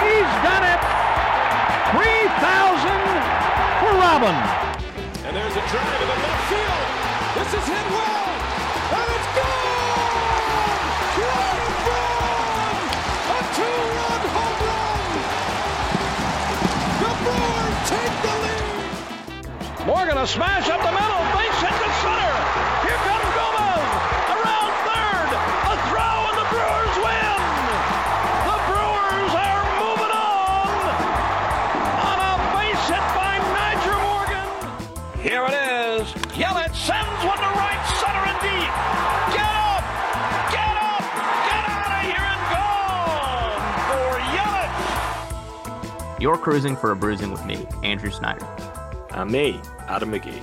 He's 0.00 0.32
done 0.40 0.64
it. 0.64 0.80
3,000 1.92 2.88
for 3.80 3.92
Robin. 4.00 4.36
And 5.26 5.36
there's 5.36 5.56
a 5.56 5.64
drive 5.68 6.00
in 6.00 6.08
the 6.08 6.18
left 6.24 6.44
field. 6.48 6.84
This 7.36 7.50
is 7.52 7.66
hit 7.68 7.86
well, 7.92 8.28
and 8.92 9.08
it's 9.12 9.30
gone! 9.36 10.32
Ryan 11.20 11.72
Braun! 11.84 12.84
A 13.28 13.38
two-run 13.56 14.22
home 14.32 14.58
run! 14.68 15.10
The 17.02 17.10
Brewers 17.20 17.78
take 17.92 18.16
the 18.24 18.34
lead! 18.44 19.86
Morgan 19.86 20.18
a 20.18 20.26
smash 20.26 20.61
Crewsing 46.42 46.74
for 46.76 46.90
a 46.90 46.96
Brewsing 46.96 47.30
with 47.30 47.46
me, 47.46 47.64
Andrew 47.84 48.10
Snyder, 48.10 48.44
And 49.14 49.30
me, 49.30 49.60
Adam 49.86 50.10
McGee. 50.10 50.42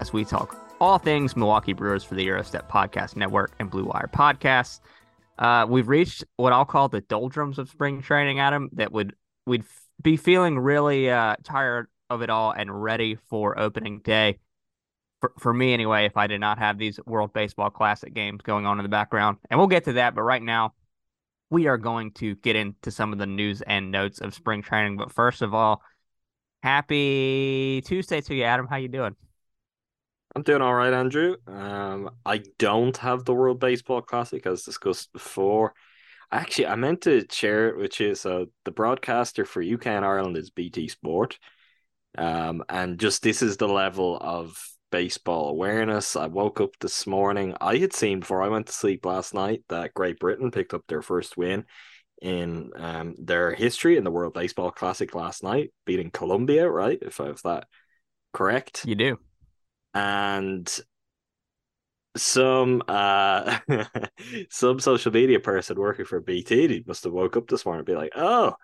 as 0.00 0.12
we 0.12 0.24
talk 0.24 0.56
all 0.80 0.98
things 0.98 1.36
Milwaukee 1.36 1.72
Brewers 1.72 2.02
for 2.02 2.16
the 2.16 2.24
Gyro 2.24 2.42
Step 2.42 2.68
Podcast 2.68 3.14
Network 3.14 3.52
and 3.60 3.70
Blue 3.70 3.84
Wire 3.84 4.10
Podcasts. 4.12 4.80
Uh, 5.38 5.64
we've 5.68 5.86
reached 5.86 6.24
what 6.38 6.52
I'll 6.52 6.64
call 6.64 6.88
the 6.88 7.02
doldrums 7.02 7.60
of 7.60 7.68
spring 7.68 8.02
training, 8.02 8.40
Adam. 8.40 8.68
That 8.72 8.90
would 8.90 9.14
we'd 9.46 9.62
be 10.02 10.16
feeling 10.16 10.58
really 10.58 11.08
uh, 11.08 11.36
tired 11.44 11.86
of 12.10 12.22
it 12.22 12.28
all 12.28 12.50
and 12.50 12.82
ready 12.82 13.14
for 13.14 13.56
opening 13.56 14.00
day. 14.00 14.40
For, 15.20 15.32
for 15.38 15.54
me, 15.54 15.72
anyway, 15.72 16.04
if 16.06 16.16
I 16.16 16.26
did 16.26 16.40
not 16.40 16.58
have 16.58 16.78
these 16.78 16.98
World 17.06 17.32
Baseball 17.32 17.70
Classic 17.70 18.12
games 18.12 18.42
going 18.42 18.66
on 18.66 18.80
in 18.80 18.82
the 18.82 18.88
background, 18.88 19.38
and 19.48 19.58
we'll 19.60 19.68
get 19.68 19.84
to 19.84 19.92
that. 19.92 20.16
But 20.16 20.22
right 20.22 20.42
now, 20.42 20.74
we 21.54 21.68
are 21.68 21.78
going 21.78 22.10
to 22.10 22.34
get 22.34 22.56
into 22.56 22.90
some 22.90 23.12
of 23.12 23.20
the 23.20 23.26
news 23.26 23.62
and 23.62 23.92
notes 23.92 24.20
of 24.20 24.34
spring 24.34 24.60
training. 24.60 24.96
But 24.96 25.12
first 25.12 25.40
of 25.40 25.54
all, 25.54 25.82
happy 26.64 27.80
Tuesday 27.86 28.20
to 28.22 28.34
you, 28.34 28.42
Adam. 28.42 28.66
How 28.66 28.74
you 28.74 28.88
doing? 28.88 29.14
I'm 30.34 30.42
doing 30.42 30.62
all 30.62 30.74
right, 30.74 30.92
Andrew. 30.92 31.36
Um, 31.46 32.10
I 32.26 32.42
don't 32.58 32.96
have 32.96 33.24
the 33.24 33.34
World 33.34 33.60
Baseball 33.60 34.02
Classic 34.02 34.44
as 34.46 34.64
discussed 34.64 35.12
before. 35.12 35.74
Actually, 36.32 36.66
I 36.66 36.74
meant 36.74 37.02
to 37.02 37.24
share 37.30 37.68
it 37.68 37.78
which 37.78 38.00
is 38.00 38.20
So 38.20 38.46
the 38.64 38.72
broadcaster 38.72 39.44
for 39.44 39.62
UK 39.62 39.86
and 39.86 40.04
Ireland 40.04 40.36
is 40.36 40.50
BT 40.50 40.88
Sport. 40.88 41.38
Um, 42.18 42.64
and 42.68 42.98
just 42.98 43.22
this 43.22 43.42
is 43.42 43.58
the 43.58 43.68
level 43.68 44.18
of 44.20 44.60
baseball 44.94 45.48
awareness. 45.48 46.14
I 46.14 46.28
woke 46.28 46.60
up 46.60 46.70
this 46.78 47.04
morning. 47.04 47.52
I 47.60 47.78
had 47.78 47.92
seen 47.92 48.20
before 48.20 48.44
I 48.44 48.48
went 48.48 48.66
to 48.68 48.72
sleep 48.72 49.04
last 49.04 49.34
night 49.34 49.64
that 49.68 49.92
Great 49.92 50.20
Britain 50.20 50.52
picked 50.52 50.72
up 50.72 50.84
their 50.86 51.02
first 51.02 51.36
win 51.36 51.64
in 52.22 52.70
um 52.76 53.16
their 53.18 53.52
history 53.52 53.96
in 53.96 54.04
the 54.04 54.12
World 54.12 54.34
Baseball 54.34 54.70
Classic 54.70 55.12
last 55.16 55.42
night, 55.42 55.72
beating 55.84 56.12
Colombia, 56.12 56.70
right? 56.70 57.00
If 57.02 57.20
I 57.20 57.26
have 57.26 57.42
that 57.42 57.66
correct 58.32 58.86
You 58.86 58.94
do. 58.94 59.18
and 59.94 60.80
some 62.16 62.82
uh 62.86 63.58
some 64.50 64.78
social 64.78 65.10
media 65.12 65.40
person 65.40 65.78
working 65.78 66.04
for 66.04 66.20
BT 66.20 66.84
must 66.86 67.04
have 67.04 67.12
woke 67.12 67.36
up 67.36 67.48
this 67.48 67.64
morning 67.66 67.80
and 67.80 67.86
be 67.86 67.94
like, 67.96 68.12
oh, 68.14 68.54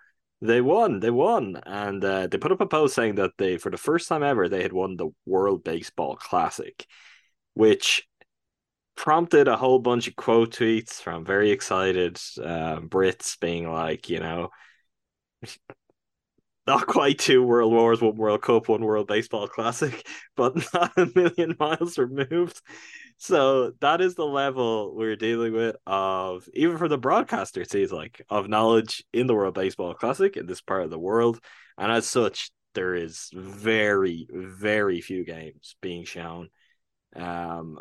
they 0.41 0.61
won, 0.61 0.99
they 0.99 1.11
won, 1.11 1.61
and 1.65 2.03
uh, 2.03 2.27
they 2.27 2.37
put 2.37 2.51
up 2.51 2.61
a 2.61 2.65
post 2.65 2.95
saying 2.95 3.15
that 3.15 3.31
they, 3.37 3.57
for 3.57 3.69
the 3.69 3.77
first 3.77 4.07
time 4.09 4.23
ever, 4.23 4.49
they 4.49 4.63
had 4.63 4.73
won 4.73 4.97
the 4.97 5.09
World 5.25 5.63
Baseball 5.63 6.15
Classic, 6.15 6.85
which 7.53 8.07
prompted 8.95 9.47
a 9.47 9.57
whole 9.57 9.79
bunch 9.79 10.07
of 10.07 10.15
quote 10.15 10.51
tweets 10.55 10.93
from 10.93 11.25
very 11.25 11.51
excited 11.51 12.17
uh, 12.39 12.79
Brits 12.79 13.39
being 13.39 13.71
like, 13.71 14.09
you 14.09 14.19
know. 14.19 14.49
Not 16.67 16.85
quite 16.85 17.17
two 17.17 17.43
World 17.43 17.73
Wars, 17.73 18.01
one 18.01 18.15
World 18.15 18.43
Cup, 18.43 18.69
one 18.69 18.85
World 18.85 19.07
Baseball 19.07 19.47
Classic, 19.47 20.07
but 20.35 20.55
not 20.73 20.91
a 20.95 21.09
million 21.15 21.55
miles 21.59 21.97
removed. 21.97 22.61
So 23.23 23.73
that 23.81 24.01
is 24.01 24.15
the 24.15 24.25
level 24.25 24.95
we're 24.95 25.15
dealing 25.15 25.53
with 25.53 25.75
of 25.85 26.49
even 26.55 26.79
for 26.79 26.87
the 26.87 26.97
broadcaster, 26.97 27.61
it 27.61 27.69
seems 27.69 27.91
like 27.91 28.25
of 28.31 28.49
knowledge 28.49 29.03
in 29.13 29.27
the 29.27 29.35
World 29.35 29.53
Baseball 29.53 29.93
Classic 29.93 30.35
in 30.35 30.47
this 30.47 30.61
part 30.61 30.81
of 30.81 30.89
the 30.89 30.97
world. 30.97 31.39
And 31.77 31.91
as 31.91 32.07
such, 32.07 32.49
there 32.73 32.95
is 32.95 33.29
very, 33.31 34.27
very 34.31 35.01
few 35.01 35.23
games 35.23 35.75
being 35.81 36.03
shown. 36.03 36.49
Um 37.15 37.79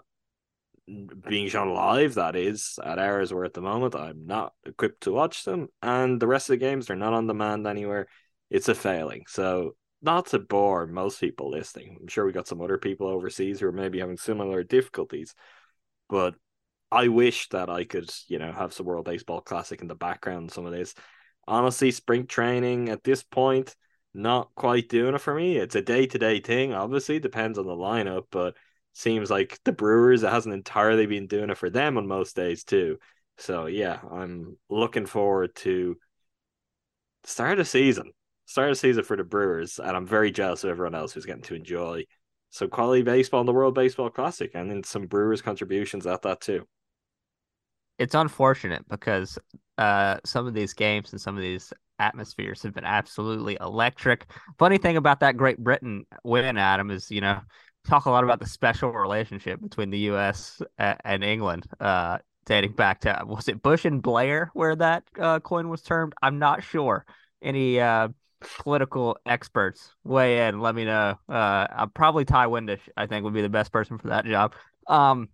being 0.87 1.49
shown 1.49 1.73
live, 1.73 2.17
that 2.17 2.37
is, 2.37 2.79
at 2.85 2.99
hours 2.99 3.33
where 3.33 3.47
at 3.47 3.55
the 3.55 3.63
moment 3.63 3.95
I'm 3.95 4.27
not 4.27 4.53
equipped 4.67 5.05
to 5.05 5.13
watch 5.13 5.45
them. 5.45 5.69
And 5.81 6.21
the 6.21 6.27
rest 6.27 6.51
of 6.51 6.55
the 6.55 6.67
games 6.67 6.91
are 6.91 6.97
not 6.97 7.15
on 7.15 7.27
demand 7.27 7.67
anywhere. 7.67 8.09
It's 8.51 8.69
a 8.69 8.75
failing. 8.75 9.25
So 9.27 9.75
not 10.03 10.27
to 10.27 10.39
bore 10.39 10.87
most 10.87 11.21
people 11.21 11.51
listening. 11.51 11.99
I'm 12.01 12.09
sure 12.09 12.25
we 12.25 12.33
got 12.33 12.49
some 12.49 12.61
other 12.61 12.79
people 12.79 13.07
overseas 13.07 13.61
who 13.61 13.67
are 13.67 13.73
maybe 13.73 14.01
having 14.01 14.17
similar 14.17 14.63
difficulties. 14.63 15.35
But 16.09 16.35
I 16.91 17.09
wish 17.09 17.49
that 17.51 17.69
I 17.71 17.85
could, 17.85 18.11
you 18.27 18.39
know, 18.39 18.53
have 18.53 18.73
some 18.73 18.87
World 18.87 19.05
Baseball 19.05 19.41
Classic 19.41 19.81
in 19.81 19.89
the 19.89 19.95
background, 19.95 20.51
some 20.51 20.67
of 20.67 20.73
this. 20.73 20.95
Honestly, 21.47 21.91
spring 21.91 22.27
training 22.27 22.89
at 22.89 23.05
this 23.05 23.23
point, 23.23 23.77
not 24.15 24.51
quite 24.55 24.89
doing 24.89 25.15
it 25.15 25.21
for 25.21 25.35
me. 25.35 25.57
It's 25.57 25.77
a 25.77 25.83
day 25.83 26.07
to 26.07 26.19
day 26.19 26.41
thing, 26.41 26.73
obviously, 26.73 27.21
depends 27.21 27.59
on 27.59 27.67
the 27.67 27.77
lineup, 27.77 28.25
but 28.31 28.57
seems 28.93 29.31
like 29.31 29.61
the 29.65 29.73
Brewers, 29.73 30.23
it 30.23 30.31
hasn't 30.31 30.55
entirely 30.55 31.07
been 31.07 31.27
doing 31.27 31.51
it 31.51 31.59
for 31.59 31.71
them 31.71 31.97
on 31.97 32.09
most 32.09 32.35
days, 32.35 32.65
too. 32.65 32.99
So, 33.39 33.67
yeah, 33.67 34.01
I'm 34.11 34.57
looking 34.69 35.07
forward 35.07 35.55
to 35.57 35.97
start 37.25 37.53
of 37.53 37.59
the 37.59 37.65
season 37.67 38.13
start 38.51 38.69
of 38.69 38.79
season 38.79 39.05
for 39.05 39.17
the 39.17 39.23
Brewers, 39.23 39.79
and 39.79 39.97
I'm 39.97 40.07
very 40.07 40.33
jealous 40.33 40.65
of 40.65 40.71
everyone 40.71 40.97
else 40.97 41.13
who's 41.13 41.25
getting 41.25 41.43
to 41.45 41.55
enjoy 41.55 42.05
some 42.51 42.69
quality 42.69 43.03
baseball 43.03 43.39
in 43.39 43.47
the 43.47 43.53
World 43.53 43.77
Baseball 43.77 44.11
Classic, 44.11 44.51
and 44.55 44.69
then 44.69 44.83
some 44.83 45.07
Brewers 45.07 45.41
contributions 45.41 46.05
at 46.05 46.23
that 46.23 46.41
too. 46.41 46.67
It's 47.97 48.17
unfortunate 48.17 48.89
because 48.89 49.39
uh, 49.79 50.17
some 50.25 50.49
of 50.49 50.55
these 50.55 50.75
games 50.75 51.13
and 51.13 51.21
some 51.21 51.37
of 51.37 51.43
these 51.43 51.73
atmospheres 52.01 52.61
have 52.65 52.75
been 52.75 52.85
absolutely 52.85 53.57
electric. 53.61 54.27
Funny 54.59 54.79
thing 54.79 54.97
about 54.97 55.21
that 55.21 55.37
Great 55.37 55.59
Britain 55.59 56.05
win, 56.25 56.59
Adam, 56.59 56.91
is 56.91 57.09
you 57.09 57.21
know 57.21 57.39
talk 57.87 58.07
a 58.07 58.11
lot 58.11 58.25
about 58.25 58.41
the 58.41 58.49
special 58.49 58.91
relationship 58.91 59.61
between 59.61 59.91
the 59.91 59.99
U.S. 59.99 60.61
and 60.77 61.23
England, 61.23 61.69
uh, 61.79 62.19
dating 62.47 62.73
back 62.73 63.03
to 63.03 63.23
was 63.27 63.47
it 63.47 63.63
Bush 63.63 63.85
and 63.85 64.03
Blair 64.03 64.51
where 64.55 64.75
that 64.75 65.05
uh, 65.21 65.39
coin 65.39 65.69
was 65.69 65.83
termed? 65.83 66.15
I'm 66.21 66.41
not 66.41 66.65
sure. 66.65 67.07
Any 67.43 67.81
uh, 67.81 68.09
political 68.59 69.19
experts 69.27 69.95
weigh 70.05 70.49
in? 70.49 70.61
Let 70.61 70.75
me 70.75 70.85
know. 70.85 71.19
Uh, 71.29 71.87
probably 71.95 72.25
Ty 72.25 72.47
Windish. 72.47 72.81
I 72.97 73.07
think 73.07 73.25
would 73.25 73.35
be 73.35 73.43
the 73.43 73.49
best 73.49 73.73
person 73.73 73.99
for 73.99 74.09
that 74.09 74.25
job. 74.25 74.55
Um, 74.87 75.29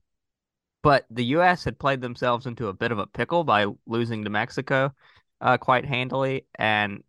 but 0.83 1.07
the 1.11 1.25
U.S. 1.25 1.65
had 1.65 1.79
played 1.79 2.01
themselves 2.01 2.47
into 2.47 2.69
a 2.69 2.73
bit 2.73 2.93
of 2.93 2.99
a 2.99 3.07
pickle 3.07 3.43
by 3.45 3.67
losing 3.87 4.25
to 4.25 4.31
Mexico 4.31 4.95
uh, 5.41 5.59
quite 5.59 5.85
handily, 5.85 6.47
and 6.55 7.03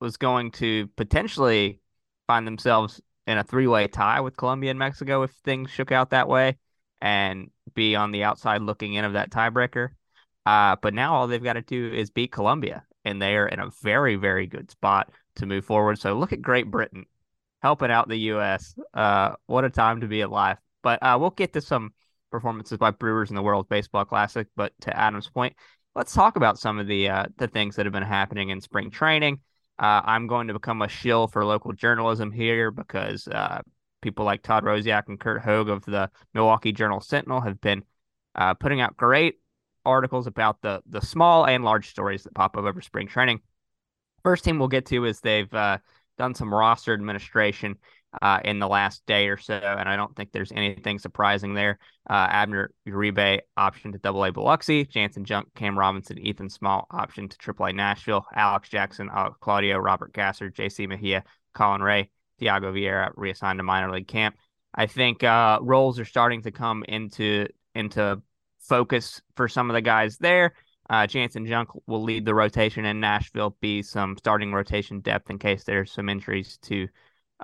was 0.00 0.16
going 0.16 0.52
to 0.52 0.86
potentially 0.96 1.80
find 2.26 2.46
themselves 2.46 3.00
in 3.26 3.38
a 3.38 3.44
three-way 3.44 3.88
tie 3.88 4.20
with 4.20 4.36
Colombia 4.36 4.70
and 4.70 4.78
Mexico 4.78 5.22
if 5.22 5.30
things 5.44 5.70
shook 5.70 5.92
out 5.92 6.10
that 6.10 6.28
way, 6.28 6.58
and 7.00 7.50
be 7.74 7.96
on 7.96 8.10
the 8.12 8.24
outside 8.24 8.62
looking 8.62 8.94
in 8.94 9.04
of 9.04 9.14
that 9.14 9.30
tiebreaker. 9.30 9.90
Uh, 10.46 10.76
but 10.80 10.94
now 10.94 11.14
all 11.14 11.26
they've 11.26 11.42
got 11.42 11.54
to 11.54 11.62
do 11.62 11.92
is 11.92 12.10
beat 12.10 12.32
Colombia, 12.32 12.84
and 13.04 13.20
they 13.20 13.36
are 13.36 13.48
in 13.48 13.60
a 13.60 13.70
very, 13.82 14.16
very 14.16 14.46
good 14.46 14.70
spot 14.70 15.10
to 15.38 15.46
move 15.46 15.64
forward. 15.64 15.98
So 15.98 16.14
look 16.14 16.32
at 16.32 16.42
Great 16.42 16.70
Britain 16.70 17.06
helping 17.62 17.90
out 17.90 18.08
the 18.08 18.16
U.S. 18.16 18.74
Uh, 18.94 19.32
what 19.46 19.64
a 19.64 19.70
time 19.70 20.00
to 20.00 20.06
be 20.06 20.20
alive. 20.20 20.58
But 20.82 21.02
uh, 21.02 21.16
we'll 21.20 21.30
get 21.30 21.52
to 21.54 21.60
some 21.60 21.92
performances 22.30 22.78
by 22.78 22.90
Brewers 22.90 23.30
in 23.30 23.36
the 23.36 23.42
World 23.42 23.68
Baseball 23.68 24.04
Classic. 24.04 24.46
But 24.56 24.72
to 24.82 24.96
Adam's 24.96 25.28
point, 25.28 25.56
let's 25.94 26.14
talk 26.14 26.36
about 26.36 26.58
some 26.58 26.78
of 26.78 26.86
the 26.86 27.08
uh, 27.08 27.26
the 27.36 27.48
things 27.48 27.76
that 27.76 27.86
have 27.86 27.92
been 27.92 28.02
happening 28.02 28.50
in 28.50 28.60
spring 28.60 28.90
training. 28.90 29.40
Uh, 29.78 30.02
I'm 30.04 30.26
going 30.26 30.48
to 30.48 30.54
become 30.54 30.82
a 30.82 30.88
shill 30.88 31.28
for 31.28 31.44
local 31.44 31.72
journalism 31.72 32.32
here 32.32 32.70
because 32.70 33.28
uh, 33.28 33.62
people 34.02 34.24
like 34.24 34.42
Todd 34.42 34.64
Rosiak 34.64 35.04
and 35.08 35.20
Curt 35.20 35.42
Hogg 35.42 35.68
of 35.68 35.84
the 35.84 36.10
Milwaukee 36.34 36.72
Journal 36.72 37.00
Sentinel 37.00 37.40
have 37.40 37.60
been 37.60 37.84
uh, 38.34 38.54
putting 38.54 38.80
out 38.80 38.96
great 38.96 39.36
articles 39.84 40.26
about 40.26 40.60
the 40.62 40.82
the 40.86 41.00
small 41.00 41.46
and 41.46 41.64
large 41.64 41.88
stories 41.90 42.24
that 42.24 42.34
pop 42.34 42.56
up 42.56 42.64
over 42.64 42.80
spring 42.80 43.08
training. 43.08 43.40
First 44.28 44.44
team 44.44 44.58
we'll 44.58 44.68
get 44.68 44.84
to 44.84 45.06
is 45.06 45.20
they've 45.20 45.54
uh, 45.54 45.78
done 46.18 46.34
some 46.34 46.52
roster 46.52 46.92
administration 46.92 47.78
uh, 48.20 48.40
in 48.44 48.58
the 48.58 48.68
last 48.68 49.06
day 49.06 49.28
or 49.28 49.38
so, 49.38 49.54
and 49.54 49.88
I 49.88 49.96
don't 49.96 50.14
think 50.14 50.32
there's 50.32 50.52
anything 50.52 50.98
surprising 50.98 51.54
there. 51.54 51.78
Uh, 52.10 52.28
Abner 52.28 52.70
Uribe 52.86 53.40
option 53.56 53.90
to 53.92 53.98
Double 53.98 54.22
A 54.26 54.30
Biloxi, 54.30 54.84
Janson 54.84 55.24
Junk, 55.24 55.48
Cam 55.54 55.78
Robinson, 55.78 56.18
Ethan 56.18 56.50
Small 56.50 56.86
option 56.90 57.30
to 57.30 57.38
Triple 57.38 57.64
A 57.64 57.72
Nashville, 57.72 58.26
Alex 58.34 58.68
Jackson, 58.68 59.08
uh, 59.10 59.30
Claudio, 59.40 59.78
Robert 59.78 60.12
Gasser, 60.12 60.50
J.C. 60.50 60.86
Mejia, 60.86 61.24
Colin 61.54 61.80
Rea, 61.80 62.10
Thiago 62.38 62.70
Vieira 62.70 63.10
reassigned 63.16 63.58
to 63.58 63.62
minor 63.62 63.90
league 63.90 64.08
camp. 64.08 64.36
I 64.74 64.84
think 64.84 65.24
uh, 65.24 65.58
roles 65.62 65.98
are 65.98 66.04
starting 66.04 66.42
to 66.42 66.50
come 66.50 66.84
into 66.86 67.46
into 67.74 68.20
focus 68.60 69.22
for 69.36 69.48
some 69.48 69.70
of 69.70 69.74
the 69.74 69.80
guys 69.80 70.18
there. 70.18 70.52
Uh, 70.90 71.06
Janson 71.06 71.46
Junk 71.46 71.68
will 71.86 72.02
lead 72.02 72.24
the 72.24 72.34
rotation 72.34 72.84
in 72.84 73.00
Nashville, 73.00 73.56
be 73.60 73.82
some 73.82 74.16
starting 74.16 74.52
rotation 74.52 75.00
depth 75.00 75.28
in 75.30 75.38
case 75.38 75.64
there's 75.64 75.92
some 75.92 76.08
injuries 76.08 76.58
to 76.62 76.88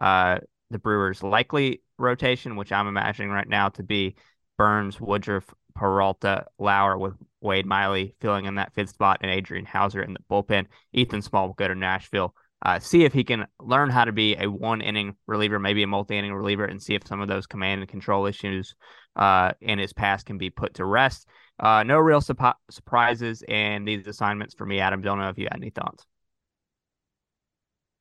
uh, 0.01 0.39
the 0.71 0.79
Brewers' 0.79 1.23
likely 1.23 1.83
rotation, 1.99 2.57
which 2.57 2.73
I'm 2.73 2.89
imagining 2.89 3.31
right 3.31 3.49
now 3.49 3.69
to 3.71 3.83
be 3.83 4.17
Burnes, 4.57 5.01
Woodruff, 5.01 5.53
Peralta, 5.75 6.47
Lauer 6.59 6.97
with 6.97 7.15
Wade 7.41 7.67
Miley 7.67 8.15
filling 8.21 8.47
in 8.47 8.55
that 8.55 8.73
fifth 8.73 8.91
spot 8.91 9.19
and 9.21 9.31
Adrian 9.31 9.67
Houser 9.67 10.03
in 10.03 10.15
the 10.15 10.21
bullpen. 10.31 10.67
Ethan 10.93 11.23
Small 11.23 11.49
will 11.49 11.55
go 11.55 11.69
to 11.69 11.75
Nashville. 11.75 12.35
Uh, 12.65 12.79
see 12.79 13.05
if 13.05 13.13
he 13.13 13.25
can 13.25 13.47
learn 13.61 13.91
how 13.91 14.07
to 14.07 14.13
be 14.13 14.37
a 14.37 14.47
one 14.47 14.81
inning 14.81 15.15
reliever, 15.27 15.59
maybe 15.59 15.83
a 15.83 15.87
multi 15.87 16.17
inning 16.17 16.33
reliever, 16.33 16.65
and 16.65 16.83
see 16.83 16.95
if 16.95 17.07
some 17.07 17.21
of 17.21 17.29
those 17.29 17.47
command 17.47 17.83
and 17.83 17.91
control 17.91 18.25
issues 18.25 18.75
uh, 19.17 19.53
in 19.61 19.79
his 19.79 19.93
past 19.93 20.25
can 20.25 20.39
be 20.39 20.49
put 20.49 20.75
to 20.75 20.85
rest. 20.85 21.29
Uh, 21.59 21.83
no 21.85 21.99
real 21.99 22.21
su- 22.21 22.35
surprises 22.71 23.43
in 23.47 23.85
these 23.85 24.07
assignments 24.07 24.55
for 24.55 24.67
me, 24.67 24.81
Adam. 24.81 25.03
Don't 25.03 25.19
know 25.19 25.29
if 25.29 25.39
you 25.39 25.45
had 25.45 25.61
any 25.61 25.71
thoughts. 25.71 26.05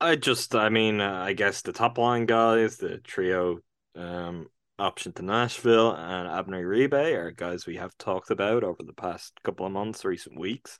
I 0.00 0.16
just, 0.16 0.54
I 0.54 0.68
mean, 0.68 1.00
uh, 1.00 1.22
I 1.24 1.32
guess 1.32 1.62
the 1.62 1.72
top 1.72 1.98
line 1.98 2.26
guys, 2.26 2.76
the 2.76 2.98
trio 2.98 3.60
um, 3.94 4.48
option 4.78 5.12
to 5.14 5.22
Nashville 5.22 5.94
and 5.94 6.28
Abner 6.28 6.62
Uribe 6.62 7.14
are 7.16 7.30
guys 7.30 7.64
we 7.66 7.76
have 7.76 7.96
talked 7.96 8.30
about 8.30 8.64
over 8.64 8.82
the 8.82 8.92
past 8.92 9.32
couple 9.44 9.66
of 9.66 9.72
months, 9.72 10.04
recent 10.04 10.38
weeks. 10.38 10.78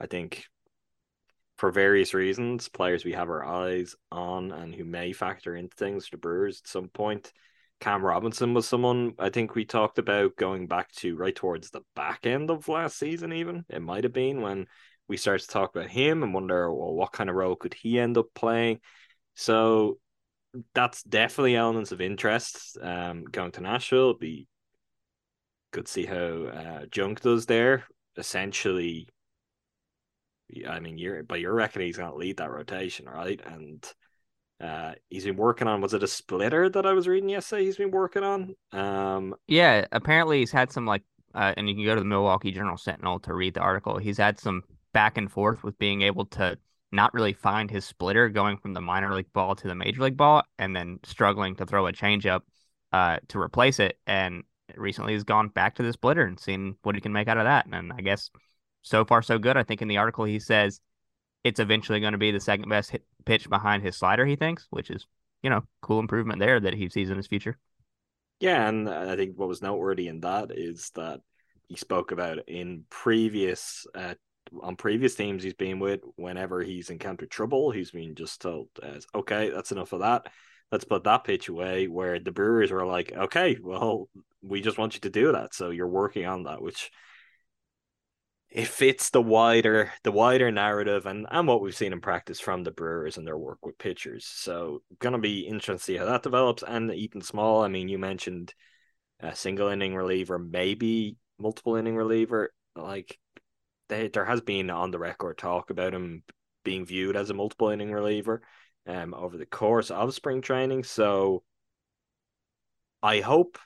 I 0.00 0.06
think 0.06 0.46
for 1.58 1.70
various 1.70 2.14
reasons, 2.14 2.68
players 2.68 3.04
we 3.04 3.12
have 3.12 3.28
our 3.28 3.44
eyes 3.44 3.94
on 4.10 4.50
and 4.50 4.74
who 4.74 4.84
may 4.84 5.12
factor 5.12 5.54
into 5.54 5.76
things 5.76 6.08
the 6.10 6.16
Brewers 6.16 6.60
at 6.64 6.68
some 6.68 6.88
point. 6.88 7.32
Cam 7.80 8.04
Robinson 8.04 8.54
was 8.54 8.66
someone 8.66 9.14
I 9.18 9.30
think 9.30 9.54
we 9.54 9.64
talked 9.64 9.98
about 9.98 10.36
going 10.36 10.66
back 10.66 10.90
to 10.96 11.16
right 11.16 11.34
towards 11.34 11.70
the 11.70 11.82
back 11.94 12.26
end 12.26 12.50
of 12.50 12.68
last 12.68 12.98
season, 12.98 13.32
even. 13.32 13.64
It 13.68 13.82
might 13.82 14.04
have 14.04 14.12
been 14.12 14.40
when 14.40 14.66
we 15.06 15.16
start 15.16 15.40
to 15.42 15.48
talk 15.48 15.74
about 15.74 15.90
him 15.90 16.22
and 16.22 16.32
wonder, 16.32 16.72
well, 16.72 16.94
what 16.94 17.12
kind 17.12 17.28
of 17.28 17.36
role 17.36 17.56
could 17.56 17.74
he 17.74 17.98
end 17.98 18.16
up 18.16 18.26
playing? 18.34 18.80
So 19.34 19.98
that's 20.74 21.02
definitely 21.02 21.56
elements 21.56 21.92
of 21.92 22.00
interest. 22.00 22.78
Um, 22.80 23.24
going 23.24 23.52
to 23.52 23.60
Nashville, 23.60 24.14
be 24.14 24.48
good 25.72 25.86
to 25.86 25.92
see 25.92 26.06
how 26.06 26.14
uh, 26.16 26.86
Junk 26.90 27.20
does 27.20 27.46
there. 27.46 27.84
Essentially, 28.16 29.08
I 30.68 30.78
mean, 30.78 30.98
you're 30.98 31.22
by 31.24 31.36
your 31.36 31.52
reckoning, 31.52 31.88
he's 31.88 31.96
going 31.96 32.10
to 32.10 32.16
lead 32.16 32.36
that 32.36 32.50
rotation, 32.50 33.06
right? 33.06 33.40
And 33.44 33.84
uh, 34.64 34.94
he's 35.10 35.24
been 35.24 35.36
working 35.36 35.68
on 35.68 35.80
was 35.80 35.92
it 35.92 36.02
a 36.02 36.08
splitter 36.08 36.70
that 36.70 36.86
I 36.86 36.94
was 36.94 37.06
reading 37.06 37.28
yesterday? 37.28 37.64
He's 37.64 37.76
been 37.76 37.90
working 37.90 38.24
on. 38.24 38.54
Um, 38.72 39.34
yeah, 39.46 39.84
apparently 39.92 40.38
he's 40.38 40.52
had 40.52 40.72
some 40.72 40.86
like, 40.86 41.02
uh, 41.34 41.52
and 41.56 41.68
you 41.68 41.74
can 41.74 41.84
go 41.84 41.94
to 41.94 42.00
the 42.00 42.06
Milwaukee 42.06 42.50
Journal 42.50 42.78
Sentinel 42.78 43.20
to 43.20 43.34
read 43.34 43.54
the 43.54 43.60
article. 43.60 43.98
He's 43.98 44.16
had 44.16 44.40
some 44.40 44.62
back 44.94 45.18
and 45.18 45.30
forth 45.30 45.62
with 45.62 45.78
being 45.78 46.00
able 46.00 46.24
to 46.26 46.56
not 46.92 47.12
really 47.12 47.34
find 47.34 47.70
his 47.70 47.84
splitter 47.84 48.28
going 48.30 48.56
from 48.56 48.72
the 48.72 48.80
minor 48.80 49.14
league 49.14 49.32
ball 49.34 49.54
to 49.56 49.68
the 49.68 49.74
major 49.74 50.02
league 50.02 50.16
ball 50.16 50.44
and 50.58 50.74
then 50.74 50.98
struggling 51.02 51.56
to 51.56 51.66
throw 51.66 51.86
a 51.86 51.92
changeup 51.92 52.40
uh, 52.92 53.18
to 53.28 53.38
replace 53.38 53.80
it. 53.80 53.98
And 54.06 54.44
recently 54.76 55.12
he's 55.12 55.24
gone 55.24 55.48
back 55.48 55.74
to 55.74 55.82
the 55.82 55.92
splitter 55.92 56.22
and 56.22 56.40
seen 56.40 56.76
what 56.84 56.94
he 56.94 57.00
can 57.02 57.12
make 57.12 57.28
out 57.28 57.36
of 57.36 57.44
that. 57.44 57.66
And 57.70 57.92
I 57.92 58.00
guess 58.00 58.30
so 58.82 59.04
far 59.04 59.20
so 59.20 59.38
good. 59.38 59.56
I 59.58 59.64
think 59.64 59.82
in 59.82 59.88
the 59.88 59.98
article 59.98 60.24
he 60.24 60.38
says 60.38 60.80
it's 61.42 61.60
eventually 61.60 62.00
going 62.00 62.12
to 62.12 62.18
be 62.18 62.30
the 62.30 62.40
second 62.40 62.68
best 62.70 62.92
hit 62.92 63.04
pitch 63.24 63.48
behind 63.48 63.82
his 63.82 63.96
slider, 63.96 64.26
he 64.26 64.36
thinks, 64.36 64.66
which 64.70 64.90
is, 64.90 65.06
you 65.42 65.50
know, 65.50 65.62
cool 65.80 66.00
improvement 66.00 66.38
there 66.38 66.60
that 66.60 66.74
he 66.74 66.88
sees 66.88 67.10
in 67.10 67.16
his 67.16 67.26
future. 67.26 67.58
Yeah, 68.40 68.68
and 68.68 68.88
I 68.88 69.16
think 69.16 69.38
what 69.38 69.48
was 69.48 69.62
noteworthy 69.62 70.08
in 70.08 70.20
that 70.20 70.50
is 70.50 70.90
that 70.96 71.20
he 71.68 71.76
spoke 71.76 72.12
about 72.12 72.48
in 72.48 72.84
previous 72.90 73.86
uh, 73.94 74.14
on 74.62 74.76
previous 74.76 75.14
teams 75.14 75.42
he's 75.42 75.54
been 75.54 75.78
with, 75.78 76.00
whenever 76.16 76.62
he's 76.62 76.90
encountered 76.90 77.30
trouble, 77.30 77.70
he's 77.70 77.90
been 77.90 78.14
just 78.14 78.40
told, 78.40 78.68
as, 78.82 79.06
okay, 79.14 79.50
that's 79.50 79.72
enough 79.72 79.92
of 79.92 80.00
that. 80.00 80.26
Let's 80.70 80.84
put 80.84 81.04
that 81.04 81.24
pitch 81.24 81.48
away. 81.48 81.88
Where 81.88 82.18
the 82.18 82.32
Brewers 82.32 82.70
were 82.70 82.86
like, 82.86 83.12
okay, 83.12 83.56
well, 83.60 84.08
we 84.42 84.60
just 84.60 84.78
want 84.78 84.94
you 84.94 85.00
to 85.00 85.10
do 85.10 85.32
that. 85.32 85.54
So 85.54 85.70
you're 85.70 85.88
working 85.88 86.26
on 86.26 86.44
that, 86.44 86.62
which 86.62 86.90
it 88.54 88.68
fits 88.68 89.10
the 89.10 89.20
wider 89.20 89.92
the 90.04 90.12
wider 90.12 90.50
narrative 90.52 91.06
and 91.06 91.26
and 91.28 91.48
what 91.48 91.60
we've 91.60 91.74
seen 91.74 91.92
in 91.92 92.00
practice 92.00 92.38
from 92.38 92.62
the 92.62 92.70
Brewers 92.70 93.18
and 93.18 93.26
their 93.26 93.36
work 93.36 93.66
with 93.66 93.76
pitchers. 93.78 94.24
So 94.24 94.82
gonna 95.00 95.18
be 95.18 95.40
interesting 95.40 95.76
to 95.76 95.82
see 95.82 95.96
how 95.96 96.04
that 96.06 96.22
develops. 96.22 96.62
And 96.62 96.90
Ethan 96.92 97.22
Small, 97.22 97.64
I 97.64 97.68
mean, 97.68 97.88
you 97.88 97.98
mentioned 97.98 98.54
a 99.18 99.34
single 99.34 99.68
inning 99.68 99.96
reliever, 99.96 100.38
maybe 100.38 101.16
multiple 101.36 101.74
inning 101.74 101.96
reliever. 101.96 102.54
Like 102.76 103.18
they, 103.88 104.06
there 104.08 104.24
has 104.24 104.40
been 104.40 104.70
on 104.70 104.92
the 104.92 105.00
record 105.00 105.36
talk 105.36 105.70
about 105.70 105.92
him 105.92 106.22
being 106.64 106.86
viewed 106.86 107.16
as 107.16 107.30
a 107.30 107.34
multiple 107.34 107.70
inning 107.70 107.90
reliever 107.90 108.40
um, 108.86 109.14
over 109.14 109.36
the 109.36 109.46
course 109.46 109.90
of 109.90 110.14
spring 110.14 110.42
training. 110.42 110.84
So 110.84 111.42
I 113.02 113.18
hope 113.18 113.58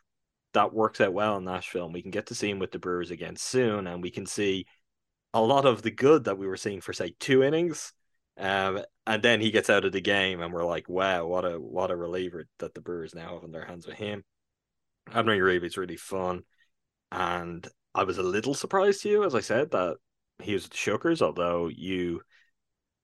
that 0.54 0.72
works 0.72 1.02
out 1.02 1.12
well 1.12 1.36
in 1.36 1.44
Nashville 1.44 1.84
and 1.84 1.94
we 1.94 2.00
can 2.00 2.10
get 2.10 2.28
to 2.28 2.34
see 2.34 2.48
him 2.50 2.58
with 2.58 2.72
the 2.72 2.78
Brewers 2.78 3.10
again 3.10 3.36
soon 3.36 3.86
and 3.86 4.02
we 4.02 4.10
can 4.10 4.24
see 4.24 4.66
a 5.34 5.40
lot 5.40 5.66
of 5.66 5.82
the 5.82 5.90
good 5.90 6.24
that 6.24 6.38
we 6.38 6.46
were 6.46 6.56
seeing 6.56 6.80
for 6.80 6.92
say 6.92 7.14
two 7.20 7.42
innings. 7.42 7.92
Um, 8.36 8.82
and 9.06 9.22
then 9.22 9.40
he 9.40 9.50
gets 9.50 9.68
out 9.68 9.84
of 9.84 9.92
the 9.92 10.00
game 10.00 10.40
and 10.40 10.52
we're 10.52 10.64
like, 10.64 10.88
wow, 10.88 11.26
what 11.26 11.44
a 11.44 11.60
what 11.60 11.90
a 11.90 11.96
reliever 11.96 12.46
that 12.58 12.74
the 12.74 12.80
Brewers 12.80 13.14
now 13.14 13.34
have 13.34 13.44
in 13.44 13.50
their 13.50 13.64
hands 13.64 13.86
with 13.86 13.96
him. 13.96 14.24
Abner 15.12 15.36
Uribe 15.36 15.64
is 15.64 15.76
really 15.76 15.96
fun. 15.96 16.42
And 17.10 17.66
I 17.94 18.04
was 18.04 18.18
a 18.18 18.22
little 18.22 18.54
surprised 18.54 19.02
to 19.02 19.08
you, 19.08 19.24
as 19.24 19.34
I 19.34 19.40
said, 19.40 19.70
that 19.72 19.96
he 20.40 20.52
was 20.52 20.68
the 20.68 20.76
Shuckers, 20.76 21.22
although 21.22 21.68
you 21.68 22.20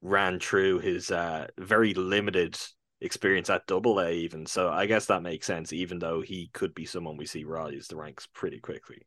ran 0.03 0.39
through 0.39 0.81
his 0.81 1.11
uh, 1.11 1.47
very 1.59 1.95
limited 1.95 2.57
experience 3.01 3.51
at 3.51 3.67
double 3.67 4.01
A 4.01 4.13
even. 4.13 4.47
So 4.47 4.71
I 4.71 4.87
guess 4.87 5.07
that 5.07 5.23
makes 5.23 5.47
sense, 5.47 5.73
even 5.73 5.99
though 5.99 6.21
he 6.21 6.51
could 6.53 6.75
be 6.75 6.85
someone 6.85 7.17
we 7.17 7.27
see 7.27 7.45
rise 7.45 7.89
the 7.89 7.97
ranks 7.97 8.29
pretty 8.33 8.61
quickly. 8.61 9.07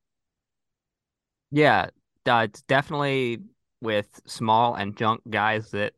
Yeah, 1.52 1.90
uh, 2.28 2.42
it's 2.46 2.62
definitely 2.64 3.40
with 3.82 4.22
small 4.26 4.76
and 4.76 4.98
junk 4.98 5.22
guys 5.30 5.72
that 5.72 5.94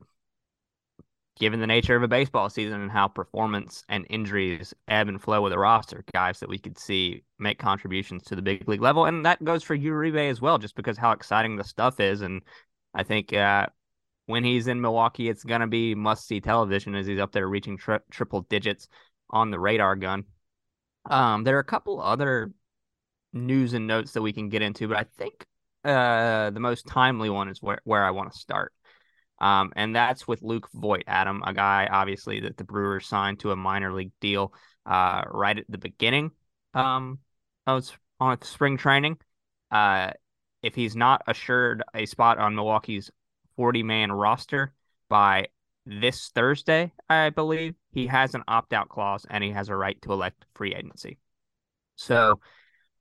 given 1.40 1.62
the 1.62 1.68
nature 1.68 1.96
of 1.96 2.04
a 2.04 2.08
baseball 2.08 2.50
season 2.50 2.82
and 2.82 2.92
how 2.92 3.08
performance 3.08 3.84
and 3.88 4.06
injuries 4.10 4.74
ebb 4.90 5.08
and 5.08 5.22
flow 5.22 5.42
with 5.42 5.54
a 5.54 5.58
roster, 5.58 6.04
guys 6.14 6.40
that 6.40 6.50
we 6.50 6.58
could 6.58 6.78
see 6.78 7.24
make 7.40 7.58
contributions 7.58 8.24
to 8.24 8.36
the 8.36 8.42
big 8.42 8.68
league 8.68 8.82
level. 8.82 9.06
And 9.06 9.26
that 9.26 9.44
goes 9.44 9.64
for 9.64 9.78
Uribe 9.78 10.30
as 10.30 10.42
well, 10.42 10.58
just 10.58 10.76
because 10.76 10.98
how 10.98 11.12
exciting 11.12 11.56
the 11.56 11.64
stuff 11.64 12.00
is. 12.02 12.22
And 12.22 12.42
I 12.94 13.04
think 13.04 13.32
uh, 13.32 13.68
when 14.26 14.44
he's 14.44 14.68
in 14.68 14.82
Milwaukee, 14.82 15.30
it's 15.30 15.46
going 15.46 15.62
to 15.62 15.68
be 15.68 15.96
must 15.96 16.28
see 16.28 16.42
television 16.42 16.94
as 16.94 17.08
he's 17.08 17.20
up 17.20 17.32
there 17.32 17.48
reaching 17.48 17.78
tri- 17.78 18.00
triple 18.12 18.42
digits 18.42 18.90
on 19.30 19.50
the 19.50 19.60
radar 19.60 19.96
gun. 19.96 20.26
Um, 21.10 21.46
there 21.46 21.56
are 21.56 21.62
a 21.62 21.64
couple 21.64 22.02
other 22.02 22.52
news 23.32 23.74
and 23.74 23.88
notes 23.88 24.12
that 24.12 24.22
we 24.22 24.34
can 24.34 24.50
get 24.50 24.62
into, 24.62 24.90
but 24.90 24.98
I 24.98 25.06
think 25.18 25.46
uh, 25.84 26.50
the 26.50 26.60
most 26.60 26.88
timely 26.88 27.30
one 27.30 27.50
is 27.50 27.62
where, 27.62 27.80
where 27.84 28.04
I 28.04 28.12
want 28.12 28.32
to 28.32 28.38
start. 28.38 28.74
Um, 29.40 29.72
and 29.76 29.96
that's 29.96 30.28
with 30.28 30.42
Luke 30.42 30.68
Voit, 30.74 31.04
Adam, 31.08 31.42
a 31.46 31.54
guy 31.54 31.88
obviously 31.90 32.42
that 32.42 32.58
the 32.58 32.66
Brewers 32.66 33.08
signed 33.08 33.40
to 33.40 33.52
a 33.52 33.56
minor 33.56 33.94
league 33.94 34.12
deal 34.20 34.54
uh, 34.86 35.24
right 35.32 35.58
at 35.58 35.66
the 35.70 35.78
beginning 35.78 36.32
um, 36.74 37.20
of 37.66 37.90
on 38.20 38.42
spring 38.42 38.78
training. 38.78 39.18
Uh, 39.72 40.12
if 40.62 40.76
he's 40.76 40.96
not 40.96 41.22
assured 41.28 41.84
a 41.94 42.06
spot 42.06 42.38
on 42.38 42.56
Milwaukee's 42.56 43.10
40 43.56 43.84
man 43.84 44.12
roster 44.12 44.74
by 45.08 45.48
this 45.86 46.30
Thursday, 46.36 46.92
I 47.10 47.30
believe, 47.30 47.76
he 47.92 48.08
has 48.08 48.36
an 48.36 48.44
opt 48.48 48.74
out 48.74 48.90
clause 48.90 49.26
and 49.30 49.44
he 49.44 49.52
has 49.52 49.70
a 49.70 49.76
right 49.76 50.00
to 50.02 50.12
elect 50.12 50.46
free 50.54 50.76
agency. 50.76 51.18
So, 51.96 52.40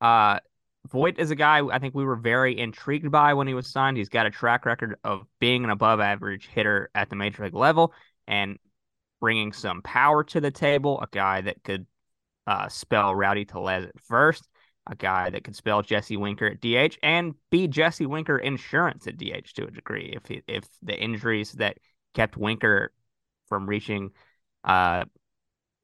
uh, 0.00 0.38
Voit 0.86 1.18
is 1.18 1.30
a 1.30 1.36
guy 1.36 1.66
I 1.66 1.78
think 1.78 1.94
we 1.94 2.04
were 2.04 2.16
very 2.16 2.58
intrigued 2.58 3.10
by 3.10 3.34
when 3.34 3.46
he 3.46 3.54
was 3.54 3.66
signed. 3.66 3.96
He's 3.96 4.08
got 4.08 4.26
a 4.26 4.30
track 4.30 4.64
record 4.64 4.96
of 5.04 5.26
being 5.38 5.64
an 5.64 5.70
above 5.70 6.00
average 6.00 6.48
hitter 6.48 6.90
at 6.94 7.10
the 7.10 7.16
major 7.16 7.44
league 7.44 7.54
level 7.54 7.92
and 8.26 8.58
bringing 9.20 9.52
some 9.52 9.82
power 9.82 10.24
to 10.24 10.40
the 10.40 10.50
table. 10.50 11.00
A 11.00 11.08
guy 11.10 11.42
that 11.42 11.62
could 11.62 11.86
uh, 12.46 12.68
spell 12.68 13.14
Rowdy 13.14 13.44
Tellez 13.44 13.84
at 13.84 14.00
first, 14.00 14.48
a 14.86 14.94
guy 14.94 15.30
that 15.30 15.44
could 15.44 15.56
spell 15.56 15.82
Jesse 15.82 16.16
Winker 16.16 16.46
at 16.46 16.60
DH, 16.60 16.96
and 17.02 17.34
be 17.50 17.68
Jesse 17.68 18.06
Winker 18.06 18.38
insurance 18.38 19.06
at 19.06 19.18
DH 19.18 19.52
to 19.56 19.66
a 19.66 19.70
degree. 19.70 20.14
If 20.16 20.26
he, 20.26 20.42
if 20.48 20.64
the 20.82 20.98
injuries 20.98 21.52
that 21.52 21.76
kept 22.14 22.36
Winker 22.36 22.92
from 23.48 23.68
reaching 23.68 24.10
uh, 24.64 25.04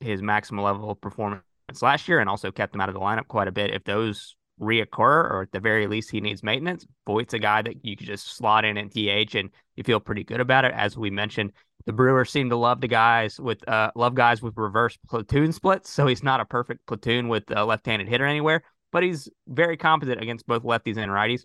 his 0.00 0.22
maximum 0.22 0.64
level 0.64 0.90
of 0.90 1.00
performance 1.00 1.42
last 1.82 2.08
year 2.08 2.20
and 2.20 2.30
also 2.30 2.50
kept 2.50 2.74
him 2.74 2.80
out 2.80 2.88
of 2.88 2.94
the 2.94 3.00
lineup 3.00 3.28
quite 3.28 3.48
a 3.48 3.52
bit, 3.52 3.74
if 3.74 3.84
those 3.84 4.36
reoccur, 4.60 5.30
or 5.30 5.42
at 5.42 5.52
the 5.52 5.60
very 5.60 5.86
least, 5.86 6.10
he 6.10 6.20
needs 6.20 6.42
maintenance. 6.42 6.86
Voit's 7.06 7.34
a 7.34 7.38
guy 7.38 7.62
that 7.62 7.84
you 7.84 7.96
could 7.96 8.06
just 8.06 8.36
slot 8.36 8.64
in 8.64 8.78
at 8.78 8.90
DH 8.90 9.34
and 9.34 9.50
you 9.76 9.84
feel 9.84 10.00
pretty 10.00 10.24
good 10.24 10.40
about 10.40 10.64
it. 10.64 10.72
As 10.74 10.96
we 10.96 11.10
mentioned, 11.10 11.52
the 11.86 11.92
Brewers 11.92 12.30
seem 12.30 12.48
to 12.50 12.56
love 12.56 12.80
the 12.80 12.88
guys 12.88 13.38
with 13.38 13.66
uh 13.68 13.90
love 13.94 14.14
guys 14.14 14.42
with 14.42 14.56
reverse 14.56 14.96
platoon 15.08 15.52
splits, 15.52 15.90
so 15.90 16.06
he's 16.06 16.22
not 16.22 16.40
a 16.40 16.44
perfect 16.44 16.86
platoon 16.86 17.28
with 17.28 17.44
a 17.50 17.64
left-handed 17.64 18.08
hitter 18.08 18.24
anywhere, 18.24 18.62
but 18.92 19.02
he's 19.02 19.28
very 19.48 19.76
competent 19.76 20.22
against 20.22 20.46
both 20.46 20.62
lefties 20.62 20.96
and 20.96 21.10
righties. 21.10 21.44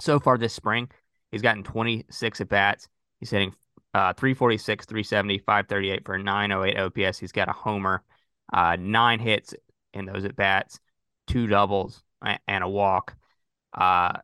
So 0.00 0.18
far 0.18 0.36
this 0.36 0.52
spring, 0.52 0.90
he's 1.30 1.42
gotten 1.42 1.62
26 1.62 2.40
at 2.40 2.48
bats. 2.48 2.88
He's 3.20 3.30
hitting 3.30 3.54
uh 3.94 4.14
346, 4.14 4.86
370, 4.86 5.38
538 5.38 6.04
for 6.04 6.18
908 6.18 6.78
OPS. 6.78 7.18
He's 7.18 7.32
got 7.32 7.48
a 7.48 7.52
homer, 7.52 8.02
uh 8.52 8.76
nine 8.80 9.20
hits 9.20 9.54
in 9.94 10.06
those 10.06 10.24
at 10.24 10.34
bats, 10.34 10.80
two 11.28 11.46
doubles, 11.46 12.02
and 12.46 12.64
a 12.64 12.68
walk. 12.68 13.14
Uh, 13.72 14.18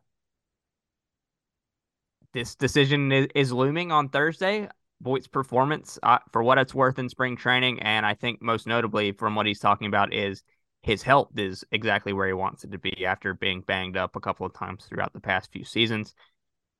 this 2.33 2.55
decision 2.55 3.11
is, 3.11 3.27
is 3.35 3.51
looming 3.51 3.91
on 3.91 4.09
Thursday. 4.09 4.67
Voit's 5.01 5.27
performance, 5.27 5.97
uh, 6.03 6.19
for 6.31 6.43
what 6.43 6.57
it's 6.57 6.75
worth 6.75 6.99
in 6.99 7.07
spring 7.07 7.37
training, 7.37 7.81
and 7.81 8.05
I 8.05 8.13
think 8.13 8.41
most 8.41 8.67
notably 8.67 9.13
from 9.13 9.33
what 9.33 9.45
he's 9.45 9.59
talking 9.59 9.87
about 9.87 10.13
is 10.13 10.43
his 10.81 11.01
health 11.01 11.29
is 11.37 11.63
exactly 11.71 12.11
where 12.11 12.27
he 12.27 12.33
wants 12.33 12.63
it 12.63 12.71
to 12.71 12.77
be 12.77 13.05
after 13.05 13.33
being 13.33 13.61
banged 13.61 13.95
up 13.95 14.15
a 14.15 14.19
couple 14.19 14.45
of 14.45 14.53
times 14.53 14.85
throughout 14.85 15.13
the 15.13 15.21
past 15.21 15.51
few 15.51 15.63
seasons. 15.63 16.13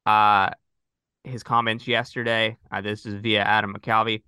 Uh, 0.06 0.50
his 1.24 1.44
comments 1.44 1.88
yesterday. 1.88 2.58
Uh, 2.72 2.82
this 2.82 3.06
is 3.06 3.16
via 3.16 3.42
Adam 3.42 3.74
McCalvy. 3.74 4.24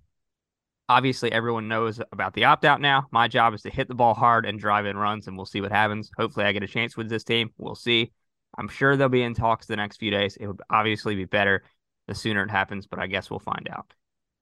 Obviously, 0.92 1.32
everyone 1.32 1.68
knows 1.68 2.02
about 2.12 2.34
the 2.34 2.44
opt 2.44 2.66
out 2.66 2.78
now. 2.78 3.06
My 3.10 3.26
job 3.26 3.54
is 3.54 3.62
to 3.62 3.70
hit 3.70 3.88
the 3.88 3.94
ball 3.94 4.12
hard 4.12 4.44
and 4.44 4.60
drive 4.60 4.84
in 4.84 4.94
runs, 4.94 5.26
and 5.26 5.38
we'll 5.38 5.46
see 5.46 5.62
what 5.62 5.72
happens. 5.72 6.10
Hopefully, 6.18 6.44
I 6.44 6.52
get 6.52 6.62
a 6.62 6.68
chance 6.68 6.98
with 6.98 7.08
this 7.08 7.24
team. 7.24 7.48
We'll 7.56 7.74
see. 7.74 8.12
I'm 8.58 8.68
sure 8.68 8.94
they'll 8.94 9.08
be 9.08 9.22
in 9.22 9.32
talks 9.32 9.64
the 9.64 9.76
next 9.76 9.96
few 9.96 10.10
days. 10.10 10.36
It 10.36 10.46
would 10.48 10.60
obviously 10.68 11.14
be 11.14 11.24
better 11.24 11.62
the 12.08 12.14
sooner 12.14 12.42
it 12.42 12.50
happens, 12.50 12.86
but 12.86 12.98
I 12.98 13.06
guess 13.06 13.30
we'll 13.30 13.40
find 13.40 13.70
out. 13.72 13.94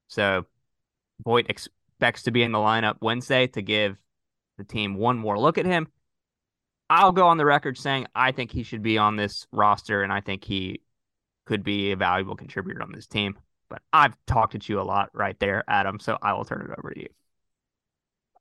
So, 0.09 0.45
Voit 1.23 1.47
expects 1.49 2.25
to 2.25 2.33
be 2.33 2.43
in 2.43 2.51
the 2.51 2.59
lineup 2.59 2.97
Wednesday 3.01 3.47
to 3.47 3.63
give 3.63 3.97
the 4.59 4.65
team 4.65 4.97
one 4.97 5.19
more 5.19 5.39
look 5.39 5.57
at 5.57 5.67
him. 5.67 5.87
I'll 6.89 7.13
go 7.13 7.29
on 7.29 7.37
the 7.37 7.47
record 7.47 7.79
saying 7.79 8.09
I 8.13 8.33
think 8.33 8.51
he 8.51 8.65
should 8.65 8.83
be 8.83 8.99
on 8.99 9.15
this 9.15 9.47
roster, 9.53 10.03
and 10.03 10.13
I 10.13 10.21
think 10.21 10.43
he 10.43 10.81
could 11.47 11.63
be 11.63 11.93
a 11.93 11.97
valuable 11.97 12.35
contributor 12.35 12.83
on 12.83 12.91
this 12.91 13.07
team. 13.07 13.39
But 13.71 13.83
I've 13.93 14.17
talked 14.27 14.55
at 14.55 14.69
you 14.69 14.81
a 14.81 14.83
lot 14.83 15.09
right 15.15 15.39
there, 15.39 15.65
Adam. 15.69 15.99
So 16.01 16.19
I 16.21 16.35
will 16.35 16.45
turn 16.45 16.69
it 16.71 16.79
over 16.79 16.91
to 16.91 17.01
you. 17.01 17.09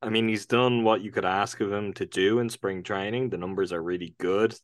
I 0.01 0.09
mean, 0.09 0.27
he's 0.27 0.45
done 0.45 0.83
what 0.83 1.01
you 1.01 1.11
could 1.11 1.25
ask 1.25 1.59
of 1.61 1.71
him 1.71 1.93
to 1.93 2.05
do 2.05 2.39
in 2.39 2.49
spring 2.49 2.83
training. 2.83 3.29
The 3.29 3.37
numbers 3.37 3.71
are 3.71 3.81
really 3.81 4.15
good. 4.17 4.55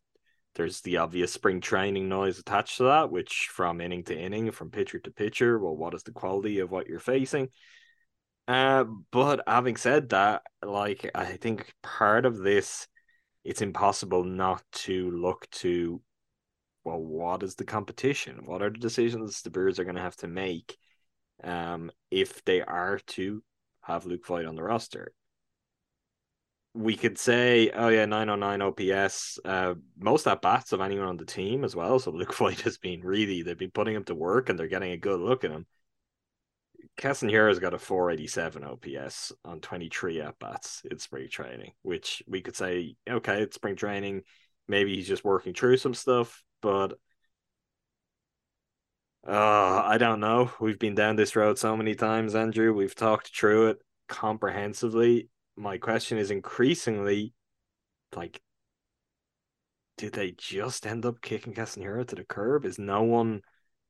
There's 0.56 0.82
the 0.82 0.98
obvious 0.98 1.34
spring 1.34 1.60
training 1.60 2.08
noise 2.08 2.40
attached 2.40 2.78
to 2.78 2.84
that, 2.86 3.12
which 3.12 3.50
from 3.52 3.82
inning 3.82 4.06
to 4.06 4.18
inning, 4.18 4.52
from 4.52 4.72
pitcher 4.72 5.00
to 5.00 5.12
pitcher, 5.12 5.60
well, 5.60 5.76
what 5.76 5.94
is 5.94 6.04
the 6.04 6.14
quality 6.14 6.60
of 6.60 6.72
what 6.72 6.88
you're 6.88 7.00
facing? 7.00 7.50
Uh, 8.48 8.86
but 9.12 9.42
having 9.46 9.76
said 9.76 10.10
that, 10.10 10.44
like 10.64 11.12
I 11.14 11.26
think 11.26 11.74
part 11.84 12.26
of 12.26 12.38
this, 12.38 12.88
it's 13.44 13.62
impossible 13.62 14.24
not 14.24 14.64
to 14.72 15.12
look 15.12 15.50
to 15.52 16.02
well, 16.86 17.00
what 17.00 17.42
is 17.42 17.56
the 17.56 17.66
competition? 17.66 18.42
What 18.46 18.62
are 18.62 18.70
the 18.70 18.78
decisions 18.78 19.42
the 19.42 19.50
Brewers 19.50 19.80
are 19.80 19.84
going 19.84 19.96
to 19.96 20.02
have 20.02 20.16
to 20.18 20.28
make 20.28 20.78
um, 21.44 21.92
if 22.12 22.46
they 22.46 22.62
are 22.62 23.00
to 23.00 23.44
have 23.82 24.06
Luke 24.06 24.26
Voit 24.26 24.46
on 24.46 24.56
the 24.56 24.64
roster? 24.64 25.12
We 26.76 26.96
could 26.96 27.18
say, 27.18 27.72
oh 27.72 27.88
yeah, 27.88 28.06
909 28.06 28.62
OPS, 28.62 29.40
uh, 29.44 29.74
most 29.98 30.28
at 30.28 30.42
bats 30.42 30.74
of 30.74 30.82
anyone 30.82 31.08
on 31.08 31.18
the 31.18 31.26
team 31.26 31.64
as 31.64 31.76
well. 31.76 31.98
So 31.98 32.12
Luke 32.12 32.36
Voit 32.36 32.62
has 32.62 32.78
been 32.78 33.02
really, 33.02 33.42
they've 33.42 33.58
been 33.58 33.72
putting 33.72 33.96
him 33.96 34.04
to 34.06 34.16
work 34.16 34.50
and 34.50 34.60
they're 34.60 34.68
getting 34.68 34.92
a 34.92 34.98
good 34.98 35.20
look 35.20 35.44
at 35.44 35.52
him. 35.52 35.66
Keston 36.98 37.30
Hiura's 37.30 37.60
got 37.60 37.74
a 37.74 37.80
487 37.80 38.64
OPS 38.64 39.34
on 39.44 39.60
23 39.60 40.22
at 40.22 40.40
bats 40.40 40.84
in 40.90 41.00
spring 41.00 41.30
training, 41.30 41.72
which 41.82 42.22
we 42.28 42.42
could 42.42 42.56
say, 42.56 42.96
okay, 43.10 43.42
it's 43.42 43.56
spring 43.56 43.76
training. 43.76 44.22
Maybe 44.68 44.96
he's 44.96 45.08
just 45.08 45.26
working 45.26 45.54
through 45.54 45.78
some 45.78 45.94
stuff 45.94 46.45
but 46.66 46.98
uh, 49.28 49.84
I 49.86 50.00
don't 50.00 50.20
know. 50.20 50.50
We've 50.60 50.80
been 50.80 50.96
down 50.96 51.16
this 51.16 51.36
road 51.36 51.60
so 51.60 51.78
many 51.78 51.94
times, 51.94 52.34
Andrew. 52.34 52.74
We've 52.74 52.96
talked 52.96 53.38
through 53.38 53.68
it 53.68 53.78
comprehensively. 54.10 55.30
My 55.56 55.78
question 55.78 56.18
is 56.18 56.32
increasingly 56.32 57.34
like, 58.16 58.42
did 59.98 60.14
they 60.14 60.32
just 60.32 60.88
end 60.88 61.06
up 61.06 61.22
kicking 61.22 61.54
Keston 61.54 61.84
to 61.84 62.16
the 62.16 62.24
curb? 62.24 62.66
Is 62.66 62.80
no 62.80 63.04
one 63.04 63.42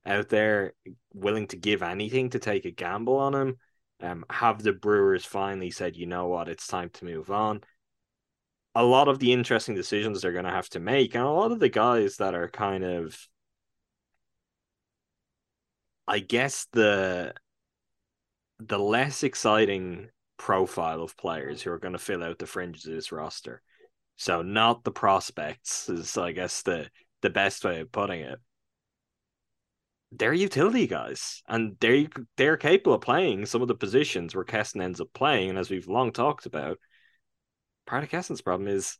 out 0.05 0.27
there 0.27 0.73
willing 1.13 1.47
to 1.47 1.55
give 1.55 1.81
anything 1.81 2.31
to 2.31 2.39
take 2.39 2.65
a 2.65 2.71
gamble 2.71 3.15
on 3.15 3.35
him? 3.35 3.55
Um, 4.01 4.25
have 4.29 4.61
the 4.61 4.73
Brewers 4.73 5.23
finally 5.23 5.71
said, 5.71 5.95
you 5.95 6.07
know 6.07 6.27
what, 6.27 6.49
it's 6.49 6.67
time 6.67 6.89
to 6.95 7.05
move 7.05 7.31
on? 7.31 7.61
A 8.75 8.83
lot 8.83 9.07
of 9.07 9.19
the 9.19 9.31
interesting 9.31 9.73
decisions 9.73 10.21
they're 10.21 10.33
going 10.33 10.45
to 10.45 10.51
have 10.51 10.69
to 10.69 10.79
make, 10.79 11.15
and 11.15 11.23
a 11.23 11.29
lot 11.29 11.51
of 11.51 11.59
the 11.59 11.69
guys 11.69 12.17
that 12.17 12.35
are 12.35 12.49
kind 12.49 12.83
of, 12.83 13.17
I 16.07 16.19
guess 16.19 16.67
the 16.73 17.33
the 18.59 18.79
less 18.79 19.23
exciting 19.23 20.09
profile 20.37 21.01
of 21.01 21.17
players 21.17 21.61
who 21.61 21.71
are 21.71 21.79
going 21.79 21.93
to 21.93 21.99
fill 21.99 22.23
out 22.23 22.39
the 22.39 22.45
fringes 22.45 22.85
of 22.85 22.93
this 22.93 23.11
roster. 23.11 23.61
So 24.17 24.41
not 24.41 24.83
the 24.83 24.91
prospects 24.91 25.89
is, 25.89 26.17
I 26.17 26.31
guess, 26.33 26.61
the 26.61 26.89
the 27.21 27.29
best 27.29 27.63
way 27.63 27.79
of 27.81 27.91
putting 27.91 28.21
it. 28.21 28.39
They're 30.11 30.33
utility 30.33 30.87
guys, 30.87 31.41
and 31.47 31.77
they 31.79 32.09
they're 32.37 32.57
capable 32.57 32.93
of 32.95 33.01
playing 33.01 33.45
some 33.45 33.61
of 33.61 33.67
the 33.67 33.75
positions 33.75 34.35
where 34.35 34.43
Keston 34.43 34.81
ends 34.81 35.01
up 35.01 35.09
playing, 35.13 35.49
and 35.49 35.59
as 35.59 35.69
we've 35.69 35.87
long 35.87 36.11
talked 36.11 36.45
about 36.45 36.77
part 37.85 38.03
of 38.03 38.09
Keston's 38.09 38.41
problem 38.41 38.67
is 38.67 38.97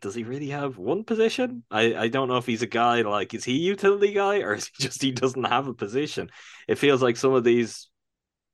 does 0.00 0.14
he 0.14 0.22
really 0.22 0.50
have 0.50 0.78
one 0.78 1.04
position? 1.04 1.64
I, 1.70 1.94
I 1.94 2.08
don't 2.08 2.28
know 2.28 2.36
if 2.36 2.46
he's 2.46 2.62
a 2.62 2.66
guy 2.66 3.02
like 3.02 3.34
is 3.34 3.44
he 3.44 3.58
utility 3.58 4.12
guy 4.12 4.40
or 4.40 4.54
is 4.54 4.66
he 4.66 4.72
just 4.84 5.02
he 5.02 5.12
doesn't 5.12 5.44
have 5.44 5.66
a 5.66 5.74
position? 5.74 6.30
It 6.66 6.78
feels 6.78 7.02
like 7.02 7.16
some 7.16 7.34
of 7.34 7.44
these 7.44 7.88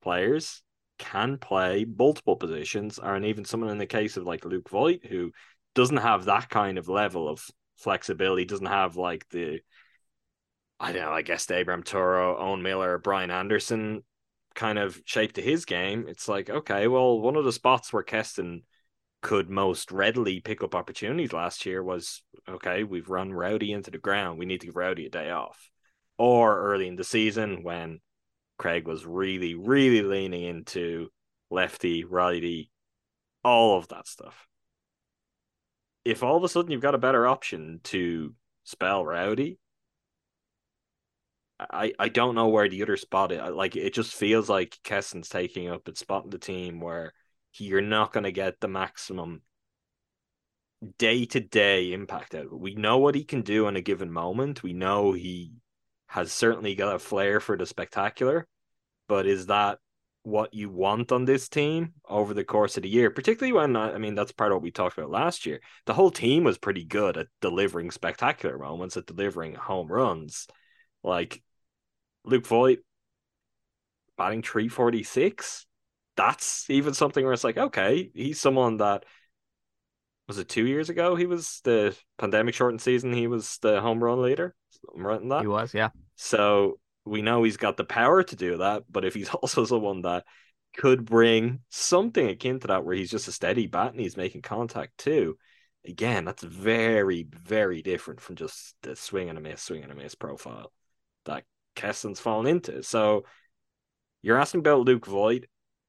players 0.02 0.62
can 0.98 1.38
play 1.38 1.84
multiple 1.84 2.36
positions, 2.36 2.98
or 2.98 3.14
and 3.14 3.26
even 3.26 3.44
someone 3.44 3.70
in 3.70 3.78
the 3.78 3.86
case 3.86 4.16
of 4.16 4.24
like 4.24 4.44
Luke 4.44 4.68
Voit 4.68 5.04
who 5.04 5.32
doesn't 5.74 5.96
have 5.96 6.26
that 6.26 6.48
kind 6.48 6.78
of 6.78 6.88
level 6.88 7.28
of 7.28 7.44
flexibility, 7.76 8.44
doesn't 8.44 8.66
have 8.66 8.96
like 8.96 9.28
the 9.30 9.60
I 10.80 10.92
don't 10.92 11.02
know, 11.02 11.12
I 11.12 11.22
guess 11.22 11.50
Abraham 11.50 11.82
Toro, 11.82 12.36
Owen 12.36 12.62
Miller, 12.62 12.98
Brian 12.98 13.30
Anderson 13.30 14.02
kind 14.54 14.78
of 14.78 15.00
shape 15.04 15.32
to 15.34 15.42
his 15.42 15.64
game. 15.64 16.06
It's 16.08 16.28
like, 16.28 16.50
okay, 16.50 16.88
well, 16.88 17.20
one 17.20 17.36
of 17.36 17.44
the 17.44 17.52
spots 17.52 17.92
where 17.92 18.02
Keston 18.02 18.62
could 19.24 19.48
most 19.48 19.90
readily 19.90 20.38
pick 20.38 20.62
up 20.62 20.74
opportunities 20.74 21.32
last 21.32 21.64
year 21.64 21.82
was 21.82 22.22
okay, 22.46 22.84
we've 22.84 23.08
run 23.08 23.32
Rowdy 23.32 23.72
into 23.72 23.90
the 23.90 23.96
ground. 23.96 24.38
We 24.38 24.44
need 24.44 24.60
to 24.60 24.66
give 24.66 24.76
Rowdy 24.76 25.06
a 25.06 25.10
day 25.10 25.30
off. 25.30 25.70
Or 26.18 26.60
early 26.60 26.86
in 26.86 26.96
the 26.96 27.04
season 27.04 27.62
when 27.62 28.00
Craig 28.58 28.86
was 28.86 29.06
really, 29.06 29.54
really 29.54 30.02
leaning 30.02 30.44
into 30.44 31.08
lefty, 31.50 32.04
righty, 32.04 32.70
all 33.42 33.78
of 33.78 33.88
that 33.88 34.06
stuff. 34.06 34.46
If 36.04 36.22
all 36.22 36.36
of 36.36 36.44
a 36.44 36.48
sudden 36.48 36.70
you've 36.70 36.82
got 36.82 36.94
a 36.94 36.98
better 36.98 37.26
option 37.26 37.80
to 37.84 38.34
spell 38.64 39.06
Rowdy, 39.06 39.58
I, 41.58 41.94
I 41.98 42.10
don't 42.10 42.34
know 42.34 42.48
where 42.48 42.68
the 42.68 42.82
other 42.82 42.98
spot 42.98 43.32
is. 43.32 43.40
Like 43.40 43.74
it 43.74 43.94
just 43.94 44.14
feels 44.14 44.50
like 44.50 44.78
Keston's 44.84 45.30
taking 45.30 45.70
up 45.70 45.88
its 45.88 46.00
spot 46.00 46.24
in 46.24 46.30
the 46.30 46.38
team 46.38 46.78
where 46.78 47.14
you're 47.58 47.80
not 47.80 48.12
going 48.12 48.24
to 48.24 48.32
get 48.32 48.60
the 48.60 48.68
maximum 48.68 49.42
day 50.98 51.24
to 51.26 51.40
day 51.40 51.92
impact 51.92 52.34
out 52.34 52.46
of 52.46 52.52
it. 52.52 52.58
We 52.58 52.74
know 52.74 52.98
what 52.98 53.14
he 53.14 53.24
can 53.24 53.42
do 53.42 53.68
in 53.68 53.76
a 53.76 53.80
given 53.80 54.12
moment. 54.12 54.62
We 54.62 54.72
know 54.72 55.12
he 55.12 55.52
has 56.06 56.32
certainly 56.32 56.74
got 56.74 56.94
a 56.94 56.98
flair 56.98 57.40
for 57.40 57.56
the 57.56 57.66
spectacular, 57.66 58.46
but 59.08 59.26
is 59.26 59.46
that 59.46 59.78
what 60.22 60.54
you 60.54 60.70
want 60.70 61.12
on 61.12 61.26
this 61.26 61.48
team 61.48 61.92
over 62.08 62.32
the 62.32 62.44
course 62.44 62.76
of 62.76 62.82
the 62.82 62.88
year? 62.88 63.10
Particularly 63.10 63.52
when 63.52 63.76
uh, 63.76 63.92
I 63.94 63.98
mean 63.98 64.14
that's 64.14 64.32
part 64.32 64.52
of 64.52 64.56
what 64.56 64.62
we 64.62 64.70
talked 64.70 64.98
about 64.98 65.10
last 65.10 65.46
year. 65.46 65.60
The 65.86 65.94
whole 65.94 66.10
team 66.10 66.44
was 66.44 66.58
pretty 66.58 66.84
good 66.84 67.16
at 67.16 67.28
delivering 67.40 67.90
spectacular 67.90 68.58
moments, 68.58 68.96
at 68.96 69.06
delivering 69.06 69.54
home 69.54 69.88
runs. 69.88 70.46
Like 71.02 71.42
Luke 72.24 72.46
Voit 72.46 72.78
batting 74.16 74.42
346 74.42 75.66
that's 76.16 76.68
even 76.70 76.94
something 76.94 77.24
where 77.24 77.32
it's 77.32 77.44
like, 77.44 77.58
okay, 77.58 78.10
he's 78.14 78.40
someone 78.40 78.78
that 78.78 79.04
was 80.26 80.38
it 80.38 80.48
two 80.48 80.66
years 80.66 80.88
ago? 80.88 81.16
He 81.16 81.26
was 81.26 81.60
the 81.64 81.96
pandemic 82.18 82.54
shortened 82.54 82.80
season. 82.80 83.12
He 83.12 83.26
was 83.26 83.58
the 83.58 83.80
home 83.80 84.02
run 84.02 84.22
leader. 84.22 84.54
I'm 84.94 85.06
right 85.06 85.20
in 85.20 85.28
that. 85.28 85.42
He 85.42 85.46
was, 85.46 85.74
yeah. 85.74 85.90
So 86.16 86.78
we 87.04 87.22
know 87.22 87.42
he's 87.42 87.56
got 87.56 87.76
the 87.76 87.84
power 87.84 88.22
to 88.22 88.36
do 88.36 88.58
that, 88.58 88.84
but 88.90 89.04
if 89.04 89.14
he's 89.14 89.28
also 89.42 89.64
someone 89.64 90.02
that 90.02 90.24
could 90.76 91.04
bring 91.04 91.60
something 91.68 92.28
akin 92.28 92.58
to 92.60 92.68
that, 92.68 92.84
where 92.84 92.94
he's 92.94 93.10
just 93.10 93.28
a 93.28 93.32
steady 93.32 93.66
bat 93.66 93.92
and 93.92 94.00
he's 94.00 94.16
making 94.16 94.42
contact 94.42 94.96
too, 94.98 95.36
again, 95.86 96.24
that's 96.24 96.42
very, 96.42 97.26
very 97.30 97.82
different 97.82 98.20
from 98.20 98.36
just 98.36 98.74
the 98.82 98.96
swing 98.96 99.28
and 99.28 99.38
a 99.38 99.40
miss, 99.40 99.62
swing 99.62 99.82
and 99.82 99.92
a 99.92 99.94
miss 99.94 100.14
profile 100.14 100.72
that 101.26 101.44
Keston's 101.74 102.20
fallen 102.20 102.46
into. 102.46 102.82
So 102.82 103.24
you're 104.22 104.38
asking 104.38 104.60
about 104.60 104.80
Luke 104.80 105.06
Voit. 105.06 105.44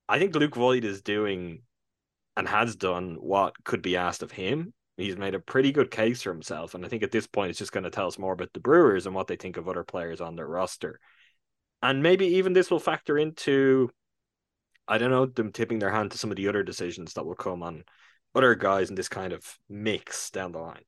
I 0.07 0.19
think 0.19 0.35
Luke 0.35 0.55
Voit 0.55 0.83
is 0.83 1.01
doing 1.01 1.61
and 2.37 2.47
has 2.47 2.75
done 2.75 3.15
what 3.19 3.63
could 3.63 3.81
be 3.81 3.97
asked 3.97 4.23
of 4.23 4.31
him. 4.31 4.73
He's 4.97 5.17
made 5.17 5.35
a 5.35 5.39
pretty 5.39 5.71
good 5.71 5.91
case 5.91 6.21
for 6.21 6.31
himself. 6.31 6.73
And 6.73 6.85
I 6.85 6.89
think 6.89 7.03
at 7.03 7.11
this 7.11 7.27
point, 7.27 7.49
it's 7.49 7.59
just 7.59 7.71
going 7.71 7.83
to 7.83 7.89
tell 7.89 8.07
us 8.07 8.19
more 8.19 8.33
about 8.33 8.53
the 8.53 8.59
Brewers 8.59 9.05
and 9.05 9.15
what 9.15 9.27
they 9.27 9.35
think 9.35 9.57
of 9.57 9.67
other 9.67 9.83
players 9.83 10.21
on 10.21 10.35
their 10.35 10.47
roster. 10.47 10.99
And 11.81 12.01
maybe 12.01 12.25
even 12.25 12.53
this 12.53 12.71
will 12.71 12.79
factor 12.79 13.17
into, 13.17 13.89
I 14.87 14.97
don't 14.97 15.11
know, 15.11 15.25
them 15.25 15.51
tipping 15.51 15.79
their 15.79 15.91
hand 15.91 16.11
to 16.11 16.17
some 16.17 16.31
of 16.31 16.37
the 16.37 16.47
other 16.47 16.63
decisions 16.63 17.13
that 17.13 17.25
will 17.25 17.35
come 17.35 17.63
on 17.63 17.83
other 18.33 18.55
guys 18.55 18.89
in 18.89 18.95
this 18.95 19.09
kind 19.09 19.33
of 19.33 19.57
mix 19.69 20.29
down 20.29 20.51
the 20.51 20.59
line. 20.59 20.83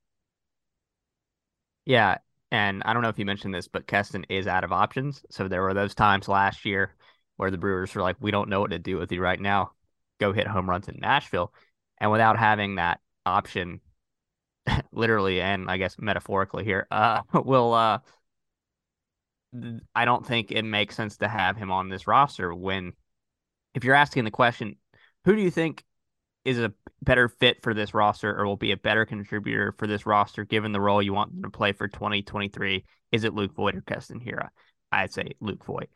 Yeah. 1.86 2.18
And 2.52 2.82
I 2.86 2.94
don't 2.94 3.02
know 3.02 3.10
if 3.10 3.20
you 3.20 3.26
mentioned 3.26 3.54
this, 3.54 3.68
but 3.68 3.88
Keston 3.88 4.26
is 4.30 4.48
out 4.48 4.64
of 4.64 4.72
options. 4.72 5.24
So 5.30 5.48
there 5.48 5.62
were 5.62 5.74
those 5.74 5.96
times 5.96 6.28
last 6.28 6.66
year 6.66 6.96
where 7.38 7.52
the 7.52 7.58
Brewers 7.58 7.94
were 7.96 8.02
like, 8.02 8.18
we 8.20 8.32
don't 8.32 8.50
know 8.50 8.60
what 8.60 8.72
to 8.72 8.80
do 8.80 8.98
with 8.98 9.12
you 9.12 9.22
right 9.22 9.40
now. 9.40 9.72
Go 10.20 10.34
hit 10.34 10.48
home 10.48 10.70
runs 10.70 10.88
in 10.88 11.00
Nashville. 11.00 11.54
And 12.00 12.12
without 12.12 12.38
having 12.38 12.76
that 12.76 13.00
option, 13.26 13.80
literally 14.92 15.42
and 15.42 15.70
I 15.70 15.78
guess 15.78 15.96
metaphorically 15.98 16.64
here, 16.64 16.88
uh, 16.92 17.22
will 17.34 17.74
uh, 17.74 18.00
I 19.96 20.06
don't 20.06 20.26
think 20.26 20.52
it 20.52 20.64
makes 20.64 20.96
sense 20.96 21.18
to 21.18 21.28
have 21.28 21.58
him 21.58 21.72
on 21.72 21.90
this 21.90 22.08
roster 22.08 22.54
when 22.54 22.94
if 23.74 23.84
you're 23.84 23.96
asking 23.96 24.26
the 24.26 24.32
question, 24.32 24.76
who 25.26 25.36
do 25.36 25.42
you 25.42 25.52
think 25.52 25.84
is 26.46 26.60
a 26.60 26.74
better 27.02 27.28
fit 27.28 27.62
for 27.62 27.74
this 27.74 27.94
roster 27.94 28.36
or 28.38 28.46
will 28.46 28.58
be 28.58 28.72
a 28.72 28.78
better 28.78 29.06
contributor 29.06 29.74
for 29.78 29.86
this 29.86 30.06
roster 30.06 30.46
given 30.46 30.72
the 30.72 30.82
role 30.82 31.02
you 31.02 31.14
want 31.14 31.34
them 31.34 31.44
to 31.44 31.50
play 31.56 31.74
for 31.74 31.88
2023? 31.88 32.86
Is 33.12 33.24
it 33.24 33.34
Luke 33.34 33.54
Voit 33.54 33.76
or 33.76 33.82
Keston 33.82 34.20
Hiura? 34.20 34.50
I'd 34.92 35.12
say 35.12 35.34
Luke 35.40 35.64
Voit. 35.66 35.90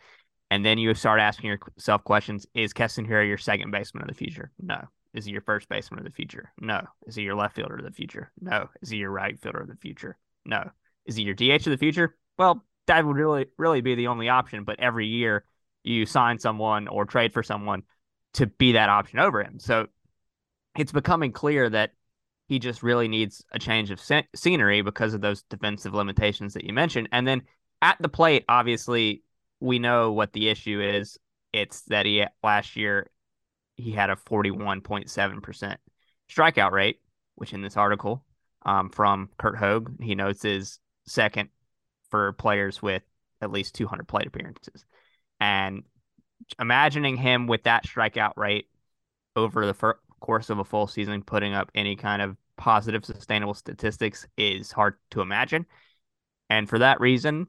And 0.51 0.65
then 0.65 0.77
you 0.77 0.93
start 0.93 1.21
asking 1.21 1.49
yourself 1.49 2.03
questions 2.03 2.45
Is 2.53 2.73
Keston 2.73 3.07
Hiura 3.07 3.27
your 3.27 3.37
second 3.37 3.71
baseman 3.71 4.03
of 4.03 4.09
the 4.09 4.13
future? 4.13 4.51
No. 4.59 4.81
Is 5.13 5.25
he 5.25 5.31
your 5.31 5.41
first 5.41 5.69
baseman 5.69 5.99
of 5.99 6.05
the 6.05 6.11
future? 6.11 6.51
No. 6.59 6.85
Is 7.07 7.15
he 7.15 7.23
your 7.23 7.35
left 7.35 7.55
fielder 7.55 7.77
of 7.77 7.85
the 7.85 7.91
future? 7.91 8.31
No. 8.39 8.67
Is 8.81 8.89
he 8.89 8.97
your 8.97 9.11
right 9.11 9.39
fielder 9.39 9.61
of 9.61 9.69
the 9.69 9.77
future? 9.77 10.17
No. 10.45 10.69
Is 11.05 11.15
he 11.15 11.23
your 11.23 11.35
DH 11.35 11.65
of 11.65 11.71
the 11.71 11.77
future? 11.77 12.17
Well, 12.37 12.65
that 12.87 13.05
would 13.05 13.15
really, 13.15 13.47
really 13.57 13.79
be 13.79 13.95
the 13.95 14.07
only 14.07 14.27
option. 14.27 14.65
But 14.65 14.81
every 14.81 15.07
year 15.07 15.45
you 15.83 16.05
sign 16.05 16.37
someone 16.37 16.89
or 16.89 17.05
trade 17.05 17.33
for 17.33 17.43
someone 17.43 17.83
to 18.33 18.45
be 18.45 18.73
that 18.73 18.89
option 18.89 19.19
over 19.19 19.41
him. 19.41 19.57
So 19.57 19.87
it's 20.77 20.91
becoming 20.91 21.31
clear 21.31 21.69
that 21.69 21.93
he 22.49 22.59
just 22.59 22.83
really 22.83 23.07
needs 23.07 23.43
a 23.53 23.59
change 23.59 23.89
of 23.89 24.01
scenery 24.35 24.81
because 24.81 25.13
of 25.13 25.21
those 25.21 25.43
defensive 25.43 25.93
limitations 25.93 26.53
that 26.55 26.65
you 26.65 26.73
mentioned. 26.73 27.07
And 27.13 27.25
then 27.25 27.43
at 27.81 27.97
the 28.01 28.09
plate, 28.09 28.43
obviously, 28.49 29.23
we 29.61 29.79
know 29.79 30.11
what 30.11 30.33
the 30.33 30.49
issue 30.49 30.81
is. 30.81 31.17
It's 31.53 31.81
that 31.83 32.05
he 32.05 32.25
last 32.43 32.75
year 32.75 33.09
he 33.75 33.91
had 33.91 34.09
a 34.09 34.15
41.7% 34.15 35.77
strikeout 36.29 36.71
rate, 36.71 36.99
which 37.35 37.53
in 37.53 37.61
this 37.61 37.77
article 37.77 38.23
um, 38.65 38.89
from 38.89 39.29
Curt 39.37 39.57
Hogg, 39.57 40.01
he 40.01 40.15
notes 40.15 40.43
is 40.45 40.79
second 41.05 41.49
for 42.09 42.33
players 42.33 42.81
with 42.81 43.03
at 43.41 43.51
least 43.51 43.75
200 43.75 44.07
plate 44.07 44.27
appearances. 44.27 44.85
And 45.39 45.83
imagining 46.59 47.17
him 47.17 47.47
with 47.47 47.63
that 47.63 47.85
strikeout 47.85 48.37
rate 48.37 48.67
over 49.35 49.65
the 49.65 49.73
fir- 49.73 49.99
course 50.19 50.49
of 50.49 50.59
a 50.59 50.65
full 50.65 50.87
season, 50.87 51.23
putting 51.23 51.53
up 51.53 51.71
any 51.73 51.95
kind 51.95 52.21
of 52.21 52.37
positive, 52.57 53.05
sustainable 53.05 53.53
statistics 53.53 54.27
is 54.37 54.71
hard 54.71 54.95
to 55.11 55.21
imagine. 55.21 55.65
And 56.49 56.69
for 56.69 56.79
that 56.79 56.99
reason, 56.99 57.47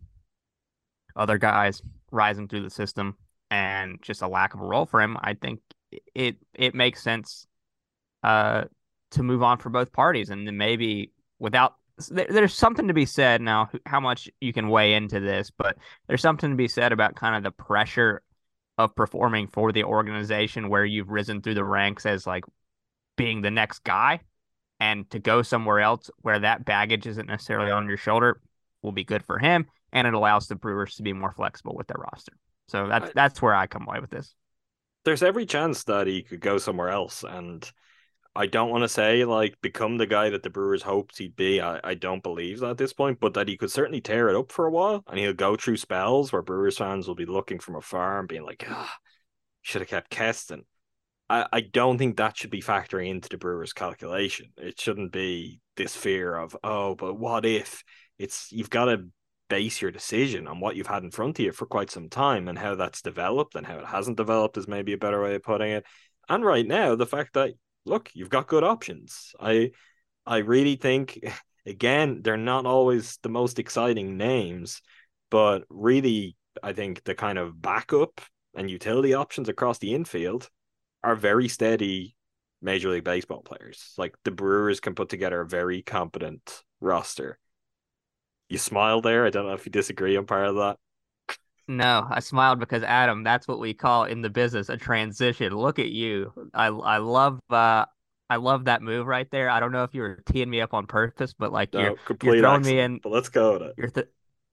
other 1.14 1.37
guys 1.37 1.83
rising 2.12 2.48
through 2.48 2.62
the 2.62 2.70
system 2.70 3.16
and 3.51 4.01
just 4.03 4.22
a 4.22 4.29
lack 4.29 4.55
of 4.55 4.61
a 4.61 4.64
role 4.64 4.87
for 4.87 5.03
him, 5.03 5.16
I 5.20 5.35
think 5.35 5.61
it 6.14 6.37
it 6.55 6.75
makes 6.75 7.03
sense 7.03 7.46
uh, 8.22 8.64
to 9.12 9.22
move 9.22 9.42
on 9.42 9.59
for 9.59 9.70
both 9.70 9.92
parties, 9.92 10.31
and 10.31 10.46
then 10.46 10.57
maybe 10.57 11.11
without 11.38 11.75
there's 12.09 12.55
something 12.55 12.88
to 12.88 12.94
be 12.94 13.07
said 13.07 13.40
now. 13.40 13.70
How 13.85 14.01
much 14.01 14.31
you 14.40 14.53
can 14.53 14.68
weigh 14.68 14.94
into 14.94 15.20
this, 15.20 15.51
but 15.51 15.77
there's 16.09 16.22
something 16.22 16.51
to 16.51 16.57
be 16.57 16.68
said 16.68 16.92
about 16.92 17.16
kind 17.16 17.37
of 17.37 17.42
the 17.42 17.51
pressure 17.51 18.22
of 18.79 18.94
performing 18.94 19.46
for 19.48 19.70
the 19.70 19.85
organization 19.85 20.68
where 20.68 20.85
you've 20.85 21.11
risen 21.11 21.42
through 21.42 21.55
the 21.55 21.64
ranks 21.64 22.07
as 22.07 22.27
like 22.27 22.44
being 23.16 23.42
the 23.42 23.51
next 23.51 23.85
guy, 23.85 24.20
and 24.81 25.09
to 25.11 25.18
go 25.18 25.42
somewhere 25.42 25.81
else 25.81 26.11
where 26.22 26.38
that 26.38 26.64
baggage 26.64 27.07
isn't 27.07 27.27
necessarily 27.27 27.70
on 27.70 27.87
your 27.87 27.98
shoulder 27.98 28.40
will 28.81 28.92
be 28.92 29.05
good 29.05 29.22
for 29.25 29.38
him 29.38 29.66
and 29.93 30.07
it 30.07 30.15
allows 30.15 30.49
the 30.49 30.57
Brewers 30.57 30.97
to 30.97 31.03
be 31.03 31.13
more 31.13 31.33
flexible 31.33 31.75
with 31.77 31.87
their 31.87 31.99
roster. 31.99 32.33
So 32.69 32.89
that's 32.89 33.11
I, 33.11 33.13
that's 33.15 33.43
where 33.43 33.55
I 33.55 33.67
come 33.67 33.87
away 33.87 34.01
with 34.01 34.11
this. 34.11 34.35
There's 35.05 35.23
every 35.23 35.47
chance 35.47 35.85
that 35.85 36.07
he 36.07 36.23
could 36.23 36.41
go 36.41 36.59
somewhere 36.59 36.91
else, 36.91 37.25
and 37.25 37.69
I 38.35 38.47
don't 38.47 38.71
want 38.71 38.83
to 38.83 38.89
say 38.89 39.25
like 39.25 39.61
become 39.61 39.99
the 39.99 40.07
guy 40.07 40.31
that 40.31 40.43
the 40.43 40.51
Brewers 40.51 40.83
hoped 40.83 41.19
he'd 41.19 41.37
be. 41.37 41.61
I, 41.61 41.81
I 41.85 41.95
don't 41.95 42.23
believe 42.23 42.61
that 42.61 42.71
at 42.71 42.79
this 42.79 42.93
point, 42.93 43.21
but 43.21 43.35
that 43.35 43.49
he 43.49 43.57
could 43.57 43.71
certainly 43.71 44.01
tear 44.01 44.29
it 44.29 44.37
up 44.37 44.53
for 44.53 44.67
a 44.67 44.71
while, 44.71 45.05
and 45.09 45.19
he'll 45.19 45.35
go 45.35 45.57
through 45.57 45.77
spells 45.77 46.33
where 46.33 46.43
Brewers 46.43 46.79
fans 46.79 47.07
will 47.07 47.15
be 47.15 47.27
looking 47.27 47.59
from 47.59 47.77
afar 47.77 48.21
and 48.21 48.29
being 48.29 48.45
like, 48.45 48.65
ah, 48.69 48.95
should 49.61 49.83
have 49.83 49.89
kept 49.89 50.11
Keston. 50.11 50.65
I, 51.29 51.47
I 51.53 51.61
don't 51.63 51.99
think 51.99 52.17
that 52.17 52.37
should 52.37 52.51
be 52.51 52.63
factoring 52.63 53.09
into 53.09 53.29
the 53.29 53.39
Brewers' 53.39 53.73
calculation. 53.73 54.53
It 54.57 54.81
shouldn't 54.81 55.13
be 55.13 55.61
this 55.77 55.97
fear 55.97 56.35
of, 56.35 56.57
oh, 56.63 56.95
but 56.95 57.15
what 57.15 57.45
if? 57.47 57.83
It's 58.19 58.53
you've 58.53 58.71
got 58.71 58.87
to 58.87 59.07
base 59.53 59.83
your 59.83 59.91
decision 59.91 60.49
on 60.49 60.61
what 60.61 60.77
you've 60.77 60.87
had 60.87 61.03
in 61.03 61.11
front 61.11 61.38
of 61.38 61.45
you 61.45 61.53
for 61.53 61.67
quite 61.67 61.91
some 61.91 62.09
time 62.09 62.49
and 62.49 62.59
how 62.59 62.75
that's 62.75 63.03
developed 63.03 63.55
and 63.55 63.67
how 63.67 63.77
it 63.77 63.85
hasn't 63.85 64.17
developed 64.17 64.57
is 64.57 64.67
maybe 64.67 64.95
a 64.95 64.97
better 64.97 65.23
way 65.23 65.35
of 65.35 65.43
putting 65.43 65.73
it. 65.73 65.85
And 66.27 66.43
right 66.43 66.67
now, 66.67 66.95
the 66.95 67.05
fact 67.05 67.35
that 67.35 67.53
look, 67.85 68.09
you've 68.15 68.31
got 68.31 68.47
good 68.47 68.65
options. 68.65 69.35
I 69.38 69.73
I 70.25 70.38
really 70.38 70.77
think, 70.77 71.23
again, 71.67 72.23
they're 72.23 72.38
not 72.38 72.65
always 72.65 73.19
the 73.23 73.29
most 73.29 73.59
exciting 73.59 74.17
names, 74.17 74.81
but 75.31 75.65
really, 75.69 76.35
I 76.62 76.73
think 76.73 77.05
the 77.05 77.15
kind 77.15 77.37
of 77.37 77.61
backup 77.61 78.23
and 78.55 78.71
utility 78.71 79.12
options 79.12 79.51
across 79.51 79.79
the 79.79 79.93
infield 79.93 80.49
are 81.05 81.15
very 81.15 81.49
steady 81.49 82.17
Major 82.62 82.88
League 82.88 83.05
Baseball 83.05 83.43
players. 83.43 83.93
Like 83.99 84.15
the 84.25 84.31
Brewers 84.31 84.81
can 84.81 84.95
put 84.95 85.11
together 85.11 85.43
a 85.43 85.47
very 85.47 85.83
competent 85.83 86.62
roster. 86.81 87.38
You 88.53 88.59
smile 88.59 89.01
there. 89.01 89.25
I 89.25 89.31
don't 89.31 89.47
know 89.47 89.55
if 89.55 89.65
you 89.65 89.73
disagree 89.73 90.15
on 90.15 90.27
part 90.27 90.47
of 90.47 90.57
that. 90.57 90.77
No, 91.67 92.07
I 92.11 92.21
smiled 92.21 92.59
because 92.61 92.83
Adam, 92.83 93.25
that's 93.25 93.49
what 93.49 93.59
we 93.59 93.73
call 93.73 94.05
in 94.05 94.21
the 94.21 94.29
business 94.29 94.69
a 94.69 94.77
transition. 94.77 95.57
Look 95.57 95.79
at 95.79 95.88
you. 95.88 96.35
I 96.53 96.67
I 96.67 96.99
love 96.99 97.41
uh 97.49 97.87
I 98.29 98.37
love 98.37 98.67
that 98.67 98.83
move 98.83 99.07
right 99.07 99.27
there. 99.31 99.49
I 99.49 99.59
don't 99.59 99.73
know 99.73 99.85
if 99.85 99.95
you 99.95 100.03
were 100.03 100.23
teeing 100.27 100.51
me 100.51 100.61
up 100.61 100.75
on 100.75 100.87
purpose, 100.87 101.33
but 101.33 101.51
like 101.51 101.73
No, 101.73 101.81
you're, 101.81 101.97
you're 102.23 102.37
throwing 102.37 102.62
me 102.62 102.79
in 102.79 103.01
But 103.03 103.12
let's 103.12 103.31
go 103.31 103.73
you're 103.79 103.88
th- 103.88 104.09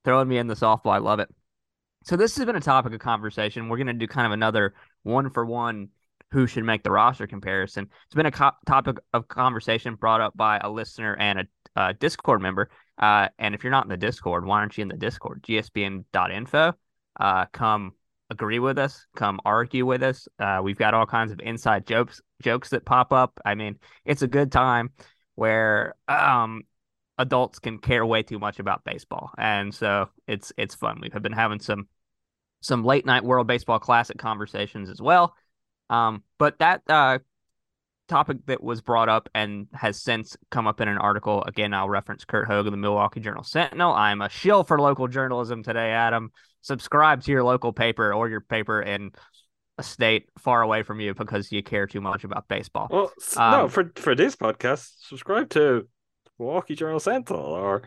throwing 0.06 0.30
me 0.30 0.38
in 0.38 0.48
the 0.48 0.56
softball. 0.56 0.92
I 0.94 1.00
love 1.00 1.20
it. 1.20 1.28
So 2.06 2.16
this 2.16 2.38
has 2.38 2.46
been 2.46 2.56
a 2.56 2.62
topic 2.62 2.94
of 2.94 3.00
conversation. 3.02 3.68
We're 3.68 3.76
going 3.76 3.88
to 3.88 3.94
do 3.94 4.08
kind 4.08 4.26
of 4.26 4.32
another 4.32 4.76
one 5.04 5.30
for 5.30 5.46
one 5.46 5.90
who 6.32 6.48
should 6.48 6.64
make 6.64 6.84
the 6.84 6.92
roster 6.92 7.28
comparison. 7.28 7.90
It's 8.06 8.16
been 8.16 8.28
a 8.28 8.32
co- 8.32 8.52
topic 8.66 8.98
of 9.14 9.28
conversation 9.28 9.96
brought 9.96 10.22
up 10.22 10.38
by 10.38 10.60
a 10.60 10.70
listener 10.70 11.18
and 11.20 11.40
a 11.40 11.48
uh, 11.76 11.94
Discord 12.00 12.42
member. 12.42 12.70
Uh, 13.00 13.30
and 13.40 13.56
if 13.56 13.64
you're 13.64 13.72
not 13.72 13.86
in 13.86 13.90
the 13.90 13.98
Discord, 13.98 14.46
why 14.46 14.60
aren't 14.60 14.78
you 14.78 14.82
in 14.82 14.90
the 14.90 14.98
Discord? 14.98 15.42
GSPN.info. 15.44 16.74
Uh, 17.20 17.46
come 17.52 17.94
agree 18.30 18.60
with 18.60 18.78
us. 18.78 19.06
Come 19.16 19.40
argue 19.46 19.86
with 19.86 20.04
us. 20.04 20.28
Uh, 20.38 20.60
we've 20.62 20.78
got 20.78 20.94
all 20.94 21.06
kinds 21.06 21.32
of 21.32 21.40
inside 21.40 21.88
jokes 21.88 22.22
jokes 22.42 22.70
that 22.70 22.86
pop 22.86 23.12
up. 23.12 23.40
I 23.44 23.56
mean, 23.56 23.78
it's 24.06 24.22
a 24.22 24.28
good 24.28 24.52
time 24.52 24.92
where 25.36 25.96
um 26.08 26.64
adults 27.18 27.60
can 27.60 27.80
care 27.80 28.06
way 28.06 28.24
too 28.24 28.40
much 28.40 28.60
about 28.60 28.84
baseball, 28.84 29.32
and 29.38 29.74
so 29.74 30.10
it's 30.28 30.54
it's 30.58 30.76
fun. 30.76 31.00
We've 31.02 31.12
been 31.22 31.32
having 31.32 31.60
some 31.60 31.88
some 32.62 32.84
late 32.84 33.06
night 33.06 33.24
World 33.24 33.48
Baseball 33.48 33.80
Classic 33.80 34.18
conversations 34.18 34.90
as 34.90 35.02
well. 35.02 35.36
Um, 35.90 36.24
but 36.38 36.60
that 36.60 36.84
uh, 36.88 37.20
topic 38.10 38.38
that 38.48 38.62
was 38.62 38.82
brought 38.82 39.08
up 39.08 39.30
and 39.34 39.68
has 39.74 40.02
since 40.02 40.36
come 40.52 40.68
up 40.68 40.82
in 40.82 40.88
an 40.88 40.98
article 40.98 41.44
again. 41.44 41.74
I'll 41.74 41.88
reference 41.90 42.26
Curt 42.26 42.48
Hogue 42.48 42.58
Hogan, 42.66 42.72
the 42.72 42.78
Milwaukee 42.78 43.22
Journal 43.22 43.44
Sentinel. 43.44 43.94
I'm 43.94 44.22
a 44.22 44.28
shill 44.30 44.64
for 44.66 44.80
local 44.80 45.08
journalism 45.08 45.64
today, 45.64 45.92
Adam. 45.92 46.32
Subscribe 46.62 47.24
to 47.24 47.32
your 47.32 47.44
local 47.44 47.72
paper 47.72 48.14
or 48.14 48.28
your 48.28 48.42
paper 48.42 48.82
in 48.82 49.12
a 49.78 49.84
state 49.84 50.28
far 50.38 50.62
away 50.62 50.84
from 50.84 51.00
you 51.00 51.14
because 51.14 51.54
you 51.54 51.64
care 51.64 51.88
too 51.88 52.02
much 52.02 52.26
about 52.26 52.50
baseball. 52.50 52.88
Well, 52.92 53.14
s- 53.22 53.38
no, 53.38 53.44
Um, 53.44 53.70
for 53.70 53.92
for 53.96 54.14
this 54.14 54.36
podcast, 54.36 54.90
subscribe 55.08 55.50
to 55.52 55.88
Milwaukee 56.38 56.76
Journal 56.76 57.00
Sentinel, 57.00 57.42
or 57.42 57.84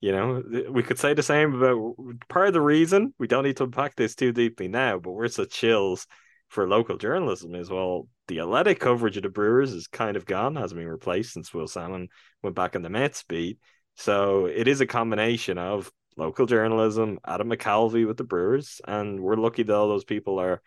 you 0.00 0.12
know, 0.12 0.42
we 0.70 0.82
could 0.82 0.98
say 0.98 1.14
the 1.14 1.22
same 1.22 1.54
about 1.54 1.94
part 2.28 2.48
of 2.48 2.52
the 2.52 2.60
reason 2.60 3.14
we 3.18 3.26
don't 3.26 3.44
need 3.44 3.56
to 3.56 3.64
unpack 3.64 3.94
this 3.96 4.14
too 4.14 4.32
deeply 4.32 4.68
now, 4.68 4.98
but 4.98 5.12
we're 5.12 5.28
such 5.28 5.50
chills 5.50 6.06
for 6.48 6.68
local 6.68 6.96
journalism 6.96 7.54
as 7.54 7.70
well. 7.70 8.08
The 8.32 8.40
athletic 8.40 8.80
coverage 8.80 9.18
of 9.18 9.24
the 9.24 9.28
Brewers 9.28 9.74
is 9.74 9.86
kind 9.88 10.16
of 10.16 10.24
gone, 10.24 10.56
hasn't 10.56 10.80
been 10.80 10.88
replaced 10.88 11.34
since 11.34 11.52
Will 11.52 11.68
Sammon 11.68 12.08
went 12.42 12.56
back 12.56 12.74
on 12.74 12.80
the 12.80 12.88
Mets 12.88 13.24
beat. 13.24 13.58
So 13.96 14.46
it 14.46 14.66
is 14.68 14.80
a 14.80 14.86
combination 14.86 15.58
of 15.58 15.92
local 16.16 16.46
journalism, 16.46 17.18
Adam 17.26 17.50
McCalvy 17.50 18.06
with 18.06 18.16
the 18.16 18.24
Brewers, 18.24 18.80
and 18.88 19.20
we're 19.20 19.36
lucky 19.36 19.64
that 19.64 19.74
all 19.74 19.86
those 19.86 20.06
people 20.06 20.38
are 20.38 20.62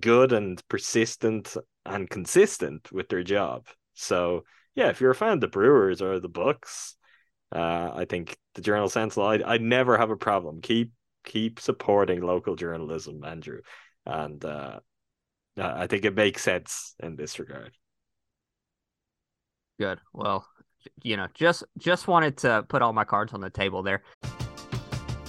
good 0.00 0.32
and 0.32 0.66
persistent 0.68 1.58
and 1.84 2.08
consistent 2.08 2.90
with 2.90 3.10
their 3.10 3.22
job. 3.22 3.66
So 3.92 4.44
yeah, 4.74 4.88
if 4.88 5.02
you're 5.02 5.10
a 5.10 5.14
fan 5.14 5.34
of 5.34 5.40
the 5.42 5.48
Brewers 5.48 6.00
or 6.00 6.20
the 6.20 6.28
Bucks, 6.30 6.96
uh, 7.54 7.90
I 7.94 8.06
think 8.08 8.34
the 8.54 8.62
Journal 8.62 8.88
Sentinel, 8.88 9.28
I'd, 9.28 9.42
I'd 9.42 9.60
never 9.60 9.98
have 9.98 10.10
a 10.10 10.16
problem. 10.16 10.62
Keep 10.62 10.92
keep 11.22 11.60
supporting 11.60 12.22
local 12.22 12.56
journalism, 12.56 13.22
Andrew, 13.24 13.60
and 14.06 14.42
uh, 14.42 14.80
Uh, 15.58 15.74
I 15.76 15.86
think 15.86 16.04
it 16.04 16.14
makes 16.14 16.42
sense 16.42 16.94
in 17.00 17.16
this 17.16 17.38
regard. 17.38 17.72
Good. 19.78 19.98
Well, 20.12 20.46
you 21.02 21.16
know, 21.16 21.26
just 21.34 21.64
just 21.78 22.08
wanted 22.08 22.36
to 22.38 22.64
put 22.68 22.82
all 22.82 22.92
my 22.92 23.04
cards 23.04 23.32
on 23.32 23.40
the 23.40 23.50
table 23.50 23.82
there. 23.82 24.02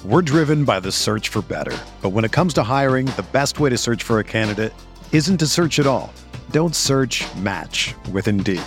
We're 0.06 0.22
driven 0.22 0.64
by 0.64 0.80
the 0.80 0.92
search 0.92 1.28
for 1.30 1.42
better. 1.42 1.78
But 2.02 2.12
when 2.12 2.24
it 2.24 2.32
comes 2.32 2.54
to 2.54 2.64
hiring, 2.64 3.08
the 3.08 3.26
best 3.34 3.60
way 3.60 3.70
to 3.70 3.78
search 3.78 4.04
for 4.04 4.20
a 4.20 4.24
candidate 4.24 4.74
isn't 5.12 5.38
to 5.40 5.48
search 5.48 5.80
at 5.80 5.88
all. 5.88 6.14
Don't 6.52 6.76
search 6.76 7.26
match 7.36 7.94
with 8.12 8.28
Indeed. 8.28 8.62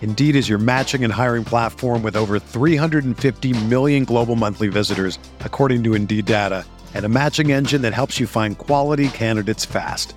Indeed 0.00 0.34
is 0.34 0.48
your 0.48 0.58
matching 0.58 1.04
and 1.04 1.12
hiring 1.12 1.44
platform 1.44 2.02
with 2.02 2.16
over 2.16 2.40
350 2.40 3.64
million 3.66 4.04
global 4.04 4.34
monthly 4.34 4.66
visitors, 4.68 5.20
according 5.40 5.84
to 5.84 5.94
Indeed 5.94 6.26
data, 6.26 6.66
and 6.94 7.04
a 7.04 7.08
matching 7.08 7.52
engine 7.52 7.82
that 7.82 7.94
helps 7.94 8.18
you 8.18 8.26
find 8.26 8.58
quality 8.58 9.08
candidates 9.08 9.64
fast. 9.64 10.16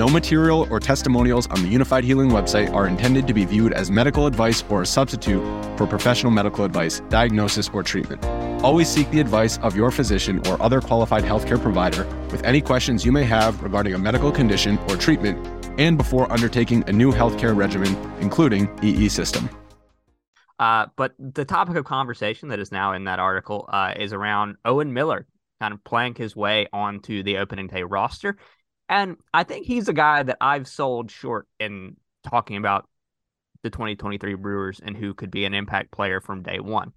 No 0.00 0.08
material 0.08 0.66
or 0.70 0.80
testimonials 0.80 1.46
on 1.48 1.62
the 1.62 1.68
Unifyd 1.74 2.04
Healing 2.04 2.30
website 2.30 2.72
are 2.72 2.88
intended 2.88 3.26
to 3.26 3.34
be 3.34 3.44
viewed 3.44 3.74
as 3.74 3.90
medical 3.90 4.26
advice 4.26 4.64
or 4.70 4.80
a 4.80 4.86
substitute 4.86 5.42
for 5.76 5.86
professional 5.86 6.32
medical 6.32 6.64
advice, 6.64 7.00
diagnosis, 7.10 7.68
or 7.74 7.82
treatment. 7.82 8.24
Always 8.64 8.88
seek 8.88 9.10
the 9.10 9.20
advice 9.20 9.58
of 9.58 9.76
your 9.76 9.90
physician 9.90 10.38
or 10.46 10.56
other 10.62 10.80
qualified 10.80 11.22
healthcare 11.22 11.60
provider 11.60 12.06
with 12.30 12.42
any 12.44 12.62
questions 12.62 13.04
you 13.04 13.12
may 13.12 13.24
have 13.24 13.62
regarding 13.62 13.92
a 13.92 13.98
medical 13.98 14.32
condition 14.32 14.78
or 14.88 14.96
treatment 14.96 15.36
and 15.78 15.98
before 15.98 16.32
undertaking 16.32 16.82
a 16.86 16.92
new 16.92 17.12
healthcare 17.12 17.54
regimen, 17.54 17.94
including 18.22 18.70
EE 18.82 19.10
system. 19.10 19.50
Uh, 20.58 20.86
but 20.96 21.12
the 21.18 21.44
topic 21.44 21.76
of 21.76 21.84
conversation 21.84 22.48
that 22.48 22.58
is 22.58 22.72
now 22.72 22.94
in 22.94 23.04
that 23.04 23.18
article 23.18 23.68
uh, 23.70 23.92
is 23.94 24.14
around 24.14 24.56
Owen 24.64 24.94
Miller 24.94 25.26
kind 25.60 25.74
of 25.74 25.84
playing 25.84 26.14
his 26.14 26.34
way 26.34 26.66
onto 26.72 27.22
the 27.22 27.36
opening 27.36 27.66
day 27.66 27.82
roster. 27.82 28.38
And 28.90 29.18
I 29.32 29.44
think 29.44 29.66
he's 29.66 29.88
a 29.88 29.92
guy 29.92 30.24
that 30.24 30.38
I've 30.40 30.66
sold 30.66 31.12
short 31.12 31.46
in 31.60 31.96
talking 32.28 32.56
about 32.56 32.88
the 33.62 33.70
2023 33.70 34.34
Brewers 34.34 34.80
and 34.84 34.96
who 34.96 35.14
could 35.14 35.30
be 35.30 35.44
an 35.44 35.54
impact 35.54 35.92
player 35.92 36.20
from 36.20 36.42
day 36.42 36.58
one. 36.58 36.92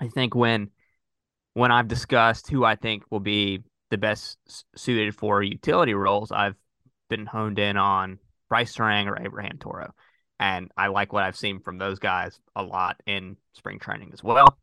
I 0.00 0.08
think 0.08 0.36
when 0.36 0.70
when 1.54 1.72
I've 1.72 1.88
discussed 1.88 2.48
who 2.48 2.64
I 2.64 2.76
think 2.76 3.02
will 3.10 3.18
be 3.18 3.64
the 3.90 3.98
best 3.98 4.38
suited 4.76 5.12
for 5.16 5.42
utility 5.42 5.92
roles, 5.92 6.30
I've 6.30 6.54
been 7.10 7.26
honed 7.26 7.58
in 7.58 7.76
on 7.76 8.20
Brice 8.48 8.76
Turang 8.76 9.08
or 9.08 9.20
Abraham 9.20 9.58
Toro. 9.58 9.92
And 10.38 10.70
I 10.76 10.86
like 10.86 11.12
what 11.12 11.24
I've 11.24 11.36
seen 11.36 11.58
from 11.58 11.78
those 11.78 11.98
guys 11.98 12.38
a 12.54 12.62
lot 12.62 13.02
in 13.06 13.36
spring 13.54 13.80
training 13.80 14.10
as 14.12 14.22
well. 14.22 14.56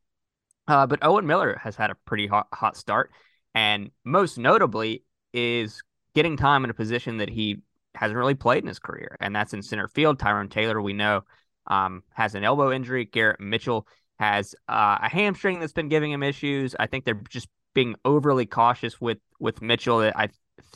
Uh, 0.69 0.87
but 0.87 0.99
Owen 1.01 1.27
Miller 1.27 1.59
has 1.61 1.75
had 1.75 1.89
a 1.89 1.95
pretty 2.05 2.27
hot, 2.27 2.47
hot 2.53 2.77
start, 2.77 3.11
and 3.53 3.91
most 4.05 4.37
notably 4.37 5.03
is 5.33 5.83
getting 6.15 6.37
time 6.37 6.63
in 6.63 6.69
a 6.69 6.73
position 6.73 7.17
that 7.17 7.29
he 7.29 7.57
hasn't 7.93 8.17
really 8.17 8.35
played 8.35 8.63
in 8.63 8.67
his 8.67 8.79
career, 8.79 9.15
and 9.19 9.35
that's 9.35 9.53
in 9.53 9.61
center 9.61 9.87
field. 9.87 10.17
Tyrone 10.17 10.49
Taylor, 10.49 10.81
we 10.81 10.93
know, 10.93 11.21
um, 11.67 12.03
has 12.13 12.35
an 12.35 12.43
elbow 12.43 12.71
injury. 12.71 13.05
Garrett 13.05 13.39
Mitchell 13.39 13.87
has 14.17 14.55
uh, 14.67 14.97
a 15.01 15.09
hamstring 15.09 15.59
that's 15.59 15.73
been 15.73 15.89
giving 15.89 16.11
him 16.11 16.23
issues. 16.23 16.75
I 16.79 16.87
think 16.87 17.05
they're 17.05 17.21
just 17.29 17.49
being 17.73 17.95
overly 18.05 18.45
cautious 18.45 18.99
with 18.99 19.19
with 19.39 19.61
Mitchell. 19.61 19.99
I 19.99 20.29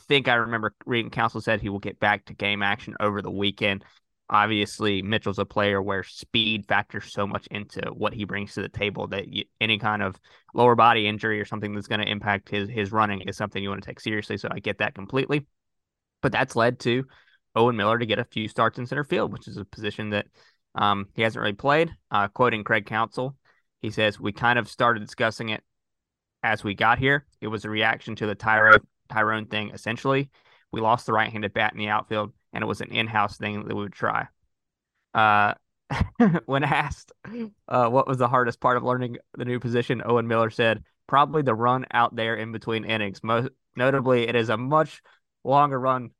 think 0.08 0.28
I 0.28 0.34
remember 0.34 0.74
reading 0.86 1.10
Counsell 1.10 1.40
said 1.40 1.60
he 1.60 1.70
will 1.70 1.78
get 1.78 1.98
back 1.98 2.26
to 2.26 2.34
game 2.34 2.62
action 2.62 2.94
over 3.00 3.22
the 3.22 3.30
weekend. 3.30 3.84
Obviously, 4.32 5.02
Mitchell's 5.02 5.40
a 5.40 5.44
player 5.44 5.82
where 5.82 6.04
speed 6.04 6.64
factors 6.66 7.12
so 7.12 7.26
much 7.26 7.48
into 7.50 7.80
what 7.92 8.14
he 8.14 8.24
brings 8.24 8.54
to 8.54 8.62
the 8.62 8.68
table 8.68 9.08
that 9.08 9.26
you, 9.28 9.44
any 9.60 9.76
kind 9.76 10.02
of 10.02 10.14
lower 10.54 10.76
body 10.76 11.08
injury 11.08 11.40
or 11.40 11.44
something 11.44 11.74
that's 11.74 11.88
going 11.88 12.00
to 12.00 12.08
impact 12.08 12.48
his 12.48 12.68
his 12.68 12.92
running 12.92 13.22
is 13.22 13.36
something 13.36 13.60
you 13.60 13.68
want 13.68 13.82
to 13.82 13.86
take 13.86 13.98
seriously. 13.98 14.36
So 14.36 14.48
I 14.50 14.60
get 14.60 14.78
that 14.78 14.94
completely. 14.94 15.46
But 16.22 16.30
that's 16.30 16.54
led 16.54 16.78
to 16.80 17.04
Owen 17.56 17.76
Miller 17.76 17.98
to 17.98 18.06
get 18.06 18.20
a 18.20 18.24
few 18.24 18.46
starts 18.46 18.78
in 18.78 18.86
center 18.86 19.04
field, 19.04 19.32
which 19.32 19.48
is 19.48 19.56
a 19.56 19.64
position 19.64 20.10
that 20.10 20.26
um, 20.76 21.08
he 21.14 21.22
hasn't 21.22 21.40
really 21.40 21.54
played. 21.54 21.90
Uh, 22.10 22.28
quoting 22.28 22.62
Craig 22.62 22.86
Counsell, 22.86 23.36
he 23.82 23.90
says, 23.90 24.20
We 24.20 24.32
kind 24.32 24.58
of 24.58 24.68
started 24.68 25.00
discussing 25.00 25.48
it 25.48 25.62
as 26.42 26.62
we 26.62 26.74
got 26.74 26.98
here. 26.98 27.26
It 27.40 27.48
was 27.48 27.64
a 27.64 27.70
reaction 27.70 28.14
to 28.16 28.26
the 28.26 28.34
Tyrone, 28.34 28.86
Tyrone 29.08 29.46
thing, 29.46 29.70
essentially. 29.70 30.30
We 30.72 30.80
lost 30.80 31.06
the 31.06 31.12
right 31.12 31.32
handed 31.32 31.52
bat 31.52 31.72
in 31.72 31.78
the 31.78 31.88
outfield, 31.88 32.32
and 32.52 32.62
it 32.62 32.66
was 32.66 32.80
an 32.80 32.90
in 32.90 33.06
house 33.06 33.36
thing 33.36 33.64
that 33.64 33.74
we 33.74 33.82
would 33.82 33.92
try. 33.92 34.28
Uh, 35.14 35.54
when 36.46 36.62
asked 36.64 37.12
uh, 37.68 37.88
what 37.88 38.06
was 38.06 38.18
the 38.18 38.28
hardest 38.28 38.60
part 38.60 38.76
of 38.76 38.82
learning 38.82 39.18
the 39.36 39.44
new 39.44 39.58
position, 39.58 40.02
Owen 40.04 40.28
Miller 40.28 40.50
said, 40.50 40.84
Probably 41.06 41.42
the 41.42 41.54
run 41.54 41.86
out 41.90 42.14
there 42.14 42.36
in 42.36 42.52
between 42.52 42.84
innings. 42.84 43.20
Most 43.24 43.48
notably, 43.74 44.28
it 44.28 44.36
is 44.36 44.48
a 44.48 44.56
much 44.56 45.02
longer 45.42 45.78
run 45.78 46.10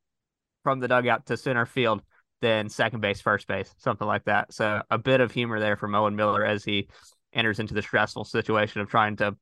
from 0.65 0.81
the 0.81 0.89
dugout 0.89 1.27
to 1.27 1.37
center 1.37 1.65
field 1.65 2.03
than 2.41 2.69
second 2.69 3.01
base, 3.01 3.21
first 3.21 3.47
base, 3.47 3.73
something 3.79 4.07
like 4.07 4.25
that. 4.25 4.53
So 4.53 4.83
a 4.91 4.99
bit 4.99 5.21
of 5.21 5.31
humor 5.31 5.61
there 5.61 5.77
from 5.77 5.95
Owen 5.95 6.17
Miller 6.17 6.45
as 6.45 6.65
he 6.65 6.89
enters 7.33 7.61
into 7.61 7.75
the 7.75 7.83
stressful 7.83 8.25
situation 8.25 8.81
of 8.81 8.89
trying 8.89 9.17
to 9.17 9.37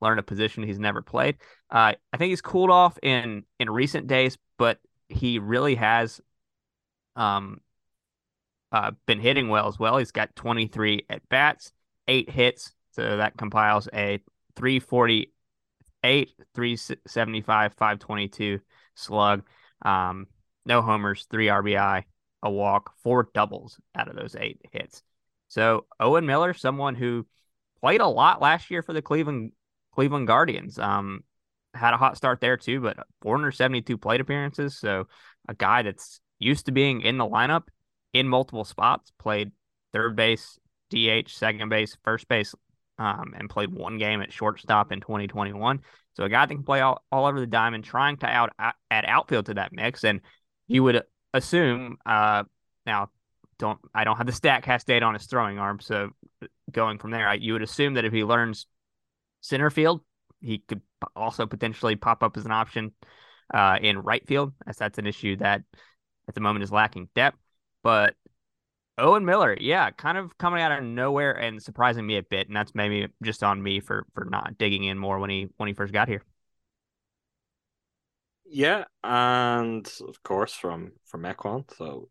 learn 0.00 0.18
a 0.18 0.22
position 0.22 0.62
he's 0.62 0.78
never 0.78 1.02
played. 1.02 1.36
Uh, 1.70 1.92
I 2.12 2.16
think 2.16 2.30
he's 2.30 2.40
cooled 2.40 2.70
off 2.70 2.98
in 3.02 3.44
in 3.58 3.68
recent 3.68 4.06
days, 4.06 4.38
but 4.58 4.78
he 5.08 5.38
really 5.38 5.74
has 5.74 6.20
um 7.16 7.60
uh, 8.74 8.90
been 9.06 9.20
hitting 9.20 9.48
well 9.48 9.68
as 9.68 9.78
well. 9.78 9.98
He's 9.98 10.10
got 10.10 10.34
23 10.34 11.06
at 11.08 11.28
bats, 11.28 11.72
eight 12.08 12.28
hits, 12.28 12.74
so 12.90 13.18
that 13.18 13.36
compiles 13.36 13.88
a 13.94 14.20
348, 14.56 16.30
375, 16.54 17.74
522 17.74 18.60
slug. 18.96 19.44
Um, 19.82 20.26
no 20.66 20.82
homers, 20.82 21.26
three 21.30 21.46
RBI, 21.46 22.02
a 22.42 22.50
walk, 22.50 22.92
four 23.04 23.28
doubles 23.32 23.78
out 23.94 24.08
of 24.08 24.16
those 24.16 24.34
eight 24.34 24.60
hits. 24.72 25.04
So 25.46 25.86
Owen 26.00 26.26
Miller, 26.26 26.52
someone 26.52 26.96
who 26.96 27.26
played 27.80 28.00
a 28.00 28.08
lot 28.08 28.42
last 28.42 28.72
year 28.72 28.82
for 28.82 28.92
the 28.92 29.02
Cleveland 29.02 29.52
Cleveland 29.94 30.26
Guardians, 30.26 30.80
um, 30.80 31.22
had 31.74 31.94
a 31.94 31.96
hot 31.96 32.16
start 32.16 32.40
there 32.40 32.56
too, 32.56 32.80
but 32.80 32.96
472 33.20 33.98
plate 33.98 34.20
appearances. 34.20 34.76
So 34.76 35.06
a 35.48 35.54
guy 35.54 35.82
that's 35.82 36.20
used 36.44 36.66
to 36.66 36.72
being 36.72 37.00
in 37.00 37.18
the 37.18 37.26
lineup 37.26 37.64
in 38.12 38.28
multiple 38.28 38.64
spots, 38.64 39.12
played 39.18 39.52
third 39.92 40.16
base, 40.16 40.58
DH, 40.90 41.28
second 41.28 41.68
base, 41.68 41.96
first 42.04 42.28
base, 42.28 42.54
um, 42.98 43.34
and 43.36 43.50
played 43.50 43.72
one 43.72 43.98
game 43.98 44.20
at 44.20 44.32
shortstop 44.32 44.92
in 44.92 45.00
2021. 45.00 45.80
So 46.16 46.24
a 46.24 46.28
guy 46.28 46.46
that 46.46 46.54
can 46.54 46.62
play 46.62 46.80
all, 46.80 47.04
all 47.10 47.26
over 47.26 47.40
the 47.40 47.46
diamond, 47.46 47.84
trying 47.84 48.16
to 48.18 48.26
out 48.26 48.52
add 48.58 49.04
outfield 49.06 49.46
to 49.46 49.54
that 49.54 49.72
mix. 49.72 50.04
And 50.04 50.20
you 50.68 50.82
would 50.84 51.02
assume 51.32 51.96
uh, 52.06 52.44
now 52.86 53.10
don't 53.58 53.78
I 53.94 54.04
don't 54.04 54.16
have 54.16 54.26
the 54.26 54.32
Statcast 54.32 54.84
data 54.84 55.04
on 55.04 55.14
his 55.14 55.26
throwing 55.26 55.58
arm, 55.58 55.80
so 55.80 56.10
going 56.70 56.98
from 56.98 57.10
there, 57.10 57.28
I, 57.28 57.34
you 57.34 57.52
would 57.52 57.62
assume 57.62 57.94
that 57.94 58.04
if 58.04 58.12
he 58.12 58.24
learns 58.24 58.66
center 59.40 59.70
field, 59.70 60.02
he 60.40 60.58
could 60.58 60.80
also 61.14 61.46
potentially 61.46 61.96
pop 61.96 62.22
up 62.22 62.36
as 62.36 62.44
an 62.44 62.52
option 62.52 62.92
uh, 63.52 63.78
in 63.80 63.98
right 63.98 64.26
field, 64.26 64.52
as 64.66 64.76
that's 64.76 64.98
an 64.98 65.06
issue 65.06 65.36
that 65.36 65.62
at 66.28 66.34
the 66.34 66.40
moment 66.40 66.62
is 66.62 66.72
lacking 66.72 67.08
depth. 67.14 67.38
But 67.82 68.14
Owen 68.96 69.24
Miller, 69.24 69.56
yeah, 69.60 69.90
kind 69.90 70.16
of 70.16 70.38
coming 70.38 70.62
out 70.62 70.72
of 70.72 70.84
nowhere 70.84 71.32
and 71.32 71.62
surprising 71.62 72.06
me 72.06 72.16
a 72.16 72.22
bit, 72.22 72.46
and 72.46 72.56
that's 72.56 72.74
maybe 72.74 73.08
just 73.22 73.42
on 73.42 73.62
me 73.62 73.80
for 73.80 74.06
for 74.14 74.24
not 74.24 74.56
digging 74.56 74.84
in 74.84 74.98
more 74.98 75.18
when 75.18 75.30
he 75.30 75.48
when 75.56 75.66
he 75.66 75.74
first 75.74 75.92
got 75.92 76.08
here. 76.08 76.22
Yeah, 78.46 78.84
and 79.02 79.90
of 80.06 80.22
course 80.22 80.52
from 80.52 80.92
from 81.06 81.22
Equan. 81.22 81.64
So 81.76 82.08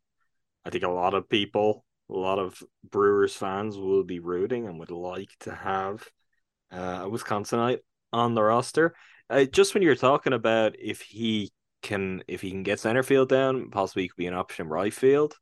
I 0.65 0.69
think 0.69 0.84
a 0.84 0.89
lot 0.89 1.13
of 1.13 1.30
people, 1.30 1.86
a 2.10 2.13
lot 2.13 2.39
of 2.39 2.62
Brewers 2.89 3.36
fans 3.36 3.78
will 3.78 4.04
be 4.04 4.19
rooting 4.19 4.67
and 4.67 4.80
would 4.80 4.91
like 4.91 5.32
to 5.41 5.56
have 5.56 6.08
uh, 6.71 7.04
a 7.04 7.10
Wisconsinite 7.10 7.80
on 8.12 8.34
the 8.34 8.43
roster. 8.43 8.93
Uh, 9.30 9.45
just 9.45 9.73
when 9.73 9.84
you're 9.84 9.95
talking 9.95 10.34
about 10.34 10.76
if 10.80 11.02
he 11.02 11.52
can 11.84 12.24
if 12.28 12.41
he 12.41 12.50
can 12.50 12.63
get 12.63 12.80
center 12.80 13.04
field 13.04 13.30
down, 13.30 13.69
possibly 13.69 14.08
could 14.08 14.17
be 14.17 14.28
an 14.28 14.34
option 14.34 14.67
right 14.67 14.93
field. 14.93 15.36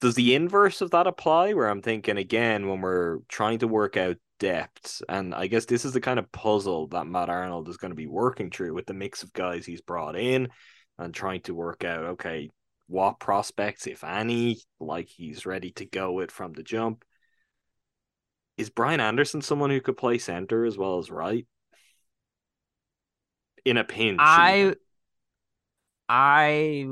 Does 0.00 0.14
the 0.14 0.34
inverse 0.34 0.80
of 0.80 0.90
that 0.92 1.06
apply? 1.06 1.52
Where 1.52 1.68
I'm 1.68 1.82
thinking 1.82 2.16
again 2.16 2.68
when 2.68 2.80
we're 2.80 3.18
trying 3.28 3.58
to 3.58 3.68
work 3.68 3.96
out 3.96 4.16
depth. 4.38 5.02
And 5.08 5.34
I 5.34 5.46
guess 5.46 5.64
this 5.64 5.84
is 5.84 5.92
the 5.92 6.00
kind 6.00 6.18
of 6.18 6.30
puzzle 6.32 6.88
that 6.88 7.06
Matt 7.06 7.30
Arnold 7.30 7.68
is 7.68 7.76
going 7.76 7.92
to 7.92 7.96
be 7.96 8.06
working 8.06 8.50
through 8.50 8.74
with 8.74 8.86
the 8.86 8.94
mix 8.94 9.22
of 9.22 9.32
guys 9.32 9.64
he's 9.64 9.80
brought 9.80 10.16
in 10.16 10.48
and 10.98 11.14
trying 11.14 11.40
to 11.42 11.54
work 11.54 11.84
out, 11.84 12.04
okay, 12.04 12.50
what 12.86 13.18
prospects, 13.18 13.86
if 13.86 14.04
any, 14.04 14.60
like 14.78 15.08
he's 15.08 15.46
ready 15.46 15.70
to 15.72 15.86
go 15.86 16.12
with 16.12 16.30
from 16.30 16.52
the 16.52 16.62
jump. 16.62 17.04
Is 18.56 18.70
Brian 18.70 19.00
Anderson 19.00 19.42
someone 19.42 19.70
who 19.70 19.80
could 19.80 19.96
play 19.96 20.18
center 20.18 20.64
as 20.64 20.76
well 20.76 20.98
as 20.98 21.10
right? 21.10 21.46
In 23.64 23.78
a 23.78 23.84
pinch. 23.84 24.18
I. 24.20 24.74
I 26.08 26.86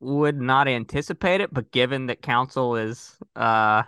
would 0.00 0.40
not 0.40 0.68
anticipate 0.68 1.40
it, 1.40 1.52
but 1.52 1.70
given 1.70 2.06
that 2.06 2.22
Counsell 2.22 2.76
is 2.76 3.16
uh 3.34 3.82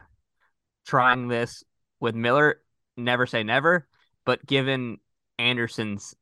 trying 0.87 1.29
this 1.29 1.65
with 2.01 2.15
Miller, 2.15 2.61
never 2.97 3.27
say 3.27 3.43
never, 3.43 3.87
but 4.25 4.45
given 4.47 4.99
Anderson's 5.39 6.15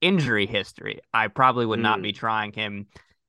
injury 0.00 0.46
history, 0.46 1.00
I 1.12 1.28
probably 1.28 1.66
would 1.66 1.78
mm. 1.78 1.82
not 1.82 2.02
be 2.02 2.10
hmm. 2.10 2.16
trying 2.16 2.52
him 2.52 2.86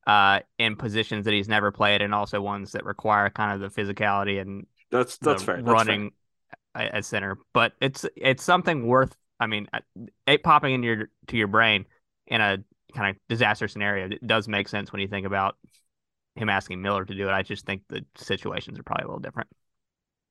uh, 0.07 0.39
in 0.57 0.75
positions 0.75 1.25
that 1.25 1.33
he's 1.33 1.47
never 1.47 1.71
played 1.71 2.01
and 2.01 2.15
also 2.15 2.41
ones 2.41 2.71
that 2.71 2.85
require 2.85 3.29
kind 3.29 3.61
of 3.61 3.75
the 3.75 3.81
physicality 3.81 4.41
and 4.41 4.65
that's 4.91 5.17
that's 5.17 5.43
fair. 5.43 5.61
running 5.61 6.11
that's 6.75 6.87
fair. 6.87 6.95
at 6.95 7.05
center. 7.05 7.37
But 7.53 7.73
it's 7.79 8.05
it's 8.15 8.43
something 8.43 8.87
worth. 8.87 9.15
I 9.39 9.47
mean, 9.47 9.67
uh, 9.71 9.79
it 10.25 10.41
popping 10.43 10.73
in 10.73 10.83
your 10.83 11.09
to 11.27 11.37
your 11.37 11.47
brain 11.47 11.85
in 12.25 12.41
a 12.41 12.57
kind 12.93 13.15
of 13.15 13.21
disaster 13.27 13.67
scenario 13.67 14.07
it 14.07 14.25
does 14.25 14.47
make 14.47 14.67
sense 14.67 14.91
when 14.91 15.01
you 15.01 15.07
think 15.07 15.27
about 15.27 15.55
him 16.35 16.49
asking 16.49 16.81
Miller 16.81 17.05
to 17.05 17.15
do 17.15 17.27
it. 17.27 17.31
I 17.31 17.43
just 17.43 17.65
think 17.65 17.83
the 17.89 18.05
situations 18.15 18.79
are 18.79 18.83
probably 18.83 19.03
a 19.03 19.07
little 19.07 19.19
different. 19.19 19.49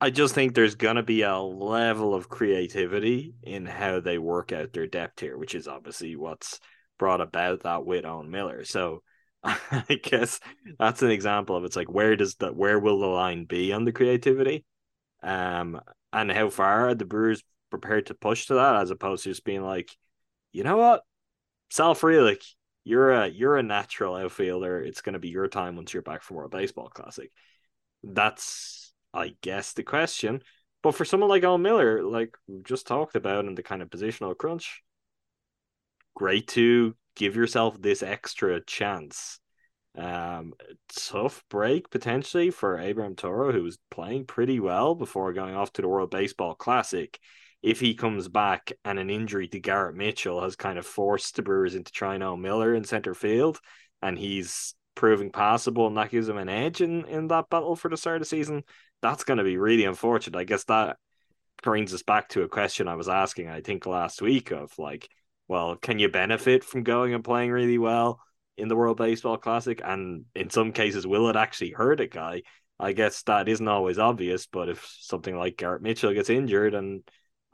I 0.00 0.10
just 0.10 0.34
think 0.34 0.54
there's 0.54 0.76
gonna 0.76 1.02
be 1.02 1.22
a 1.22 1.38
level 1.38 2.14
of 2.14 2.28
creativity 2.28 3.34
in 3.42 3.66
how 3.66 4.00
they 4.00 4.18
work 4.18 4.52
out 4.52 4.72
their 4.72 4.86
depth 4.86 5.20
here, 5.20 5.36
which 5.36 5.54
is 5.54 5.66
obviously 5.66 6.16
what's 6.16 6.60
brought 6.98 7.20
about 7.20 7.64
that 7.64 7.84
with 7.84 8.04
on 8.04 8.30
Miller. 8.30 8.64
So 8.64 9.02
I 9.44 10.00
guess 10.02 10.40
that's 10.78 11.02
an 11.02 11.10
example 11.10 11.56
of 11.56 11.64
it's 11.64 11.76
like 11.76 11.90
where 11.90 12.16
does 12.16 12.36
the 12.36 12.52
where 12.52 12.78
will 12.78 13.00
the 13.00 13.06
line 13.06 13.44
be 13.44 13.72
on 13.72 13.84
the 13.84 13.92
creativity? 13.92 14.64
Um 15.22 15.80
and 16.12 16.30
how 16.30 16.48
far 16.48 16.88
are 16.88 16.94
the 16.94 17.04
Brewers 17.04 17.42
prepared 17.70 18.06
to 18.06 18.14
push 18.14 18.46
to 18.46 18.54
that 18.54 18.76
as 18.76 18.90
opposed 18.90 19.24
to 19.24 19.30
just 19.30 19.44
being 19.44 19.62
like, 19.62 19.90
you 20.52 20.62
know 20.64 20.76
what? 20.76 21.02
Sal 21.70 21.94
Frelick, 21.94 22.44
you're 22.84 23.12
a 23.12 23.28
you're 23.28 23.56
a 23.56 23.62
natural 23.62 24.16
outfielder. 24.16 24.80
It's 24.80 25.02
gonna 25.02 25.18
be 25.18 25.28
your 25.28 25.48
time 25.48 25.76
once 25.76 25.92
you're 25.92 26.02
back 26.02 26.22
from 26.22 26.36
World 26.36 26.50
Baseball 26.50 26.88
Classic. 26.88 27.30
That's 28.02 28.88
I 29.12 29.34
guess, 29.42 29.72
the 29.72 29.82
question. 29.82 30.42
But 30.82 30.94
for 30.94 31.04
someone 31.04 31.28
like 31.28 31.42
Al 31.42 31.58
Miller, 31.58 32.02
like 32.02 32.36
we 32.46 32.62
just 32.62 32.86
talked 32.86 33.16
about 33.16 33.46
in 33.46 33.54
the 33.54 33.62
kind 33.62 33.82
of 33.82 33.90
positional 33.90 34.36
crunch, 34.36 34.82
great 36.14 36.48
to 36.48 36.94
give 37.16 37.36
yourself 37.36 37.80
this 37.80 38.02
extra 38.02 38.60
chance. 38.60 39.40
Um, 39.96 40.52
tough 40.94 41.42
break 41.48 41.90
potentially 41.90 42.50
for 42.50 42.78
Abraham 42.78 43.16
Toro, 43.16 43.52
who 43.52 43.64
was 43.64 43.78
playing 43.90 44.26
pretty 44.26 44.60
well 44.60 44.94
before 44.94 45.32
going 45.32 45.56
off 45.56 45.72
to 45.72 45.82
the 45.82 45.88
World 45.88 46.10
Baseball 46.10 46.54
Classic. 46.54 47.18
If 47.62 47.80
he 47.80 47.94
comes 47.94 48.28
back 48.28 48.72
and 48.84 48.98
an 48.98 49.10
injury 49.10 49.48
to 49.48 49.60
Garrett 49.60 49.96
Mitchell 49.96 50.42
has 50.42 50.56
kind 50.56 50.78
of 50.78 50.86
forced 50.86 51.36
the 51.36 51.42
Brewers 51.42 51.74
into 51.74 51.92
trying 51.92 52.22
out 52.22 52.36
Miller 52.36 52.74
in 52.74 52.84
center 52.84 53.14
field, 53.14 53.58
and 54.00 54.18
he's 54.18 54.74
proving 54.94 55.30
passable 55.30 55.86
and 55.86 55.96
that 55.96 56.10
gives 56.10 56.28
him 56.28 56.38
an 56.38 56.48
edge 56.48 56.80
in, 56.80 57.04
in 57.06 57.28
that 57.28 57.48
battle 57.48 57.76
for 57.76 57.88
the 57.88 57.96
start 57.96 58.16
of 58.16 58.22
the 58.22 58.26
season, 58.26 58.64
that's 59.00 59.24
going 59.24 59.38
to 59.38 59.44
be 59.44 59.56
really 59.56 59.84
unfortunate. 59.84 60.38
I 60.38 60.44
guess 60.44 60.64
that 60.64 60.96
brings 61.62 61.94
us 61.94 62.02
back 62.02 62.28
to 62.30 62.42
a 62.42 62.48
question 62.48 62.88
I 62.88 62.96
was 62.96 63.08
asking, 63.08 63.48
I 63.48 63.60
think, 63.60 63.86
last 63.86 64.22
week 64.22 64.50
of 64.50 64.72
like, 64.78 65.08
well, 65.46 65.76
can 65.76 65.98
you 65.98 66.08
benefit 66.08 66.64
from 66.64 66.82
going 66.82 67.14
and 67.14 67.24
playing 67.24 67.50
really 67.50 67.78
well 67.78 68.20
in 68.56 68.68
the 68.68 68.76
World 68.76 68.96
Baseball 68.96 69.36
Classic? 69.36 69.80
And 69.84 70.24
in 70.34 70.50
some 70.50 70.72
cases, 70.72 71.06
will 71.06 71.28
it 71.28 71.36
actually 71.36 71.70
hurt 71.70 72.00
a 72.00 72.06
guy? 72.06 72.42
I 72.80 72.92
guess 72.92 73.22
that 73.22 73.48
isn't 73.48 73.66
always 73.66 73.98
obvious, 73.98 74.46
but 74.46 74.68
if 74.68 74.86
something 75.00 75.36
like 75.36 75.56
Garrett 75.56 75.82
Mitchell 75.82 76.12
gets 76.12 76.30
injured 76.30 76.74
and 76.74 77.02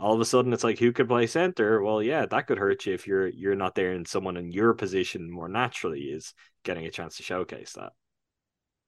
all 0.05 0.13
of 0.13 0.21
a 0.21 0.25
sudden 0.27 0.53
it's 0.53 0.63
like 0.63 0.79
who 0.79 0.93
could 0.93 1.09
play 1.09 1.27
center? 1.27 1.83
Well, 1.83 2.03
yeah, 2.03 2.27
that 2.27 2.47
could 2.47 2.59
hurt 2.59 2.85
you 2.85 2.93
if 2.93 3.07
you're 3.07 3.27
you're 3.27 3.55
not 3.55 3.75
there 3.75 3.93
and 3.93 4.07
someone 4.07 4.37
in 4.37 4.53
your 4.53 4.75
position 4.75 5.31
more 5.31 5.49
naturally 5.49 6.03
is 6.03 6.35
getting 6.63 6.85
a 6.85 6.91
chance 6.91 7.17
to 7.17 7.23
showcase 7.23 7.73
that. 7.73 7.93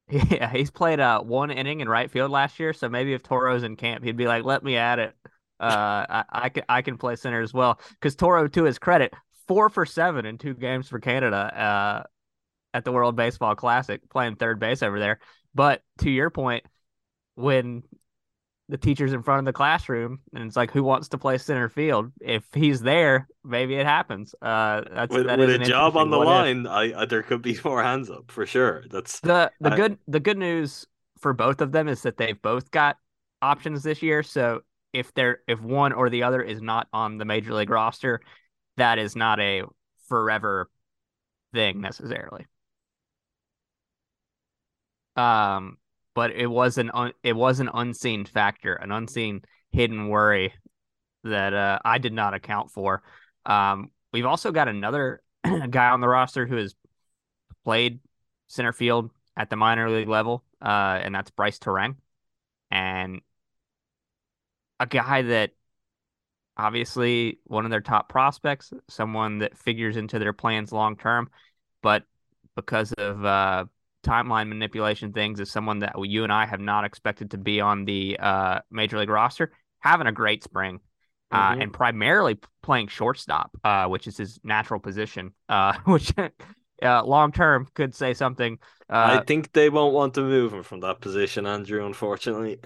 Yeah, 0.30 0.50
he's 0.52 0.70
played 0.70 1.00
uh 1.00 1.20
one 1.22 1.50
inning 1.50 1.80
in 1.80 1.88
right 1.88 2.10
field 2.10 2.30
last 2.30 2.60
year, 2.60 2.74
so 2.74 2.88
maybe 2.90 3.14
if 3.14 3.22
Toro's 3.22 3.62
in 3.62 3.76
camp, 3.76 4.04
he'd 4.04 4.16
be 4.16 4.28
like, 4.28 4.44
"Let 4.44 4.62
me 4.62 4.76
at 4.76 4.98
it. 4.98 5.14
Uh, 5.58 6.06
I, 6.08 6.24
I 6.30 6.48
can 6.50 6.64
I 6.68 6.82
can 6.82 6.98
play 6.98 7.16
center 7.16 7.40
as 7.40 7.54
well." 7.54 7.80
Because 7.90 8.14
Toro, 8.14 8.46
to 8.46 8.64
his 8.64 8.78
credit, 8.78 9.14
four 9.48 9.68
for 9.68 9.86
seven 9.86 10.26
in 10.26 10.36
two 10.38 10.54
games 10.54 10.88
for 10.88 11.00
Canada 11.00 11.36
uh, 11.36 12.02
at 12.72 12.84
the 12.84 12.92
World 12.92 13.16
Baseball 13.16 13.56
Classic, 13.56 14.00
playing 14.10 14.36
third 14.36 14.60
base 14.60 14.82
over 14.82 15.00
there. 15.00 15.18
But 15.54 15.82
to 15.98 16.10
your 16.10 16.30
point, 16.30 16.64
when 17.34 17.82
the 18.68 18.76
teacher's 18.76 19.12
in 19.12 19.22
front 19.22 19.40
of 19.40 19.44
the 19.44 19.52
classroom 19.52 20.20
and 20.34 20.44
it's 20.44 20.56
like 20.56 20.70
who 20.72 20.82
wants 20.82 21.08
to 21.08 21.18
play 21.18 21.38
center 21.38 21.68
field? 21.68 22.12
If 22.20 22.44
he's 22.52 22.80
there 22.80 23.28
maybe 23.44 23.76
it 23.76 23.86
happens. 23.86 24.34
Uh 24.42 24.82
that's 24.92 25.14
with, 25.14 25.26
that 25.26 25.38
with 25.38 25.50
a 25.50 25.58
job 25.58 25.96
on 25.96 26.10
the 26.10 26.16
interesting 26.16 26.24
what 26.24 26.28
if. 26.28 26.46
line 26.46 26.66
I, 26.66 27.02
I 27.02 27.04
there 27.06 27.22
could 27.22 27.42
be 27.42 27.58
more 27.64 27.82
hands 27.82 28.10
up 28.10 28.30
for 28.30 28.46
sure. 28.46 28.84
That's 28.90 29.20
the 29.20 29.52
the 29.60 29.72
I- 29.72 29.76
good 29.76 29.98
the 30.08 30.20
good 30.20 30.38
news 30.38 30.86
for 31.20 31.32
both 31.32 31.60
of 31.60 31.72
them 31.72 31.88
is 31.88 32.02
that 32.02 32.16
they've 32.16 32.40
both 32.40 32.70
got 32.70 32.96
options 33.42 33.82
this 33.82 34.02
year. 34.02 34.22
So 34.22 34.60
if 34.92 35.12
they're 35.14 35.40
if 35.46 35.60
one 35.60 35.92
or 35.92 36.10
the 36.10 36.22
other 36.24 36.42
is 36.42 36.60
not 36.60 36.88
on 36.92 37.18
the 37.18 37.24
major 37.24 37.54
league 37.54 37.70
roster 37.70 38.20
that 38.76 38.98
is 38.98 39.16
not 39.16 39.40
a 39.40 39.62
forever 40.08 40.68
thing 41.52 41.80
necessarily. 41.80 42.46
Um 45.16 45.78
but 46.16 46.30
it 46.30 46.46
was 46.46 46.78
an 46.78 46.90
un, 46.94 47.12
it 47.22 47.34
was 47.34 47.60
an 47.60 47.68
unseen 47.74 48.24
factor, 48.24 48.72
an 48.72 48.90
unseen 48.90 49.42
hidden 49.70 50.08
worry 50.08 50.54
that 51.24 51.52
uh, 51.52 51.78
I 51.84 51.98
did 51.98 52.14
not 52.14 52.32
account 52.32 52.70
for. 52.70 53.02
Um, 53.44 53.90
we've 54.14 54.24
also 54.24 54.50
got 54.50 54.66
another 54.66 55.20
guy 55.70 55.90
on 55.90 56.00
the 56.00 56.08
roster 56.08 56.46
who 56.46 56.56
has 56.56 56.74
played 57.64 58.00
center 58.48 58.72
field 58.72 59.10
at 59.36 59.50
the 59.50 59.56
minor 59.56 59.90
league 59.90 60.08
level, 60.08 60.42
uh, 60.62 60.98
and 61.02 61.14
that's 61.14 61.30
Brice 61.30 61.58
Turang, 61.58 61.96
and 62.70 63.20
a 64.80 64.86
guy 64.86 65.20
that 65.20 65.50
obviously 66.56 67.40
one 67.44 67.66
of 67.66 67.70
their 67.70 67.82
top 67.82 68.08
prospects, 68.08 68.72
someone 68.88 69.40
that 69.40 69.58
figures 69.58 69.98
into 69.98 70.18
their 70.18 70.32
plans 70.32 70.72
long 70.72 70.96
term, 70.96 71.28
but 71.82 72.04
because 72.54 72.94
of 72.94 73.22
uh, 73.22 73.66
timeline 74.06 74.48
manipulation 74.48 75.12
things 75.12 75.40
as 75.40 75.50
someone 75.50 75.80
that 75.80 75.94
you 76.02 76.22
and 76.24 76.32
I 76.32 76.46
have 76.46 76.60
not 76.60 76.84
expected 76.84 77.32
to 77.32 77.38
be 77.38 77.60
on 77.60 77.84
the 77.84 78.18
uh, 78.18 78.60
major 78.70 78.98
league 78.98 79.10
roster, 79.10 79.52
having 79.80 80.06
a 80.06 80.12
great 80.12 80.42
spring. 80.42 80.80
Uh, 81.32 81.54
Mhm. 81.54 81.62
and 81.62 81.72
primarily 81.72 82.38
playing 82.62 82.86
shortstop, 82.86 83.50
uh, 83.64 83.86
which 83.88 84.06
is 84.06 84.16
his 84.16 84.38
natural 84.44 84.78
position, 84.78 85.34
uh, 85.48 85.72
which 85.84 86.12
uh, 86.16 87.04
long 87.04 87.32
term 87.32 87.66
could 87.74 87.92
say 87.96 88.14
something. 88.14 88.58
Uh, 88.88 89.18
I 89.20 89.24
think 89.26 89.52
they 89.52 89.68
won't 89.68 89.92
want 89.92 90.14
to 90.14 90.20
move 90.20 90.54
him 90.54 90.62
from 90.62 90.80
that 90.80 91.00
position, 91.00 91.44
Andrew. 91.44 91.84
Unfortunately, 91.84 92.60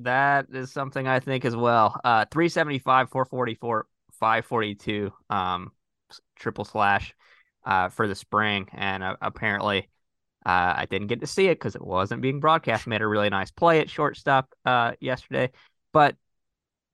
That 0.00 0.46
is 0.52 0.72
something 0.72 1.06
I 1.06 1.20
think 1.20 1.44
as 1.44 1.54
well. 1.56 2.00
Uh, 2.02 2.24
375, 2.30 3.10
444, 3.10 3.86
542, 4.18 5.12
um, 5.30 5.70
triple 6.36 6.64
slash, 6.64 7.14
uh, 7.64 7.88
for 7.90 8.08
the 8.08 8.14
spring. 8.14 8.68
And 8.72 9.02
uh, 9.04 9.16
apparently, 9.20 9.88
uh, 10.48 10.72
I 10.78 10.86
didn't 10.88 11.08
get 11.08 11.20
to 11.20 11.26
see 11.26 11.48
it 11.48 11.56
because 11.56 11.74
it 11.74 11.84
wasn't 11.84 12.22
being 12.22 12.40
broadcast. 12.40 12.86
Made 12.86 13.02
a 13.02 13.06
really 13.06 13.28
nice 13.28 13.50
play 13.50 13.80
at 13.80 13.90
shortstop, 13.90 14.48
uh, 14.64 14.92
yesterday. 14.98 15.50
But 15.92 16.16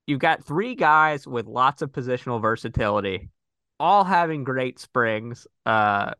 you've 0.09 0.19
got 0.19 0.45
three 0.45 0.75
guys 0.75 1.25
with 1.25 1.47
lots 1.47 1.81
of 1.81 1.93
positional 1.93 2.43
versatility, 2.43 3.31
all 3.79 4.03
having 4.03 4.43
great 4.43 4.81
springs, 4.81 5.47
uh, 5.67 6.14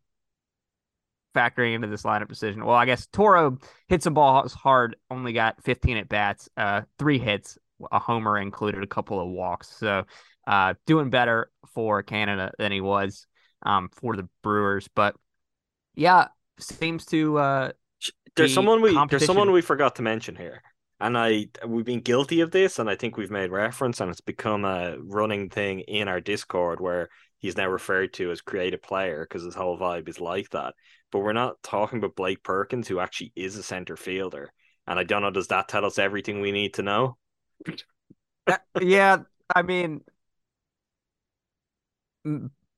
factoring 1.35 1.75
into 1.75 1.89
this 1.89 2.05
lineup 2.05 2.29
decision. 2.29 2.65
Well, 2.65 2.77
I 2.77 2.87
guess 2.87 3.09
Toro 3.09 3.59
hits 3.89 4.05
the 4.05 4.13
ball 4.13 4.49
hard, 4.51 4.95
only 5.11 5.33
got 5.33 5.61
15 5.65 5.97
at 5.97 6.09
bats, 6.09 6.49
uh, 6.57 6.83
three 7.01 7.19
hits, 7.19 7.59
a 7.91 7.99
homer 7.99 8.39
included, 8.39 8.85
a 8.85 8.87
couple 8.87 9.21
of 9.21 9.27
walks. 9.27 9.77
So, 9.77 10.05
uh, 10.47 10.75
doing 10.87 11.11
better 11.11 11.51
for 11.75 12.05
Canada 12.05 12.53
than 12.61 12.71
he 12.71 12.81
was, 12.81 13.27
um, 13.65 13.89
for 13.93 14.15
the 14.15 14.29
Brewers. 14.45 14.89
But 14.95 15.17
yeah, 15.97 16.29
seems 16.59 17.05
to, 17.07 17.39
uh, 17.39 17.73
there's 18.37 18.51
The 18.51 18.55
someone 18.55 18.83
we 18.83 18.99
there's 19.09 19.25
someone 19.27 19.53
we 19.53 19.61
forgot 19.61 19.97
to 19.97 20.03
mention 20.03 20.35
here, 20.35 20.63
and 21.01 21.17
I 21.17 21.47
we've 21.67 21.85
been 21.85 22.01
guilty 22.01 22.41
of 22.41 22.51
this, 22.51 22.79
and 22.79 22.91
I 22.91 22.97
think 22.97 23.17
we've 23.17 23.31
made 23.31 23.51
reference, 23.51 24.01
and 24.01 24.11
it's 24.11 24.21
become 24.21 24.65
a 24.65 24.97
running 25.01 25.51
thing 25.51 25.81
in 25.81 26.09
our 26.09 26.21
Discord 26.21 26.81
where 26.81 27.09
he's 27.39 27.57
now 27.57 27.69
referred 27.69 28.13
to 28.15 28.31
as 28.31 28.41
creative 28.41 28.83
player 28.83 29.25
because 29.25 29.45
his 29.45 29.55
whole 29.55 29.79
vibe 29.79 30.09
is 30.09 30.21
like 30.21 30.51
that. 30.51 30.75
But 31.13 31.21
we're 31.21 31.33
not 31.33 31.63
talking 31.63 31.99
about 31.99 32.17
Blake 32.17 32.43
Perkins, 32.43 32.89
who 32.89 32.99
actually 32.99 33.33
is 33.37 33.57
a 33.57 33.63
center 33.63 33.97
fielder, 33.97 34.51
and 34.87 34.99
I 34.99 35.05
don't 35.05 35.23
know. 35.23 35.31
Does 35.31 35.49
that 35.49 35.69
tell 35.69 35.85
us 35.85 35.99
everything 35.99 36.41
we 36.41 36.53
need 36.53 36.75
to 36.75 36.83
know? 36.83 37.17
that- 38.47 38.65
yeah, 38.81 39.19
I 39.55 39.63
mean, 39.63 40.03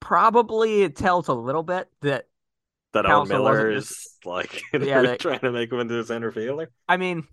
probably 0.00 0.82
it 0.82 0.96
tells 0.96 1.28
a 1.28 1.34
little 1.34 1.62
bit 1.62 1.88
that 2.02 2.26
That 3.04 3.11
Owen 3.12 3.20
wasn't 3.20 3.38
Miller 3.40 3.72
just- 3.74 3.90
is 3.90 4.09
like 4.24 4.62
Yeah, 4.72 5.02
they- 5.02 5.16
trying 5.16 5.40
to 5.40 5.52
make 5.52 5.72
him 5.72 5.80
into 5.80 5.98
a 5.98 6.04
center 6.04 6.32
fielder. 6.32 6.70
I 6.88 6.96
mean, 6.96 7.26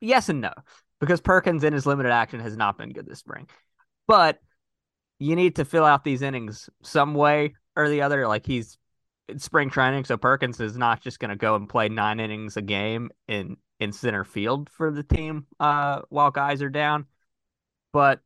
yes 0.00 0.28
and 0.28 0.40
no, 0.40 0.52
because 1.00 1.20
Perkins 1.20 1.64
in 1.64 1.72
his 1.72 1.86
limited 1.86 2.12
action 2.12 2.40
has 2.40 2.56
not 2.56 2.78
been 2.78 2.92
good 2.92 3.06
this 3.06 3.18
spring. 3.18 3.48
But 4.06 4.38
you 5.18 5.36
need 5.36 5.56
to 5.56 5.64
fill 5.64 5.84
out 5.84 6.04
these 6.04 6.22
innings 6.22 6.68
some 6.82 7.14
way 7.14 7.54
or 7.76 7.88
the 7.88 8.02
other. 8.02 8.26
Like 8.28 8.44
he's 8.46 8.76
in 9.28 9.38
spring 9.38 9.70
training, 9.70 10.04
so 10.04 10.16
Perkins 10.16 10.60
is 10.60 10.76
not 10.76 11.00
just 11.00 11.18
going 11.18 11.30
to 11.30 11.36
go 11.36 11.54
and 11.54 11.68
play 11.68 11.88
nine 11.88 12.20
innings 12.20 12.56
a 12.56 12.62
game 12.62 13.10
in 13.28 13.56
in 13.80 13.92
center 13.92 14.24
field 14.24 14.68
for 14.70 14.90
the 14.90 15.02
team 15.02 15.46
uh, 15.58 16.02
while 16.08 16.30
guys 16.30 16.62
are 16.62 16.68
down. 16.70 17.06
But 17.92 18.20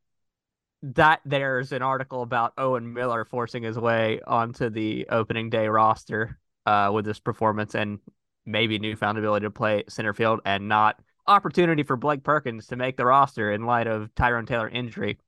that 0.83 1.21
there's 1.25 1.73
an 1.73 1.83
article 1.83 2.23
about 2.23 2.53
Owen 2.57 2.93
Miller 2.93 3.25
forcing 3.25 3.63
his 3.63 3.79
way 3.79 4.21
onto 4.27 4.71
the 4.71 5.07
opening 5.11 5.51
day 5.51 5.69
roster 5.69 6.39
uh, 6.67 6.91
with 6.93 7.05
this 7.05 7.19
performance 7.19 7.75
and 7.75 7.99
maybe 8.47 8.79
newfound 8.79 9.19
ability 9.19 9.45
to 9.45 9.51
play 9.51 9.85
center 9.89 10.15
field 10.15 10.41
and 10.45 10.69
not 10.69 11.01
opportunity 11.27 11.83
for 11.83 11.97
Blake 11.97 12.23
Perkins 12.23 12.69
to 12.69 12.77
make 12.77 12.97
the 12.97 13.05
roster 13.05 13.53
in 13.53 13.67
light 13.67 13.87
of 13.87 14.15
Tyrone 14.15 14.47
Taylor 14.47 14.69
injury 14.69 15.19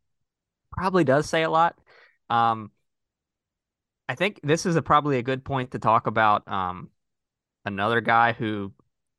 probably 0.73 1.05
does 1.05 1.29
say 1.29 1.43
a 1.43 1.51
lot. 1.51 1.77
Um, 2.31 2.71
I 4.09 4.15
think 4.15 4.41
this 4.43 4.67
is 4.67 4.77
a, 4.77 4.83
probably 4.83 5.19
a 5.19 5.23
good 5.23 5.45
point 5.45 5.73
to 5.73 5.79
talk 5.79 6.07
about 6.07 6.47
um, 6.49 6.91
another 7.65 8.01
guy 8.01 8.33
who, 8.33 8.73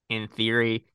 in 0.10 0.28
theory, 0.28 0.86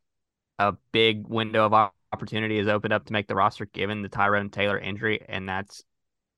a 0.59 0.75
big 0.92 1.27
window 1.27 1.66
of 1.66 1.90
opportunity 2.16 2.59
is 2.59 2.68
opened 2.68 2.94
up 2.94 3.05
to 3.07 3.12
make 3.12 3.29
the 3.29 3.35
roster 3.35 3.66
given 3.66 4.02
the 4.02 4.09
Tyrone 4.09 4.50
Taylor 4.50 4.79
injury, 4.79 5.20
and 5.29 5.48
that's 5.48 5.85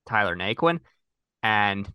Tyler 0.09 0.37
Naquin. 0.37 0.81
And 1.43 1.89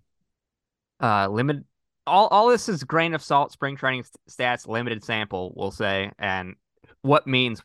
uh, 1.02 1.28
limited 1.28 1.66
all 2.08 2.28
all 2.28 2.50
this 2.50 2.70
is 2.70 2.84
grain 2.84 3.14
of 3.14 3.22
salt, 3.22 3.52
spring 3.52 3.76
training 3.76 4.06
stats, 4.30 4.68
limited 4.68 5.04
sample, 5.04 5.54
we'll 5.56 5.72
say, 5.72 6.12
and 6.18 6.56
what 7.02 7.28
means 7.28 7.62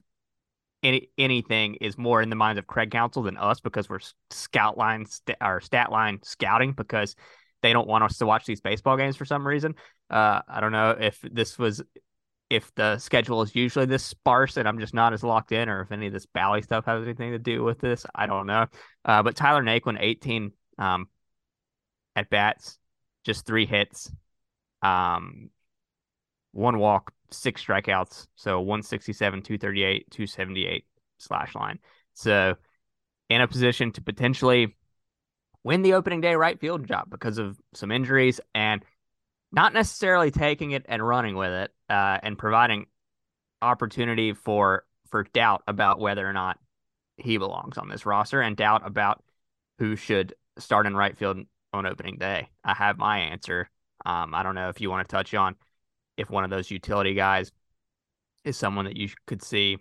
any 0.83 1.11
anything 1.19 1.77
is 1.77 1.99
more 1.99 2.23
in 2.23 2.31
the 2.31 2.37
minds 2.37 2.59
of 2.59 2.67
Craig 2.67 2.91
Counsell 2.91 3.23
than 3.23 3.37
us 3.37 3.61
because 3.61 3.89
we're 3.89 4.01
scout 4.31 4.77
line 4.77 5.07
st- 5.07 5.39
or 5.41 5.61
stat 5.61 5.91
line 5.91 6.21
scouting 6.23 6.73
because 6.73 7.17
they 7.63 7.73
don't 7.73 7.89
want 7.89 8.05
us 8.05 8.19
to 8.19 8.27
watch 8.27 8.47
these 8.47 8.61
baseball 8.61 8.97
games 8.97 9.17
for 9.17 9.25
some 9.25 9.47
reason. 9.47 9.75
Uh, 10.11 10.41
I 10.49 10.61
don't 10.61 10.73
know 10.73 10.91
if 10.91 11.19
this 11.23 11.59
was 11.59 11.83
if 12.51 12.75
the 12.75 12.99
schedule 12.99 13.43
is 13.43 13.55
usually 13.55 13.87
this 13.87 14.05
sparse 14.05 14.57
and 14.57 14.67
I'm 14.67 14.79
just 14.79 14.95
not 14.95 15.13
as 15.13 15.23
locked 15.23 15.53
in, 15.53 15.69
or 15.69 15.83
if 15.83 15.93
any 15.93 16.07
of 16.07 16.13
this 16.13 16.27
Bally 16.27 16.63
stuff 16.63 16.87
has 16.87 17.03
anything 17.03 17.33
to 17.33 17.39
do 17.39 17.63
with 17.63 17.79
this. 17.79 18.07
I 18.15 18.27
don't 18.27 18.47
know. 18.47 18.67
Uh, 19.05 19.23
but 19.23 19.37
Tyler 19.37 19.63
Naquin, 19.63 19.99
18 20.01 20.53
um, 20.79 21.09
at 22.17 22.31
bats, 22.31 22.79
just 23.25 23.45
three 23.45 23.67
hits, 23.67 24.11
um, 24.83 25.51
one 26.53 26.79
walk, 26.79 27.13
six 27.31 27.63
strikeouts. 27.63 28.27
So 28.37 28.61
167, 28.61 29.43
238, 29.43 30.11
278 30.11 30.85
slash 31.19 31.55
line. 31.55 31.79
So 32.15 32.55
in 33.29 33.43
a 33.43 33.49
position 33.49 33.93
to 33.93 34.03
potentially 34.03 34.75
win 35.65 35.83
the 35.83 35.95
opening 35.95 36.23
day 36.23 36.35
right 36.35 36.59
field 36.59 36.87
job 36.87 37.11
because 37.11 37.37
of 37.37 37.61
some 37.75 37.93
injuries. 37.93 38.41
And 38.55 38.83
not 39.53 39.73
necessarily 39.73 40.31
taking 40.31 40.73
it 40.73 40.85
and 40.89 41.07
running 41.07 41.37
with 41.37 41.51
it, 41.51 41.73
uh, 41.89 42.19
and 42.23 42.39
providing 42.39 42.87
opportunity 43.63 44.33
for 44.33 44.85
for 45.11 45.25
doubt 45.25 45.63
about 45.67 45.99
whether 45.99 46.29
or 46.29 46.33
not 46.33 46.59
he 47.17 47.39
belongs 47.39 47.79
on 47.79 47.89
this 47.89 48.07
roster 48.07 48.41
and 48.41 48.57
doubt 48.57 48.87
about 48.87 49.23
who 49.79 49.97
should 49.97 50.35
start 50.59 50.87
in 50.87 50.95
right 50.95 51.17
field 51.17 51.39
on 51.73 51.87
opening 51.87 52.17
day. 52.17 52.49
I 52.65 52.75
have 52.75 52.99
my 52.99 53.19
answer. 53.19 53.69
Um, 54.05 54.35
I 54.35 54.43
don't 54.43 54.55
know 54.55 54.69
if 54.69 54.81
you 54.81 54.91
want 54.91 55.09
to 55.09 55.13
touch 55.13 55.35
on 55.35 55.57
if 56.17 56.31
one 56.31 56.45
of 56.45 56.51
those 56.51 56.71
utility 56.71 57.15
guys 57.15 57.53
is 58.45 58.57
someone 58.57 58.85
that 58.85 58.97
you 58.97 59.09
could 59.27 59.43
see 59.43 59.79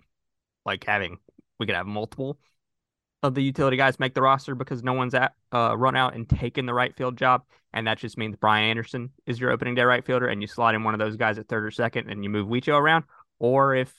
like 0.64 0.84
having 0.84 1.18
we 1.58 1.66
could 1.66 1.74
have 1.74 1.86
multiple 1.86 2.38
of 3.22 3.34
the 3.34 3.42
utility 3.42 3.76
guys 3.76 3.98
make 3.98 4.14
the 4.14 4.22
roster 4.22 4.54
because 4.54 4.82
no 4.82 4.92
one's 4.92 5.14
at 5.14 5.34
uh, 5.52 5.76
run 5.76 5.96
out 5.96 6.14
and 6.14 6.28
taken 6.28 6.66
the 6.66 6.74
right 6.74 6.94
field 6.96 7.16
job, 7.16 7.42
and 7.72 7.86
that 7.86 7.98
just 7.98 8.16
means 8.16 8.36
Brian 8.36 8.70
Anderson 8.70 9.10
is 9.26 9.40
your 9.40 9.50
opening 9.50 9.74
day 9.74 9.82
right 9.82 10.04
fielder, 10.04 10.28
and 10.28 10.40
you 10.40 10.46
slide 10.46 10.74
in 10.74 10.84
one 10.84 10.94
of 10.94 11.00
those 11.00 11.16
guys 11.16 11.38
at 11.38 11.48
third 11.48 11.64
or 11.64 11.70
second, 11.70 12.10
and 12.10 12.22
you 12.22 12.30
move 12.30 12.46
Wicho 12.46 12.78
around. 12.78 13.04
Or 13.38 13.74
if 13.74 13.92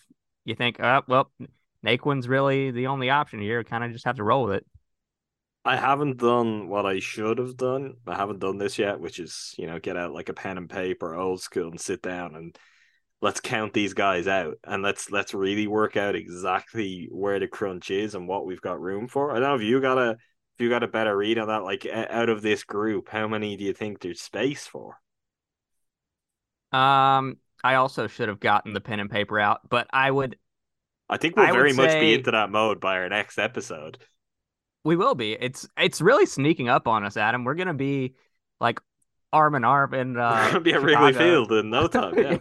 you 0.46 0.56
think, 0.56 0.80
uh, 0.80 1.02
well, 1.08 1.32
Naquin's 1.86 2.28
really 2.28 2.72
the 2.72 2.88
only 2.88 3.10
option 3.10 3.40
here, 3.40 3.64
kind 3.64 3.84
of 3.84 3.92
just 3.92 4.06
have 4.06 4.18
to 4.18 4.24
roll 4.24 4.46
with 4.46 4.56
it. 4.56 4.66
I 5.66 5.76
haven't 5.76 6.18
done 6.18 6.70
what 6.70 6.86
I 6.86 7.00
should 7.00 7.38
have 7.38 7.58
done. 7.58 7.96
I 8.08 8.16
haven't 8.16 8.40
done 8.40 8.58
this 8.58 8.80
yet, 8.80 9.00
which 9.00 9.20
is 9.20 9.54
you 9.58 9.68
know 9.68 9.80
get 9.80 9.98
out 9.98 10.14
like 10.14 10.30
a 10.30 10.34
pen 10.34 10.58
and 10.58 10.70
paper, 10.70 11.16
old 11.16 11.42
school, 11.42 11.70
and 11.70 11.80
sit 11.80 12.02
down 12.02 12.36
and 12.36 12.58
let's 13.22 13.40
count 13.40 13.74
these 13.74 13.94
guys 13.94 14.28
out 14.28 14.56
and 14.64 14.82
let's 14.82 15.12
let's 15.12 15.34
really 15.34 15.68
work 15.68 15.98
out 15.98 16.16
exactly 16.16 17.08
where 17.12 17.40
the 17.40 17.48
crunch 17.48 17.92
is 17.92 18.16
and 18.16 18.28
what 18.28 18.46
we've 18.46 18.62
got 18.62 18.80
room 18.80 19.08
for. 19.08 19.32
I 19.32 19.40
don't 19.40 19.50
know 19.50 19.56
if 19.56 19.62
you 19.62 19.82
got 19.82 19.98
a 19.98 20.12
if 20.12 20.64
you 20.64 20.70
got 20.70 20.84
a 20.84 20.88
better 20.88 21.16
read 21.16 21.38
on 21.38 21.48
that. 21.48 21.64
Like 21.64 21.86
out 21.86 22.30
of 22.30 22.42
this 22.42 22.64
group, 22.64 23.10
how 23.10 23.28
many 23.28 23.58
do 23.58 23.64
you 23.64 23.74
think 23.74 24.00
there's 24.00 24.22
space 24.22 24.68
for? 24.68 25.00
Um, 26.72 27.38
I 27.64 27.76
also 27.76 28.08
should 28.08 28.30
have 28.30 28.40
gotten 28.40 28.74
the 28.74 28.82
pen 28.82 29.00
and 29.00 29.10
paper 29.10 29.40
out, 29.40 29.62
but 29.70 29.88
I 29.92 30.12
would. 30.12 30.38
I 31.10 31.18
think 31.18 31.36
we'll 31.36 31.48
I 31.48 31.52
very 31.52 31.74
much 31.74 32.00
be 32.00 32.14
into 32.14 32.32
that 32.32 32.52
mode 32.52 32.80
by 32.80 32.98
our 32.98 33.10
next 33.10 33.40
episode. 33.40 33.98
We 34.84 34.96
will 34.96 35.16
be. 35.16 35.34
It's 35.34 35.68
it's 35.78 36.00
really 36.00 36.26
sneaking 36.26 36.70
up 36.70 36.88
on 36.88 37.04
us, 37.04 37.18
Adam. 37.18 37.44
We're 37.44 37.56
gonna 37.56 37.74
be 37.74 38.14
like 38.62 38.80
arm 39.34 39.56
in 39.56 39.64
arm 39.66 39.94
in 39.94 40.18
uh, 40.18 40.60
be 40.60 40.74
at 40.74 40.82
Wrigley 40.82 41.14
Field 41.14 41.52
in 41.52 41.70
no 41.70 41.88
time. 41.88 42.16
Yeah. 42.18 42.38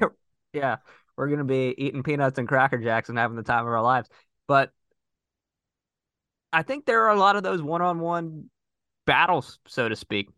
Yeah, 0.58 0.76
we're 1.16 1.28
gonna 1.28 1.44
be 1.44 1.74
eating 1.76 2.02
peanuts 2.02 2.38
and 2.38 2.46
cracker 2.46 2.78
jacks 2.78 3.08
and 3.08 3.18
having 3.18 3.36
the 3.36 3.42
time 3.42 3.66
of 3.66 3.72
our 3.72 3.82
lives. 3.82 4.08
But 4.46 4.72
I 6.52 6.62
think 6.62 6.86
there 6.86 7.04
are 7.04 7.10
a 7.10 7.18
lot 7.18 7.36
of 7.36 7.42
those 7.42 7.62
one-on-one 7.62 8.50
battles, 9.06 9.58
so 9.66 9.88
to 9.88 9.96
speak. 9.96 10.28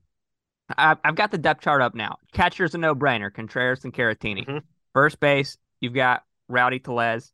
I, 0.77 0.97
I've 1.05 1.17
got 1.17 1.31
the 1.31 1.39
depth 1.39 1.63
chart 1.63 1.83
up 1.83 1.95
now. 1.95 2.17
Catcher's 2.33 2.75
a 2.75 2.79
no-brainer: 2.79 3.33
Contreras 3.33 3.85
and 3.85 3.93
Caratini. 3.93 4.47
Mhm. 4.47 4.63
First 4.93 5.21
base, 5.21 5.57
you've 5.81 5.95
got 5.95 6.25
Rowdy 6.49 6.81
Tellez, 6.81 7.33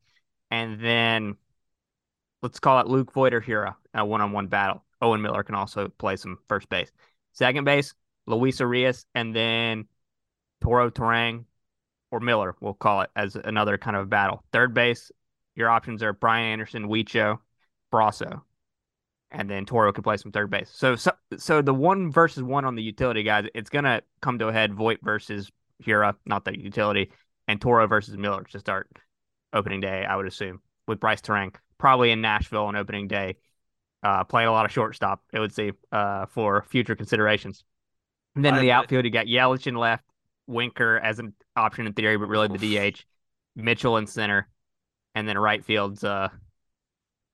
and 0.51 0.81
then 0.81 1.37
let's 2.43 2.61
call 2.61 2.81
it 2.81 2.87
Luke 2.87 3.13
Voit 3.13 3.35
or 3.35 3.41
Hiura, 3.41 3.75
a 3.95 4.05
one-on-one 4.05 4.49
battle. 4.49 4.85
Owen 5.01 5.23
Miller 5.23 5.43
can 5.43 5.55
also 5.55 5.89
play 5.89 6.17
some 6.17 6.39
first 6.49 6.69
base. 6.69 6.91
Second 7.33 7.65
base, 7.65 7.95
Luis 8.27 8.61
Urias, 8.61 9.07
and 9.15 9.35
then 9.35 9.87
Toro 10.63 10.91
Turang 10.91 11.45
or 12.11 12.21
Miller, 12.21 12.55
we'll 12.61 12.75
call 12.75 13.03
it 13.03 13.11
as 13.17 13.37
another 13.37 13.79
kind 13.79 13.97
of 13.97 14.09
battle. 14.09 14.45
Third 14.53 14.75
base, 14.75 15.11
your 15.55 15.69
options 15.69 16.03
are 16.03 16.13
Brian 16.13 16.53
Anderson, 16.53 16.89
Wicho, 16.89 17.39
Brosseau, 17.93 18.43
and 19.31 19.51
then 19.51 19.67
Toro 19.67 19.93
can 19.93 20.03
play 20.03 20.17
some 20.17 20.33
third 20.33 20.51
base. 20.51 20.71
So, 20.73 20.97
so, 20.97 21.13
so 21.37 21.63
the 21.63 21.75
one 21.75 22.11
versus 22.11 22.43
one 22.43 22.65
on 22.65 22.75
the 22.75 22.83
utility 22.83 23.23
guys, 23.23 23.47
it's 23.55 23.71
gonna 23.71 24.03
come 24.21 24.39
to 24.39 24.49
a 24.49 24.53
head. 24.53 24.75
Voit 24.75 24.99
versus 25.03 25.51
Hiura, 25.85 26.15
not 26.25 26.45
the 26.45 26.59
utility, 26.59 27.11
and 27.49 27.61
Toro 27.61 27.87
versus 27.87 28.17
Miller 28.17 28.45
to 28.45 28.59
start 28.59 28.89
opening 29.53 29.81
day. 29.81 30.05
I 30.05 30.17
would 30.17 30.27
assume 30.27 30.61
with 30.87 31.01
Brice 31.01 31.21
Turang 31.21 31.55
probably 31.79 32.11
in 32.11 32.21
Nashville 32.21 32.67
on 32.67 32.77
opening 32.77 33.09
day. 33.09 33.37
Uh, 34.03 34.23
playing 34.23 34.47
a 34.47 34.53
lot 34.53 34.65
of 34.65 34.71
shortstop, 34.71 35.23
it 35.33 35.41
would 35.41 35.53
seem, 35.53 35.73
uh, 35.91 36.27
for 36.27 36.63
future 36.69 36.95
considerations. 36.95 37.65
And 38.37 38.45
then 38.45 38.55
in 38.55 38.61
the 38.61 38.71
outfield, 38.71 39.05
you 39.05 39.11
got 39.11 39.27
Yelich 39.27 39.67
in 39.67 39.75
left, 39.75 40.05
Winker 40.47 40.99
as 40.99 41.19
an 41.19 41.35
option 41.57 41.87
in 41.87 41.93
theory, 41.93 42.17
but 42.17 42.29
really 42.29 42.49
the 42.49 42.93
DH, 42.93 43.05
Mitchell 43.55 43.97
in 43.97 44.07
center, 44.07 44.49
and 45.15 45.29
then 45.29 45.39
right 45.39 45.65
field's 45.65 46.05
uh, 46.05 46.29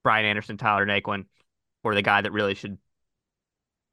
Brian 0.04 0.26
Anderson, 0.26 0.56
Tyler 0.56 0.86
Naquin, 0.86 1.26
or 1.84 1.94
the 1.94 2.02
guy 2.02 2.20
that 2.20 2.32
really 2.32 2.54
should 2.54 2.78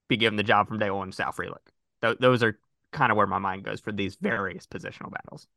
be 0.08 0.18
given 0.18 0.38
the 0.38 0.44
job 0.44 0.68
from 0.68 0.80
day 0.80 0.90
one, 0.90 1.12
Sal 1.12 1.32
Frelick. 1.32 1.68
Th- 2.02 2.18
those 2.20 2.44
are 2.44 2.60
kind 2.92 3.12
of 3.12 3.18
where 3.18 3.28
my 3.28 3.38
mind 3.40 3.64
goes 3.64 3.80
for 3.80 3.92
these 3.92 4.16
various 4.16 4.66
positional 4.66 5.12
battles. 5.12 5.48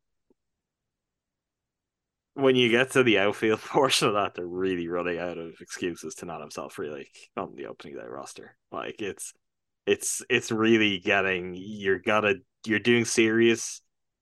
when 2.34 2.56
you 2.56 2.70
get 2.70 2.90
to 2.92 3.02
the 3.02 3.18
outfield 3.18 3.60
portion 3.60 4.08
of 4.08 4.14
that, 4.14 4.34
they're 4.34 4.46
really 4.46 4.88
running 4.88 5.18
out 5.18 5.38
of 5.38 5.54
excuses 5.60 6.14
to 6.16 6.26
not 6.26 6.40
have 6.40 6.52
Sal 6.52 6.70
Frelick 6.70 7.08
on 7.36 7.54
the 7.56 7.66
opening 7.66 7.96
day 7.96 8.06
roster. 8.06 8.56
Like 8.70 9.00
it's 9.00 9.32
it's 9.86 10.22
it's 10.30 10.52
really 10.52 10.98
getting 10.98 11.54
you're 11.56 11.98
gotta 11.98 12.36
you're 12.66 12.78
doing 12.78 13.04
serious 13.04 13.80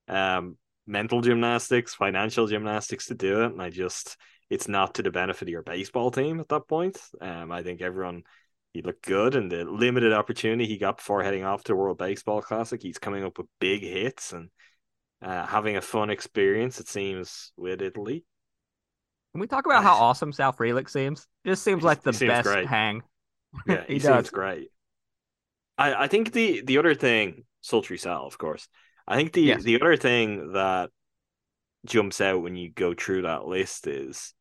um 0.09 0.57
mental 0.86 1.20
gymnastics, 1.20 1.95
financial 1.95 2.47
gymnastics 2.47 3.07
to 3.07 3.14
do 3.14 3.43
it. 3.43 3.53
And 3.53 3.62
I 3.62 3.70
just 3.70 4.16
it's 4.51 4.68
not 4.68 4.95
to 4.95 5.03
the 5.03 5.11
benefit 5.11 5.43
of 5.43 5.49
your 5.49 5.62
baseball 5.62 6.11
team 6.11 6.41
at 6.41 6.49
that 6.49 6.68
point. 6.68 6.99
Um 7.20 7.53
I 7.53 7.62
think 7.62 7.80
everyone 7.80 8.24
he 8.72 8.82
looked 8.82 9.05
good 9.05 9.34
and 9.34 9.51
the 9.51 9.64
limited 9.64 10.12
opportunity 10.12 10.66
he 10.66 10.78
got 10.78 10.99
before 10.99 11.22
heading 11.22 11.45
off 11.45 11.64
to 11.64 11.74
World 11.76 11.99
Baseball 11.99 12.41
Classic, 12.41 12.80
he's 12.80 12.99
coming 12.99 13.24
up 13.24 13.36
with 13.38 13.49
big 13.59 13.82
hits 13.82 14.32
and 14.32 14.49
uh, 15.22 15.47
having 15.47 15.76
a 15.76 15.80
fun 15.80 16.09
experience, 16.11 16.80
it 16.80 16.88
seems, 16.88 17.53
with 17.57 17.82
Italy. 17.82 18.24
Can 19.32 19.41
we 19.41 19.47
talk 19.47 19.66
about 19.66 19.82
how 19.82 19.95
awesome 19.95 20.32
Sal 20.32 20.53
Frelick 20.53 20.88
seems? 20.88 21.26
Just 21.47 21.62
seems 21.62 21.84
like 21.84 22.03
the 22.03 22.12
seems 22.12 22.28
best 22.28 22.49
great. 22.49 22.66
hang. 22.66 23.03
Yeah, 23.66 23.84
he, 23.86 23.95
He 23.95 24.01
seems 24.01 24.30
great. 24.30 24.70
I, 25.78 26.05
I 26.05 26.09
think 26.09 26.32
the 26.32 26.62
the 26.62 26.78
other 26.78 26.95
thing, 26.95 27.45
sultry 27.61 27.99
Sal, 27.99 28.27
of 28.27 28.39
course. 28.39 28.69
I 29.07 29.17
think 29.17 29.33
the 29.33 29.43
Yes. 29.43 29.63
the 29.63 29.81
other 29.81 29.97
thing 29.97 30.53
that 30.53 30.91
jumps 31.87 32.21
out 32.21 32.43
when 32.43 32.57
you 32.57 32.71
go 32.71 32.95
through 32.95 33.23
that 33.23 33.47
list 33.47 33.87
is 33.87 34.35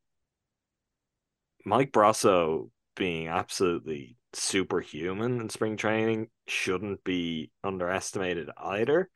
Mike 1.64 1.92
Brosseau 1.92 2.70
being 2.96 3.28
absolutely 3.28 4.16
superhuman 4.32 5.40
in 5.40 5.48
spring 5.48 5.76
training 5.76 6.28
shouldn't 6.46 7.02
be 7.04 7.50
underestimated 7.64 8.50
either. 8.56 9.08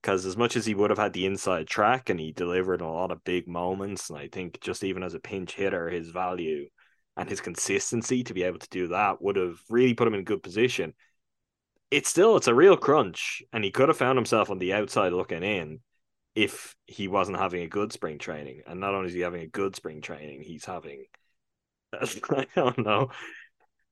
Because 0.00 0.24
as 0.24 0.36
much 0.36 0.56
as 0.56 0.64
he 0.64 0.74
would 0.74 0.88
have 0.88 0.98
had 0.98 1.12
the 1.12 1.26
inside 1.26 1.66
track 1.66 2.08
and 2.08 2.18
he 2.18 2.32
delivered 2.32 2.80
a 2.80 2.86
lot 2.86 3.10
of 3.10 3.22
big 3.22 3.46
moments, 3.46 4.08
and 4.08 4.18
I 4.18 4.28
think 4.28 4.58
just 4.60 4.82
even 4.82 5.02
as 5.02 5.12
a 5.12 5.20
pinch 5.20 5.54
hitter, 5.54 5.90
his 5.90 6.08
value 6.08 6.68
and 7.18 7.28
his 7.28 7.42
consistency 7.42 8.24
to 8.24 8.32
be 8.32 8.44
able 8.44 8.60
to 8.60 8.68
do 8.70 8.88
that 8.88 9.20
would 9.20 9.36
have 9.36 9.58
really 9.68 9.92
put 9.92 10.08
him 10.08 10.14
in 10.14 10.24
good 10.24 10.42
position. 10.42 10.94
It's 11.90 12.08
still 12.08 12.36
it's 12.36 12.46
a 12.46 12.54
real 12.54 12.76
crunch, 12.76 13.42
and 13.52 13.64
he 13.64 13.70
could 13.70 13.88
have 13.88 13.98
found 13.98 14.16
himself 14.16 14.50
on 14.50 14.58
the 14.58 14.72
outside 14.72 15.12
looking 15.12 15.42
in 15.42 15.80
if 16.34 16.76
he 16.86 17.08
wasn't 17.08 17.38
having 17.38 17.62
a 17.62 17.68
good 17.68 17.92
spring 17.92 18.18
training. 18.18 18.62
And 18.66 18.80
not 18.80 18.94
only 18.94 19.08
is 19.08 19.14
he 19.14 19.20
having 19.20 19.42
a 19.42 19.46
good 19.48 19.74
spring 19.76 20.00
training, 20.00 20.42
he's 20.42 20.64
having 20.64 21.04
I 21.92 22.46
don't 22.54 22.78
know 22.78 23.10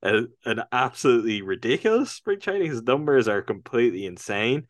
a, 0.03 0.23
an 0.45 0.63
absolutely 0.71 1.41
ridiculous 1.41 2.11
spring 2.11 2.39
training. 2.39 2.69
His 2.71 2.83
numbers 2.83 3.27
are 3.27 3.41
completely 3.41 4.05
insane. 4.05 4.67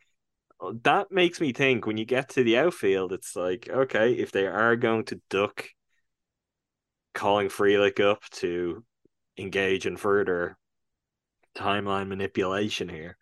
That 0.84 1.12
makes 1.12 1.40
me 1.40 1.54
think 1.54 1.86
when 1.86 1.98
you 1.98 2.06
get 2.06 2.30
to 2.30 2.44
the 2.44 2.58
outfield, 2.58 3.14
it's 3.14 3.36
like 3.36 3.70
okay, 3.70 4.14
if 4.14 4.32
they 4.32 4.48
are 4.48 4.76
going 4.76 5.06
to 5.06 5.22
duck 5.30 5.68
calling 7.14 7.48
Frelick 7.50 8.00
up 8.00 8.24
to 8.32 8.84
engage 9.38 9.86
in 9.86 9.98
further 9.98 10.58
timeline 11.56 12.08
manipulation 12.08 12.90
here. 12.90 13.18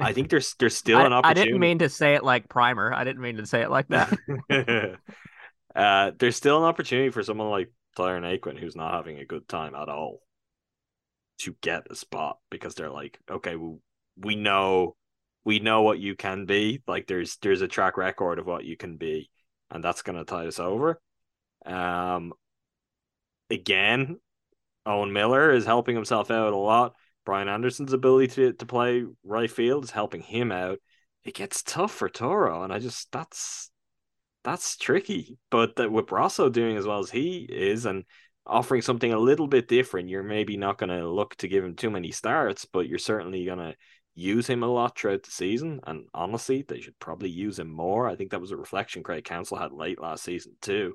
I 0.00 0.12
think 0.12 0.30
there's 0.30 0.54
there's 0.58 0.76
still 0.76 0.98
I, 0.98 1.06
an 1.06 1.12
opportunity. 1.12 1.40
I 1.40 1.44
didn't 1.44 1.60
mean 1.60 1.78
to 1.80 1.88
say 1.88 2.14
it 2.14 2.24
like 2.24 2.48
primer. 2.48 2.92
I 2.92 3.04
didn't 3.04 3.22
mean 3.22 3.36
to 3.36 3.46
say 3.46 3.62
it 3.62 3.70
like 3.70 3.88
that. 3.88 4.16
uh, 5.74 6.10
there's 6.18 6.36
still 6.36 6.58
an 6.58 6.64
opportunity 6.64 7.10
for 7.10 7.22
someone 7.22 7.50
like 7.50 7.72
Tyler 7.96 8.20
Naquin 8.20 8.58
who's 8.58 8.76
not 8.76 8.94
having 8.94 9.18
a 9.18 9.24
good 9.24 9.48
time 9.48 9.74
at 9.74 9.88
all 9.88 10.20
to 11.40 11.54
get 11.60 11.90
a 11.90 11.94
spot 11.94 12.38
because 12.50 12.74
they're 12.74 12.90
like, 12.90 13.18
okay, 13.30 13.56
we, 13.56 13.76
we 14.16 14.36
know 14.36 14.96
we 15.44 15.60
know 15.60 15.82
what 15.82 15.98
you 15.98 16.16
can 16.16 16.44
be. 16.44 16.82
Like 16.86 17.06
there's 17.06 17.36
there's 17.36 17.62
a 17.62 17.68
track 17.68 17.96
record 17.96 18.38
of 18.38 18.46
what 18.46 18.64
you 18.64 18.76
can 18.76 18.96
be, 18.96 19.30
and 19.70 19.82
that's 19.82 20.02
gonna 20.02 20.24
tie 20.24 20.46
us 20.46 20.58
over. 20.58 21.00
Um, 21.64 22.32
again, 23.50 24.18
Owen 24.84 25.12
Miller 25.12 25.52
is 25.52 25.64
helping 25.64 25.94
himself 25.94 26.30
out 26.30 26.52
a 26.52 26.56
lot. 26.56 26.94
Brian 27.26 27.48
Anderson's 27.48 27.92
ability 27.92 28.28
to, 28.28 28.52
to 28.54 28.66
play 28.66 29.04
right 29.24 29.50
field 29.50 29.84
is 29.84 29.90
helping 29.90 30.22
him 30.22 30.50
out. 30.50 30.78
It 31.24 31.34
gets 31.34 31.62
tough 31.62 31.92
for 31.92 32.08
Toro, 32.08 32.62
and 32.62 32.72
I 32.72 32.78
just 32.78 33.12
that's 33.12 33.70
that's 34.44 34.76
tricky. 34.76 35.36
But 35.50 35.76
that 35.76 35.92
with 35.92 36.06
Brosseau 36.06 36.50
doing 36.50 36.76
as 36.78 36.86
well 36.86 37.00
as 37.00 37.10
he 37.10 37.46
is 37.50 37.84
and 37.84 38.04
offering 38.46 38.80
something 38.80 39.12
a 39.12 39.18
little 39.18 39.48
bit 39.48 39.68
different, 39.68 40.08
you're 40.08 40.22
maybe 40.22 40.56
not 40.56 40.78
going 40.78 40.90
to 40.90 41.10
look 41.10 41.34
to 41.36 41.48
give 41.48 41.64
him 41.64 41.74
too 41.74 41.90
many 41.90 42.12
starts, 42.12 42.64
but 42.64 42.86
you're 42.86 42.98
certainly 42.98 43.44
going 43.44 43.58
to 43.58 43.74
use 44.14 44.46
him 44.46 44.62
a 44.62 44.68
lot 44.68 44.96
throughout 44.96 45.24
the 45.24 45.30
season. 45.32 45.80
And 45.84 46.06
honestly, 46.14 46.64
they 46.66 46.80
should 46.80 46.98
probably 47.00 47.28
use 47.28 47.58
him 47.58 47.70
more. 47.70 48.08
I 48.08 48.14
think 48.14 48.30
that 48.30 48.40
was 48.40 48.52
a 48.52 48.56
reflection 48.56 49.02
Craig 49.02 49.24
Counsell 49.24 49.58
had 49.58 49.72
late 49.72 50.00
last 50.00 50.22
season 50.22 50.52
too. 50.62 50.94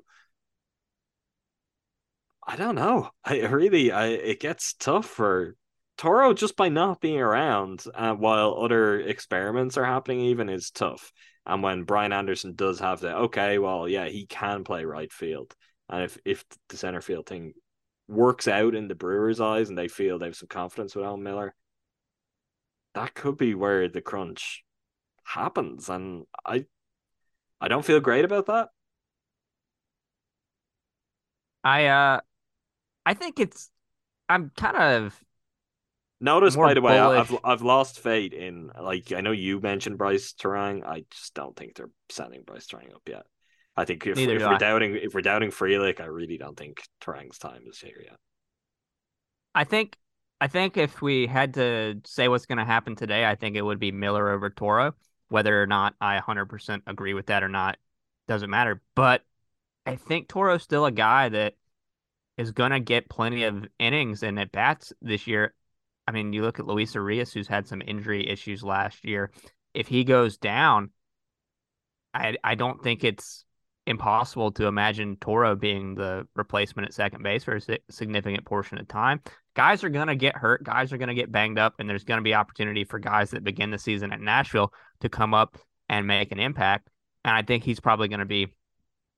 I 2.46 2.56
don't 2.56 2.74
know. 2.74 3.10
I 3.24 3.40
really, 3.42 3.92
I 3.92 4.06
it 4.06 4.40
gets 4.40 4.72
tough 4.72 5.06
for 5.06 5.56
Toro 6.02 6.34
just 6.34 6.56
by 6.56 6.68
not 6.68 7.00
being 7.00 7.20
around, 7.20 7.84
uh, 7.94 8.12
while 8.12 8.56
other 8.58 8.98
experiments 8.98 9.76
are 9.76 9.84
happening. 9.84 10.18
Even 10.22 10.48
is 10.48 10.72
tough. 10.72 11.12
And 11.46 11.62
when 11.62 11.84
Brian 11.84 12.12
Anderson 12.12 12.56
does 12.56 12.80
have 12.80 12.98
the 12.98 13.14
okay, 13.16 13.60
well, 13.60 13.88
yeah, 13.88 14.06
he 14.06 14.26
can 14.26 14.64
play 14.64 14.84
right 14.84 15.12
field. 15.12 15.54
And 15.88 16.02
if 16.02 16.18
if 16.24 16.44
the 16.68 16.76
center 16.76 17.02
field 17.02 17.26
thing 17.26 17.52
works 18.08 18.48
out 18.48 18.74
in 18.74 18.88
the 18.88 18.96
Brewers' 18.96 19.40
eyes 19.40 19.68
and 19.68 19.78
they 19.78 19.86
feel 19.86 20.18
they 20.18 20.26
have 20.26 20.34
some 20.34 20.48
confidence 20.48 20.96
with 20.96 21.06
Owen 21.06 21.22
Miller, 21.22 21.54
that 22.94 23.14
could 23.14 23.36
be 23.36 23.54
where 23.54 23.88
the 23.88 24.02
crunch 24.02 24.64
happens. 25.22 25.88
And 25.88 26.24
I 26.44 26.66
I 27.60 27.68
don't 27.68 27.84
feel 27.84 28.00
great 28.00 28.24
about 28.24 28.46
that. 28.46 28.70
I 31.62 31.86
uh 31.86 32.20
I 33.06 33.14
think 33.14 33.38
it's 33.38 33.70
I'm 34.28 34.50
kind 34.56 34.76
of 34.76 35.24
Notice, 36.22 36.54
by 36.54 36.72
the 36.74 36.80
way, 36.80 36.98
I- 36.98 37.18
I've. 37.20 37.36
I've 37.42 37.62
lost 37.62 37.98
faith 37.98 38.32
in 38.32 38.70
like 38.80 39.12
I 39.12 39.20
know 39.20 39.32
you 39.32 39.60
mentioned 39.60 39.98
Brice 39.98 40.32
Turang. 40.32 40.86
I 40.86 41.04
just 41.10 41.34
don't 41.34 41.56
think 41.56 41.74
they're 41.74 41.90
sending 42.08 42.42
Brice 42.44 42.66
Turang 42.68 42.94
up 42.94 43.02
yet. 43.08 43.24
I 43.76 43.84
think 43.84 44.06
if, 44.06 44.16
Neither 44.16 44.34
if 44.34 44.38
do 44.40 44.46
we're 44.46 44.54
I. 44.54 44.58
doubting 44.58 44.96
if 44.96 45.14
we're 45.14 45.20
doubting 45.22 45.50
Frelick, 45.50 46.00
I 46.00 46.04
really 46.04 46.38
don't 46.38 46.56
think 46.56 46.80
Turang's 47.02 47.38
time 47.38 47.62
is 47.68 47.80
here 47.80 48.00
yet. 48.02 48.16
I 49.54 49.64
think 49.64 49.96
I 50.40 50.46
think 50.46 50.76
if 50.76 51.02
we 51.02 51.26
had 51.26 51.54
to 51.54 52.00
say 52.04 52.28
what's 52.28 52.46
going 52.46 52.58
to 52.58 52.64
happen 52.64 52.94
today, 52.94 53.24
I 53.26 53.34
think 53.34 53.56
it 53.56 53.62
would 53.62 53.80
be 53.80 53.92
Miller 53.92 54.30
over 54.30 54.48
Toro. 54.48 54.94
Whether 55.28 55.60
or 55.62 55.66
not 55.66 55.94
I 56.00 56.18
100% 56.20 56.82
agree 56.86 57.14
with 57.14 57.26
that 57.26 57.42
or 57.42 57.48
not 57.48 57.78
doesn't 58.28 58.50
matter. 58.50 58.82
But 58.94 59.24
I 59.86 59.96
think 59.96 60.28
Toro's 60.28 60.62
still 60.62 60.84
a 60.84 60.90
guy 60.92 61.30
that 61.30 61.54
is 62.36 62.52
going 62.52 62.70
to 62.72 62.80
get 62.80 63.08
plenty 63.08 63.44
of 63.44 63.64
innings 63.78 64.22
and 64.22 64.38
at 64.38 64.52
bats 64.52 64.92
this 65.00 65.26
year. 65.26 65.54
I 66.06 66.12
mean, 66.12 66.32
you 66.32 66.42
look 66.42 66.58
at 66.58 66.66
Luis 66.66 66.94
Urias, 66.94 67.32
who's 67.32 67.48
had 67.48 67.66
some 67.66 67.82
injury 67.86 68.28
issues 68.28 68.62
last 68.62 69.04
year. 69.04 69.30
If 69.74 69.88
he 69.88 70.04
goes 70.04 70.36
down, 70.36 70.90
I 72.12 72.36
I 72.42 72.54
don't 72.54 72.82
think 72.82 73.04
it's 73.04 73.44
impossible 73.86 74.52
to 74.52 74.66
imagine 74.66 75.16
Toro 75.16 75.56
being 75.56 75.94
the 75.94 76.26
replacement 76.36 76.86
at 76.86 76.94
second 76.94 77.22
base 77.22 77.44
for 77.44 77.56
a 77.56 77.78
significant 77.90 78.44
portion 78.44 78.78
of 78.78 78.86
time. 78.86 79.20
Guys 79.54 79.82
are 79.84 79.88
going 79.88 80.06
to 80.06 80.16
get 80.16 80.36
hurt, 80.36 80.62
guys 80.64 80.92
are 80.92 80.98
going 80.98 81.08
to 81.08 81.14
get 81.14 81.32
banged 81.32 81.58
up, 81.58 81.74
and 81.78 81.88
there's 81.88 82.04
going 82.04 82.18
to 82.18 82.22
be 82.22 82.34
opportunity 82.34 82.84
for 82.84 82.98
guys 82.98 83.30
that 83.30 83.44
begin 83.44 83.70
the 83.70 83.78
season 83.78 84.12
at 84.12 84.20
Nashville 84.20 84.72
to 85.00 85.08
come 85.08 85.34
up 85.34 85.58
and 85.88 86.06
make 86.06 86.32
an 86.32 86.40
impact. 86.40 86.88
And 87.24 87.34
I 87.34 87.42
think 87.42 87.64
he's 87.64 87.80
probably 87.80 88.08
going 88.08 88.20
to 88.20 88.26
be 88.26 88.48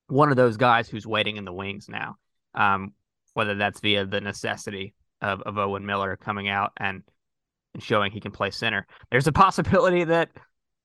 one 0.08 0.30
of 0.30 0.36
those 0.36 0.56
guys 0.56 0.88
who's 0.88 1.06
waiting 1.06 1.36
in 1.36 1.44
the 1.44 1.52
wings 1.52 1.88
now, 1.88 2.16
um, 2.54 2.92
whether 3.34 3.54
that's 3.54 3.80
via 3.80 4.06
the 4.06 4.20
necessity 4.20 4.94
of, 5.24 5.40
of 5.42 5.58
Owen 5.58 5.84
Miller 5.86 6.16
coming 6.16 6.48
out 6.48 6.72
and, 6.76 7.02
and 7.74 7.82
showing 7.82 8.12
he 8.12 8.20
can 8.20 8.32
play 8.32 8.50
center. 8.50 8.86
There's 9.10 9.26
a 9.26 9.32
possibility 9.32 10.04
that 10.04 10.30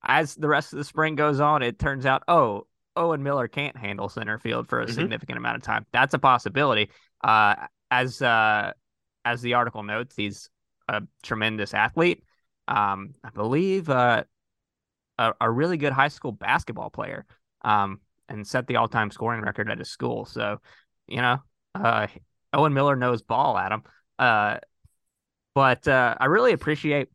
as 0.04 0.36
the 0.36 0.48
rest 0.48 0.74
of 0.74 0.80
the 0.80 0.86
spring 0.86 1.16
goes 1.16 1.40
on, 1.40 1.62
it 1.62 1.78
turns 1.78 2.06
out, 2.06 2.24
oh, 2.28 2.66
Owen 2.96 3.22
Miller 3.22 3.48
can't 3.48 3.78
handle 3.78 4.10
center 4.10 4.40
field 4.40 4.68
for 4.68 4.82
a 4.82 4.86
Mhm. 4.86 4.96
significant 4.96 5.38
amount 5.38 5.58
of 5.58 5.64
time. 5.64 5.86
That's 5.92 6.14
a 6.14 6.20
possibility. 6.20 6.90
Uh, 7.24 7.56
as 7.92 8.22
uh, 8.22 8.72
as 9.26 9.42
the 9.42 9.54
article 9.54 9.84
notes, 9.84 10.16
he's 10.16 10.50
a 10.88 11.02
tremendous 11.22 11.74
athlete. 11.74 12.24
Um, 12.68 13.14
I 13.24 13.30
believe 13.30 13.90
uh, 13.90 14.24
a, 15.18 15.34
a 15.42 15.52
really 15.52 15.78
good 15.78 15.94
high 15.94 16.08
school 16.08 16.32
basketball 16.32 16.90
player. 16.90 17.26
Um, 17.62 18.00
and 18.32 18.46
set 18.46 18.68
the 18.68 18.76
all-time 18.76 19.10
scoring 19.10 19.42
record 19.42 19.72
at 19.72 19.80
his 19.80 19.90
school. 19.90 20.24
So, 20.24 20.62
you 21.08 21.20
know, 21.20 21.40
uh, 21.74 22.06
Owen 22.54 22.76
Miller 22.76 22.96
knows 22.96 23.24
ball, 23.24 23.58
Adam. 23.58 23.82
Uh, 24.20 24.58
but 25.56 25.88
uh, 25.88 26.16
I 26.20 26.26
really 26.26 26.54
appreciate 26.54 27.08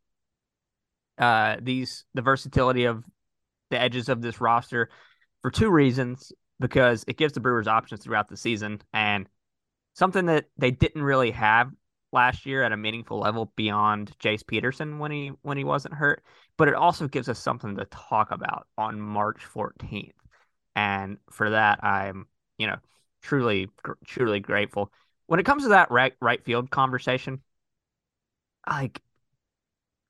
uh, 1.19 1.57
these 1.63 2.05
the 2.15 2.23
versatility 2.23 2.85
of 2.85 3.05
the 3.71 3.81
edges 3.81 4.09
of 4.09 4.23
this 4.23 4.41
roster 4.41 4.89
for 5.43 5.51
two 5.51 5.71
reasons. 5.71 6.33
Because 6.61 7.05
it 7.09 7.17
gives 7.17 7.33
the 7.35 7.41
Brewers 7.41 7.67
options 7.67 8.03
throughout 8.03 8.29
the 8.29 8.37
season, 8.37 8.81
and 8.93 9.29
something 9.95 10.27
that 10.27 10.47
they 10.57 10.71
didn't 10.71 11.03
really 11.03 11.33
have 11.33 11.71
last 12.13 12.47
year 12.47 12.63
at 12.63 12.71
a 12.73 12.77
meaningful 12.77 13.19
level 13.19 13.53
beyond 13.57 14.17
Jace 14.19 14.47
Peterson 14.47 14.99
when 15.01 15.11
he 15.11 15.33
when 15.43 15.59
he 15.59 15.65
wasn't 15.65 15.95
hurt. 15.95 16.23
But 16.57 16.69
it 16.69 16.75
also 16.75 17.09
gives 17.09 17.29
us 17.29 17.41
something 17.41 17.77
to 17.77 17.85
talk 17.87 18.31
about 18.31 18.69
on 18.79 19.01
March 19.01 19.45
14th, 19.45 20.13
and 20.77 21.19
for 21.31 21.51
that 21.51 21.83
I'm 21.83 22.27
you 22.57 22.69
know 22.69 22.77
truly 23.21 23.69
truly 24.07 24.41
grateful. 24.41 24.93
When 25.27 25.41
it 25.41 25.47
comes 25.47 25.63
to 25.63 25.71
that 25.71 25.91
right 25.91 26.15
right 26.21 26.45
field 26.45 26.71
conversation, 26.71 27.41
like 28.69 29.01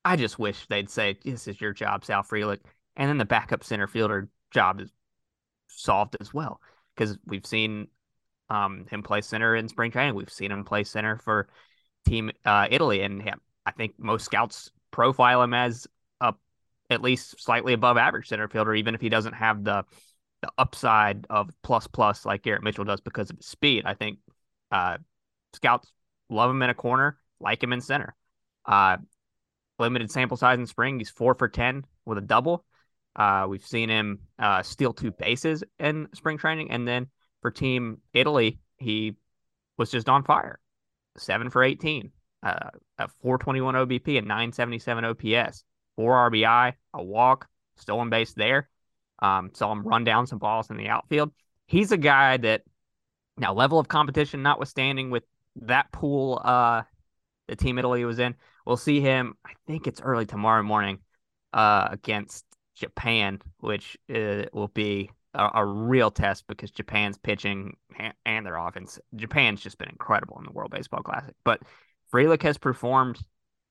I 0.04 0.16
just 0.16 0.38
wish 0.38 0.66
they'd 0.66 0.90
say 0.90 1.18
this 1.24 1.48
is 1.48 1.60
your 1.60 1.72
job, 1.72 2.04
Sal 2.04 2.22
Frelick, 2.22 2.60
and 2.96 3.08
then 3.08 3.18
the 3.18 3.24
backup 3.24 3.64
center 3.64 3.86
fielder 3.86 4.28
job 4.50 4.80
is 4.80 4.90
solved 5.68 6.16
as 6.20 6.32
well 6.32 6.60
because 6.94 7.16
we've 7.26 7.46
seen 7.46 7.88
um, 8.50 8.86
him 8.90 9.02
play 9.02 9.20
center 9.20 9.56
in 9.56 9.68
spring 9.68 9.90
training. 9.90 10.14
We've 10.14 10.30
seen 10.30 10.50
him 10.50 10.64
play 10.64 10.84
center 10.84 11.18
for 11.18 11.48
Team 12.06 12.30
uh, 12.44 12.68
Italy, 12.70 13.02
and 13.02 13.22
yeah, 13.24 13.34
I 13.64 13.72
think 13.72 13.94
most 13.98 14.26
scouts 14.26 14.70
profile 14.90 15.42
him 15.42 15.54
as 15.54 15.86
a 16.20 16.34
at 16.90 17.02
least 17.02 17.40
slightly 17.42 17.72
above 17.72 17.96
average 17.96 18.28
center 18.28 18.48
fielder, 18.48 18.74
even 18.74 18.94
if 18.94 19.00
he 19.00 19.08
doesn't 19.08 19.34
have 19.34 19.64
the 19.64 19.84
the 20.42 20.52
upside 20.58 21.26
of 21.30 21.48
plus 21.62 21.86
plus 21.86 22.26
like 22.26 22.42
Garrett 22.42 22.62
Mitchell 22.62 22.84
does 22.84 23.00
because 23.00 23.30
of 23.30 23.36
his 23.38 23.46
speed. 23.46 23.84
I 23.86 23.94
think 23.94 24.18
uh, 24.74 24.98
scouts 25.52 25.92
love 26.28 26.50
him 26.50 26.62
in 26.62 26.70
a 26.70 26.74
corner, 26.74 27.16
like 27.40 27.62
him 27.62 27.72
in 27.72 27.80
center. 27.80 28.14
Uh, 28.66 28.96
limited 29.78 30.10
sample 30.10 30.36
size 30.36 30.58
in 30.58 30.66
spring. 30.66 30.98
He's 30.98 31.10
four 31.10 31.34
for 31.34 31.48
10 31.48 31.84
with 32.04 32.18
a 32.18 32.22
double. 32.22 32.64
Uh, 33.14 33.46
we've 33.48 33.64
seen 33.64 33.88
him 33.88 34.18
uh, 34.38 34.62
steal 34.62 34.92
two 34.92 35.12
bases 35.12 35.62
in 35.78 36.08
spring 36.12 36.38
training. 36.38 36.72
And 36.72 36.88
then 36.88 37.06
for 37.40 37.52
Team 37.52 37.98
Italy, 38.12 38.58
he 38.78 39.14
was 39.78 39.90
just 39.90 40.08
on 40.08 40.24
fire. 40.24 40.58
Seven 41.16 41.50
for 41.50 41.62
18, 41.62 42.10
uh, 42.42 42.70
a 42.98 43.08
421 43.22 43.74
OBP, 43.76 44.18
and 44.18 44.26
977 44.26 45.04
OPS, 45.04 45.62
four 45.94 46.28
RBI, 46.28 46.72
a 46.92 47.02
walk, 47.04 47.46
stolen 47.76 48.10
base 48.10 48.32
there. 48.32 48.68
Um, 49.20 49.50
saw 49.54 49.70
him 49.70 49.86
run 49.86 50.02
down 50.02 50.26
some 50.26 50.40
balls 50.40 50.70
in 50.70 50.76
the 50.76 50.88
outfield. 50.88 51.30
He's 51.68 51.92
a 51.92 51.96
guy 51.96 52.36
that 52.38 52.62
now 53.37 53.53
level 53.53 53.78
of 53.78 53.89
competition 53.89 54.43
notwithstanding 54.43 55.11
with 55.11 55.24
that 55.57 55.91
pool 55.93 56.41
uh 56.45 56.82
the 57.47 57.57
team 57.57 57.78
Italy 57.78 58.05
was 58.07 58.18
in, 58.18 58.35
we'll 58.64 58.78
see 58.78 59.03
him. 59.03 59.35
I 59.45 59.51
think 59.66 59.87
it's 59.87 60.01
early 60.01 60.26
tomorrow 60.26 60.62
morning 60.62 60.99
uh 61.53 61.89
against 61.91 62.45
Japan, 62.74 63.41
which 63.61 63.97
uh, 64.12 64.45
will 64.53 64.70
be 64.74 65.11
a, 65.35 65.51
a 65.55 65.64
real 65.64 66.11
test 66.11 66.47
because 66.47 66.70
Japan's 66.70 67.18
pitching 67.18 67.76
and, 68.26 68.47
their 68.47 68.57
offense. 68.57 68.99
Japan's 69.14 69.61
just 69.61 69.78
been 69.78 69.89
incredible 69.89 70.39
in 70.39 70.45
the 70.45 70.53
World 70.53 70.70
Baseball 70.70 71.03
Classic, 71.03 71.35
but 71.45 71.61
Frelick 72.12 72.43
has 72.43 72.59
performed 72.59 73.18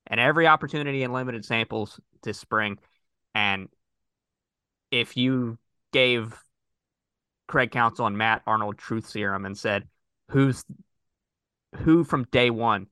at 0.07 0.19
every 0.19 0.47
opportunity 0.47 1.03
in 1.03 1.13
limited 1.13 1.45
samples 1.45 1.99
this 2.23 2.39
spring, 2.39 2.77
and 3.33 3.69
if 4.91 5.17
you 5.17 5.57
gave 5.91 6.35
Craig 7.47 7.71
Counsell 7.71 8.07
and 8.07 8.17
Matt 8.17 8.41
Arnold 8.47 8.77
truth 8.77 9.07
serum 9.07 9.45
and 9.45 9.57
said, 9.57 9.87
"Who's 10.31 10.65
who 11.77 12.03
from 12.03 12.25
day 12.25 12.49
one 12.49 12.87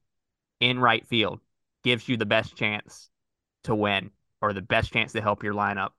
in 0.59 0.79
right 0.79 1.05
field 1.07 1.39
gives 1.83 2.07
you 2.07 2.17
the 2.17 2.25
best 2.25 2.55
chance 2.55 3.09
to 3.63 3.75
win 3.75 4.11
or 4.41 4.53
the 4.53 4.61
best 4.61 4.91
chance 4.91 5.13
to 5.13 5.21
help 5.21 5.43
your 5.43 5.53
lineup 5.53 5.91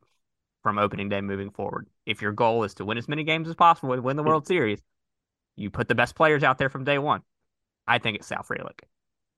from 0.62 0.78
opening 0.78 1.09
day 1.09 1.20
moving 1.20 1.50
forward?" 1.50 1.88
If 2.07 2.22
your 2.22 2.32
goal 2.32 2.64
is 2.64 2.74
to 2.74 2.84
win 2.84 2.98
as 2.98 3.09
many 3.09 3.24
games 3.24 3.48
as 3.48 3.55
possible 3.55 3.92
and 3.92 4.05
win 4.05 4.16
the 4.16 4.22
World 4.22 4.46
Series, 4.46 4.82
you 5.57 5.70
put 5.70 5.88
the 5.88 5.94
best 5.94 6.14
players 6.14 6.42
out 6.42 6.59
there 6.59 6.68
from 6.68 6.84
day 6.84 6.98
one. 6.98 7.22
I 7.86 7.98
think 7.98 8.16
it's 8.16 8.26
Sal 8.26 8.42
Frelick. 8.42 8.80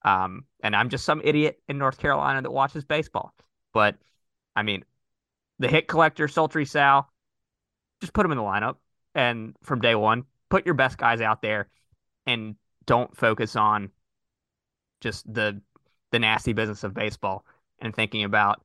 Um, 0.03 0.45
and 0.63 0.77
I'm 0.77 0.91
just 0.91 1.05
some 1.05 1.23
idiot 1.25 1.63
in 1.69 1.79
North 1.79 1.99
Carolina 1.99 2.43
that 2.43 2.51
watches 2.51 2.85
baseball. 2.85 3.35
But 3.73 3.97
I 4.55 4.63
mean, 4.63 4.85
the 5.59 5.69
hit 5.69 5.89
collector, 5.89 6.29
Sultry 6.29 6.67
Sal, 6.67 7.11
just 8.01 8.13
put 8.13 8.27
him 8.27 8.33
in 8.33 8.39
the 8.39 8.45
lineup 8.45 8.77
and 9.15 9.55
from 9.63 9.81
day 9.81 9.95
one, 9.95 10.25
put 10.49 10.65
your 10.65 10.75
best 10.75 10.99
guys 10.99 11.21
out 11.21 11.43
there 11.43 11.69
and 12.27 12.57
don't 12.87 13.17
focus 13.17 13.57
on 13.57 13.91
just 15.01 15.33
the 15.33 15.61
the 16.11 16.19
nasty 16.19 16.53
business 16.53 16.85
of 16.85 16.95
baseball 16.95 17.45
and 17.81 17.95
thinking 17.95 18.25
about 18.25 18.63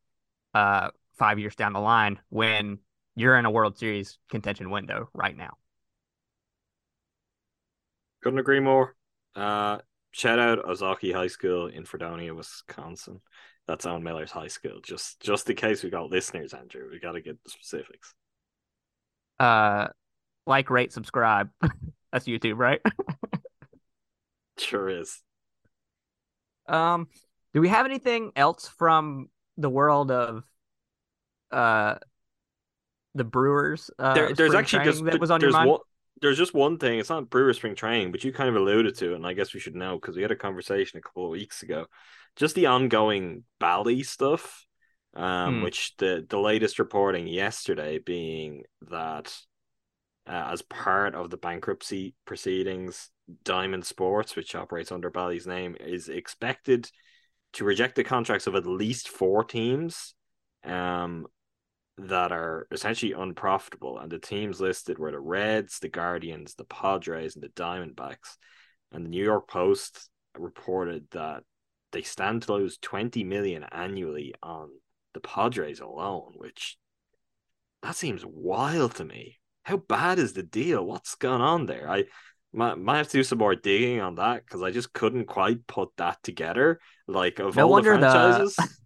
uh 0.54 0.90
five 1.14 1.40
years 1.40 1.56
down 1.56 1.74
the 1.74 1.80
line 1.80 2.20
when 2.30 2.80
you're 3.16 3.38
in 3.38 3.46
a 3.46 3.52
World 3.52 3.78
Series 3.78 4.18
contention 4.30 4.70
window 4.70 5.10
right 5.14 5.36
now. 5.36 5.58
Couldn't 8.24 8.40
agree 8.40 8.60
more. 8.62 8.96
Uh, 9.36 9.80
shout 10.12 10.40
out 10.40 10.66
Ozaukee 10.66 11.14
High 11.14 11.28
School 11.28 11.68
in 11.68 11.86
Fredonia, 11.86 12.34
Wisconsin. 12.34 13.22
that's 13.68 13.86
on 13.86 14.04
Miller's 14.04 14.32
High 14.32 14.48
School. 14.48 14.80
Just 14.82 15.20
just 15.20 15.50
in 15.50 15.56
case 15.56 15.84
we 15.84 15.90
got 15.90 16.10
listeners, 16.10 16.54
Andrew, 16.54 16.88
we 16.92 17.00
got 17.00 17.14
to 17.14 17.22
get 17.22 17.42
the 17.44 17.50
specifics. 17.50 18.14
Uh, 19.40 19.88
like, 20.50 20.70
rate, 20.70 20.92
subscribe. 20.92 21.50
That's 22.12 22.26
YouTube, 22.26 22.58
right? 22.58 22.82
Sure 24.58 24.90
is. 24.90 25.22
Um, 26.68 27.08
do 27.54 27.62
we 27.62 27.70
have 27.70 27.86
anything 27.86 28.32
else 28.36 28.68
from 28.68 29.30
the 29.58 29.70
world 29.70 30.12
of 30.12 30.44
uh 31.52 31.96
the 33.16 33.24
Brewers? 33.24 33.90
Uh, 33.98 34.14
There, 34.14 34.34
there's 34.34 34.54
actually 34.54 34.86
just 34.86 35.04
that 35.06 35.20
was 35.20 35.32
on 35.32 35.42
your 35.42 35.52
mind. 35.52 35.70
one 35.70 35.80
there's 36.22 36.38
just 36.38 36.54
one 36.54 36.78
thing. 36.78 37.00
It's 37.00 37.10
not 37.10 37.30
Brewer 37.30 37.54
spring 37.54 37.76
training, 37.76 38.12
but 38.12 38.26
you 38.26 38.34
kind 38.34 38.50
of 38.50 38.56
alluded 38.58 38.96
to 38.98 39.14
it, 39.14 39.16
and 39.16 39.26
I 39.26 39.34
guess 39.34 39.54
we 39.54 39.62
should 39.62 39.76
know 39.76 39.96
because 39.96 40.18
we 40.18 40.22
had 40.22 40.32
a 40.32 40.36
conversation 40.36 41.00
a 41.00 41.02
couple 41.02 41.24
of 41.24 41.32
weeks 41.32 41.64
ago. 41.64 41.86
Just 42.36 42.56
the 42.56 42.66
ongoing 42.66 43.46
Bally 43.60 44.04
stuff, 44.04 44.66
um, 45.16 45.60
Hmm. 45.60 45.64
which 45.64 45.96
the 45.98 46.26
the 46.30 46.40
latest 46.40 46.78
reporting 46.78 47.28
yesterday 47.28 48.00
being 48.00 48.64
that 48.90 49.34
uh, 50.30 50.50
as 50.52 50.62
part 50.62 51.16
of 51.16 51.30
the 51.30 51.38
bankruptcy 51.38 52.14
proceedings, 52.26 53.10
Diamond 53.44 53.86
Sports, 53.86 54.36
which 54.36 54.56
operates 54.56 54.92
under 54.92 55.10
Bally's 55.10 55.48
name, 55.48 55.76
is 55.80 56.08
expected 56.08 56.90
to 57.54 57.66
reject 57.66 57.96
the 57.96 58.04
contracts 58.04 58.48
of 58.48 58.56
at 58.56 58.66
least 58.66 59.10
four 59.10 59.44
teams. 59.44 60.14
Um, 60.64 61.26
that 62.08 62.32
are 62.32 62.68
essentially 62.72 63.14
unprofitable. 63.14 64.00
And 64.00 64.12
the 64.12 64.20
teams 64.20 64.62
listed 64.62 64.98
were 64.98 65.12
the 65.12 65.20
Reds, 65.20 65.80
the 65.80 65.90
Guardians, 65.90 66.56
the 66.56 66.64
Padres, 66.64 67.36
and 67.36 67.44
the 67.44 67.50
Diamondbacks. 67.50 68.38
And 68.92 69.06
the 69.06 69.10
New 69.10 69.24
York 69.24 69.48
Post 69.48 70.10
reported 70.38 71.08
that 71.12 71.44
they 71.92 72.02
stand 72.02 72.44
to 72.44 72.54
lose 72.54 72.78
20 72.78 73.24
million 73.24 73.64
annually 73.64 74.34
on 74.42 74.70
the 75.14 75.20
Padres 75.20 75.80
alone, 75.80 76.34
which 76.36 76.78
that 77.84 77.96
seems 77.96 78.26
wild 78.26 78.96
to 78.96 79.06
me. 79.06 79.38
How 79.64 79.78
bad 79.78 80.20
is 80.20 80.34
the 80.34 80.44
deal? 80.44 80.86
What's 80.86 81.16
going 81.16 81.42
on 81.42 81.66
there? 81.66 81.90
I 81.90 82.06
might, 82.54 82.78
might 82.78 82.98
have 82.98 83.08
to 83.10 83.18
do 83.18 83.24
some 83.24 83.38
more 83.38 83.56
digging 83.56 84.00
on 84.02 84.16
that 84.16 84.44
because 84.46 84.62
I 84.64 84.72
just 84.72 84.94
couldn't 84.94 85.26
quite 85.26 85.68
put 85.68 85.90
that 85.98 86.22
together. 86.24 86.80
Like 87.08 87.40
of 87.40 87.56
No 87.56 87.66
all 87.66 87.72
wonder 87.72 87.98
the- 87.98 88.10
franchises. 88.10 88.58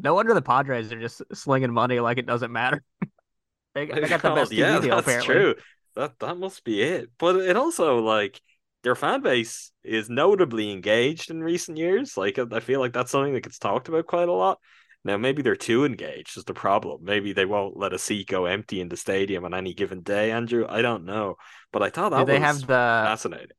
No 0.00 0.14
wonder 0.14 0.32
the 0.32 0.42
Padres 0.42 0.92
are 0.92 1.00
just 1.00 1.22
slinging 1.34 1.72
money 1.72 1.98
like 1.98 2.18
it 2.18 2.26
doesn't 2.26 2.52
matter. 2.52 2.84
they, 3.74 3.86
they 3.86 4.06
got 4.06 4.22
the 4.22 4.28
God, 4.28 4.32
oh, 4.32 4.34
best 4.36 4.52
TV 4.52 4.58
yeah, 4.58 4.78
deal, 4.78 4.94
that's 4.94 5.00
apparently. 5.08 5.34
true. 5.34 5.54
That 5.96 6.16
that 6.20 6.38
must 6.38 6.62
be 6.62 6.80
it. 6.80 7.10
But 7.18 7.34
it 7.36 7.56
also 7.56 7.98
like 7.98 8.40
their 8.84 8.94
fan 8.94 9.22
base 9.22 9.72
is 9.82 10.08
notably 10.08 10.70
engaged 10.70 11.32
in 11.32 11.42
recent 11.42 11.78
years. 11.78 12.16
Like 12.16 12.38
I 12.38 12.60
feel 12.60 12.78
like 12.78 12.92
that's 12.92 13.10
something 13.10 13.32
that 13.34 13.42
gets 13.42 13.58
talked 13.58 13.88
about 13.88 14.06
quite 14.06 14.28
a 14.28 14.32
lot. 14.32 14.60
Now 15.08 15.16
maybe 15.16 15.40
they're 15.40 15.56
too 15.56 15.86
engaged 15.86 16.36
is 16.36 16.44
the 16.44 16.52
problem. 16.52 17.02
Maybe 17.02 17.32
they 17.32 17.46
won't 17.46 17.78
let 17.78 17.94
a 17.94 17.98
seat 17.98 18.28
go 18.28 18.44
empty 18.44 18.78
in 18.78 18.90
the 18.90 18.96
stadium 18.96 19.46
on 19.46 19.54
any 19.54 19.72
given 19.72 20.02
day, 20.02 20.30
Andrew. 20.32 20.66
I 20.68 20.82
don't 20.82 21.06
know. 21.06 21.36
But 21.72 21.82
I 21.82 21.88
thought 21.88 22.10
that 22.10 22.26
Do 22.26 22.26
they 22.26 22.38
was 22.38 22.42
have 22.42 22.60
the 22.60 22.66
fascinating. 22.66 23.56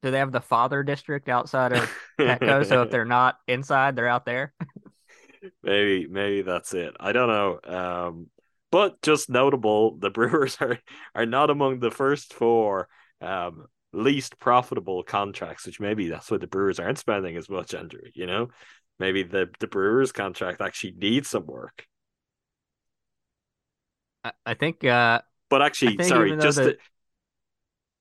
Do 0.00 0.10
they 0.10 0.20
have 0.20 0.32
the 0.32 0.40
father 0.40 0.82
district 0.82 1.28
outside 1.28 1.72
of 1.72 1.90
Petco? 2.18 2.64
so 2.64 2.80
if 2.80 2.90
they're 2.90 3.04
not 3.04 3.36
inside, 3.46 3.94
they're 3.94 4.08
out 4.08 4.24
there. 4.24 4.54
maybe 5.62 6.06
maybe 6.06 6.40
that's 6.40 6.72
it. 6.72 6.94
I 6.98 7.12
don't 7.12 7.28
know. 7.28 7.60
Um, 7.78 8.26
but 8.70 9.02
just 9.02 9.28
notable, 9.28 9.98
the 9.98 10.08
Brewers 10.08 10.56
are 10.62 10.78
are 11.14 11.26
not 11.26 11.50
among 11.50 11.80
the 11.80 11.90
first 11.90 12.32
four 12.32 12.88
um 13.20 13.66
least 13.92 14.38
profitable 14.38 15.02
contracts, 15.02 15.66
which 15.66 15.78
maybe 15.78 16.08
that's 16.08 16.30
why 16.30 16.38
the 16.38 16.46
Brewers 16.46 16.80
aren't 16.80 16.98
spending 16.98 17.36
as 17.36 17.50
much, 17.50 17.74
Andrew. 17.74 18.00
You 18.14 18.26
know, 18.26 18.48
maybe 18.98 19.22
the 19.22 19.50
the 19.60 19.66
Brewers 19.66 20.12
contract 20.12 20.60
actually 20.60 20.94
needs 20.98 21.28
some 21.28 21.46
work. 21.46 21.86
I, 24.24 24.32
I 24.46 24.54
think. 24.54 24.84
Uh, 24.84 25.20
But 25.50 25.62
actually, 25.62 26.02
sorry, 26.02 26.36
just 26.36 26.56
the- 26.58 26.72
to, 26.72 26.78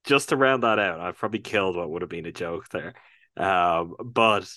just 0.06 0.30
to 0.30 0.38
round 0.38 0.64
that 0.64 0.80
out, 0.80 1.00
I've 1.00 1.18
probably 1.18 1.39
killed 1.39 1.76
what 1.76 1.89
would 1.89 2.02
have 2.02 2.10
been 2.10 2.26
a 2.26 2.32
joke 2.32 2.70
there. 2.70 2.94
Um, 3.38 3.96
but 4.04 4.50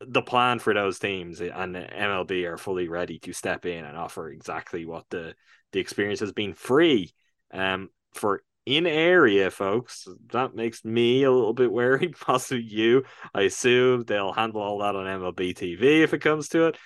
the 0.00 0.22
plan 0.22 0.58
for 0.58 0.72
those 0.72 0.98
teams 0.98 1.40
and 1.40 1.76
MLB 1.76 2.44
are 2.46 2.56
fully 2.56 2.88
ready 2.88 3.18
to 3.20 3.32
step 3.32 3.66
in 3.66 3.84
and 3.84 3.96
offer 3.96 4.30
exactly 4.30 4.86
what 4.86 5.04
the 5.10 5.34
the 5.72 5.80
experience 5.80 6.20
has 6.20 6.32
been 6.32 6.54
free. 6.54 7.12
Um, 7.52 7.90
for 8.14 8.42
in 8.70 8.86
area 8.86 9.50
folks, 9.50 10.06
that 10.32 10.54
makes 10.54 10.84
me 10.84 11.24
a 11.24 11.30
little 11.30 11.52
bit 11.52 11.72
wary, 11.72 12.08
Possibly 12.20 12.62
you. 12.62 13.04
I 13.34 13.42
assume 13.42 14.04
they'll 14.04 14.32
handle 14.32 14.60
all 14.60 14.78
that 14.78 14.96
on 14.96 15.06
MLB 15.06 15.54
TV 15.54 16.02
if 16.02 16.14
it 16.14 16.20
comes 16.20 16.48
to 16.50 16.66
it. 16.66 16.78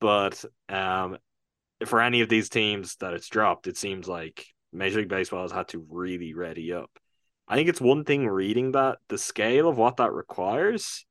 But 0.00 0.44
um, 0.68 1.18
for 1.86 2.00
any 2.00 2.20
of 2.20 2.28
these 2.28 2.48
teams 2.48 2.96
that 2.96 3.14
it's 3.14 3.28
dropped, 3.28 3.66
it 3.66 3.76
seems 3.76 4.08
like 4.08 4.46
Major 4.72 4.98
League 4.98 5.08
Baseball 5.08 5.42
has 5.42 5.52
had 5.52 5.68
to 5.68 5.86
really 5.88 6.34
ready 6.34 6.72
up. 6.72 6.90
I 7.46 7.56
think 7.56 7.68
it's 7.68 7.80
one 7.80 8.04
thing 8.04 8.26
reading 8.26 8.72
that 8.72 8.98
the 9.08 9.18
scale 9.18 9.68
of 9.68 9.78
what 9.78 9.96
that 9.96 10.12
requires 10.12 11.06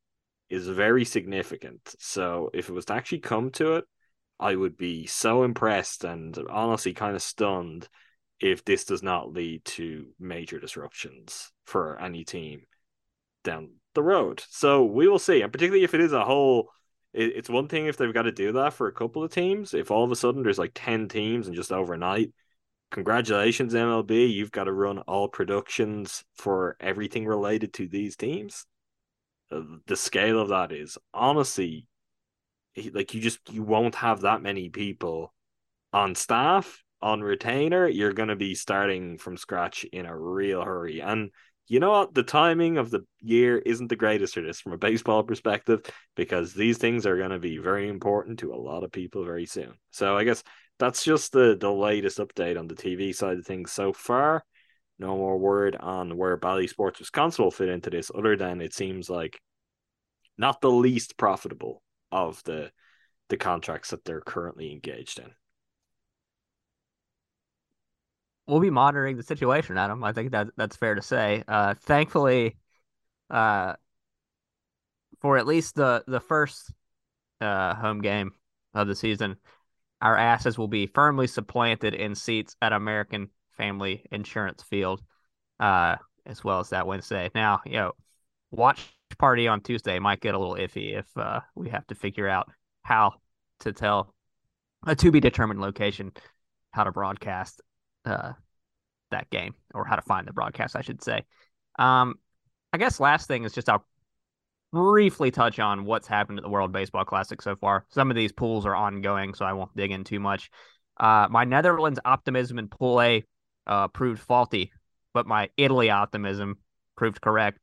is 0.50 0.68
very 0.68 1.04
significant. 1.04 1.96
So 2.00 2.50
if 2.54 2.70
it 2.70 2.74
was 2.74 2.86
to 2.86 2.94
actually 2.94 3.20
come 3.20 3.50
to 3.52 3.76
it, 3.76 3.86
I 4.40 4.56
would 4.56 4.78
be 4.78 5.08
so 5.08 5.44
impressed 5.44 6.04
and 6.04 6.38
honestly 6.50 6.94
kind 6.94 7.16
of 7.16 7.22
stunned 7.22 7.90
if 8.40 8.64
this 8.66 8.86
does 8.86 9.04
not 9.04 9.34
lead 9.34 9.66
to 9.66 10.08
major 10.20 10.60
disruptions 10.60 11.52
for 11.66 12.00
any 12.00 12.24
team 12.24 12.62
down 13.44 13.72
the 13.96 14.04
road. 14.04 14.44
So 14.50 14.84
we 14.86 15.08
will 15.08 15.20
see, 15.20 15.42
and 15.42 15.52
particularly 15.52 15.84
if 15.84 15.94
it 15.94 16.02
is 16.02 16.14
a 16.14 16.26
whole. 16.26 16.72
it- 17.14 17.36
It's 17.38 17.50
one 17.50 17.68
thing 17.68 17.88
if 17.88 17.98
they've 17.98 18.14
got 18.14 18.24
to 18.24 18.32
do 18.32 18.52
that 18.54 18.74
for 18.74 18.88
a 18.88 18.94
couple 18.94 19.24
of 19.24 19.32
teams. 19.34 19.74
If 19.74 19.92
all 19.92 20.04
of 20.04 20.12
a 20.12 20.16
sudden 20.16 20.44
there's 20.44 20.60
like 20.60 20.74
10 20.76 21.08
teams 21.08 21.48
and 21.48 21.56
just 21.56 21.72
overnight, 21.72 22.32
congratulations, 22.92 23.74
MLB. 23.76 24.28
You've 24.28 24.52
got 24.52 24.66
to 24.66 24.74
run 24.74 25.00
all 25.00 25.28
productions 25.30 26.24
for 26.36 26.78
everything 26.80 27.26
related 27.26 27.74
to 27.76 27.88
these 27.88 28.16
teams. 28.18 28.66
Uh, 29.52 29.62
The 29.88 29.96
scale 29.96 30.40
of 30.40 30.50
that 30.50 30.72
is 30.72 30.98
honestly 31.14 31.88
like 32.94 33.14
you 33.14 33.22
just 33.22 33.40
you 33.52 33.64
won't 33.64 33.96
have 33.96 34.22
that 34.22 34.42
many 34.42 34.70
people 34.70 35.34
on 35.94 36.16
staff 36.16 36.84
on 37.02 37.22
retainer 37.22 37.88
you're 37.88 38.14
going 38.14 38.30
to 38.30 38.36
be 38.36 38.56
starting 38.56 39.18
from 39.18 39.38
scratch 39.38 39.84
in 39.86 40.06
a 40.06 40.18
real 40.18 40.64
hurry. 40.64 41.02
And 41.02 41.32
you 41.68 41.80
know 41.80 41.92
what? 41.92 42.14
The 42.14 42.24
timing 42.24 42.78
of 42.78 42.90
the 42.90 43.02
year 43.20 43.58
isn't 43.58 43.88
the 43.88 43.96
greatest 43.96 44.34
for 44.34 44.42
this 44.42 44.62
from 44.62 44.72
a 44.72 44.78
baseball 44.78 45.24
perspective 45.24 45.86
because 46.16 46.54
these 46.54 46.78
things 46.78 47.06
are 47.06 47.18
going 47.18 47.32
to 47.32 47.40
be 47.40 47.58
very 47.58 47.90
important 47.90 48.40
to 48.40 48.54
a 48.54 48.56
lot 48.56 48.84
of 48.84 48.92
people 48.92 49.26
very 49.26 49.46
soon. 49.46 49.74
So 49.92 50.18
i 50.18 50.24
guess 50.24 50.44
that's 50.80 51.04
just 51.04 51.34
the 51.34 51.58
the 51.60 51.72
latest 51.72 52.20
update 52.20 52.58
on 52.58 52.68
the 52.68 52.76
tv 52.76 53.14
side 53.14 53.38
of 53.38 53.46
things 53.46 53.72
so 53.72 53.94
far. 53.94 54.44
No 55.00 55.16
more 55.16 55.38
word 55.38 55.76
on 55.76 56.18
where 56.18 56.38
Bally 56.38 56.68
Sports 56.68 57.00
Wisconsin 57.00 57.44
will 57.44 57.52
fit 57.52 57.70
into 57.70 57.92
this, 57.92 58.10
other 58.16 58.36
than 58.36 58.62
it 58.62 58.74
seems 58.74 59.10
like 59.10 59.40
not 60.38 60.62
the 60.62 60.72
least 60.72 61.18
profitable 61.18 61.84
of 62.12 62.42
the 62.44 62.72
the 63.30 63.38
contracts 63.38 63.90
that 63.90 64.06
they're 64.06 64.22
currently 64.22 64.72
engaged 64.72 65.20
in. 65.20 65.32
We'll 68.48 68.60
be 68.60 68.70
monitoring 68.70 69.18
the 69.18 69.24
situation, 69.24 69.78
Adam. 69.78 70.04
I 70.04 70.14
think 70.14 70.32
that 70.32 70.48
that's 70.58 70.76
fair 70.76 70.96
to 70.96 71.02
say. 71.02 71.44
Uh, 71.48 71.74
thankfully, 71.76 72.58
uh, 73.30 73.74
for 75.20 75.38
at 75.38 75.48
least 75.48 75.76
the 75.76 76.04
the 76.08 76.20
first 76.20 76.72
uh 77.42 77.76
home 77.76 78.02
game 78.02 78.32
of 78.74 78.88
the 78.88 78.96
season, 78.96 79.38
our 80.02 80.18
asses 80.18 80.58
will 80.58 80.68
be 80.68 80.88
firmly 80.88 81.28
supplanted 81.28 81.94
in 81.94 82.16
seats 82.16 82.56
at 82.62 82.74
American 82.74 83.30
Family 83.52 84.06
Insurance 84.12 84.64
Field, 84.64 85.02
uh, 85.60 85.96
as 86.26 86.44
well 86.44 86.60
as 86.60 86.70
that 86.70 86.88
Wednesday. 86.88 87.30
Now, 87.34 87.62
you 87.66 87.74
know, 87.74 87.92
watch 88.52 88.94
party 89.18 89.48
on 89.48 89.62
Tuesday 89.62 90.00
might 90.00 90.22
get 90.22 90.36
a 90.36 90.40
little 90.40 90.56
iffy 90.56 90.98
if 90.98 91.06
uh, 91.18 91.42
we 91.56 91.70
have 91.70 91.88
to 91.88 91.96
figure 91.96 92.28
out 92.28 92.50
how 92.84 93.14
to 93.62 93.74
tell 93.74 94.14
a 94.86 94.96
to 94.96 95.12
be 95.12 95.20
determined 95.20 95.60
location 95.60 96.12
how 96.72 96.84
to 96.84 96.92
broadcast 96.92 97.62
uh, 98.08 98.34
that 99.12 99.30
game 99.30 99.54
or 99.74 99.86
how 99.86 99.96
to 99.96 100.02
find 100.02 100.28
the 100.28 100.34
broadcast, 100.34 100.76
I 100.76 100.82
should 100.82 101.04
say. 101.04 101.24
Um, 101.80 102.16
I 102.74 102.78
guess 102.78 103.00
last 103.00 103.28
thing 103.28 103.44
is 103.44 103.54
just 103.54 103.70
I'll 103.70 103.86
briefly 104.74 105.32
touch 105.32 105.60
on 105.60 105.86
what's 105.86 106.08
happened 106.08 106.40
at 106.40 106.44
the 106.44 106.50
World 106.50 106.72
Baseball 106.72 107.06
Classic 107.06 107.42
so 107.42 107.56
far. 107.56 107.86
Some 107.90 108.10
of 108.10 108.16
these 108.16 108.32
pools 108.32 108.66
are 108.66 108.76
ongoing, 108.76 109.34
so 109.34 109.46
I 109.46 109.54
won't 109.54 109.76
dig 109.76 109.92
in 109.92 110.04
too 110.04 110.20
much. 110.20 110.50
Uh, 111.00 111.28
my 111.30 111.44
Netherlands 111.44 112.00
optimism 112.04 112.60
in 112.60 112.68
Pool 112.68 113.02
A 113.02 113.24
uh, 113.68 113.88
proved 113.88 114.22
faulty, 114.22 114.72
but 115.14 115.28
my 115.28 115.50
Italy 115.58 115.90
optimism 115.90 116.58
proved 116.96 117.22
correct. 117.22 117.60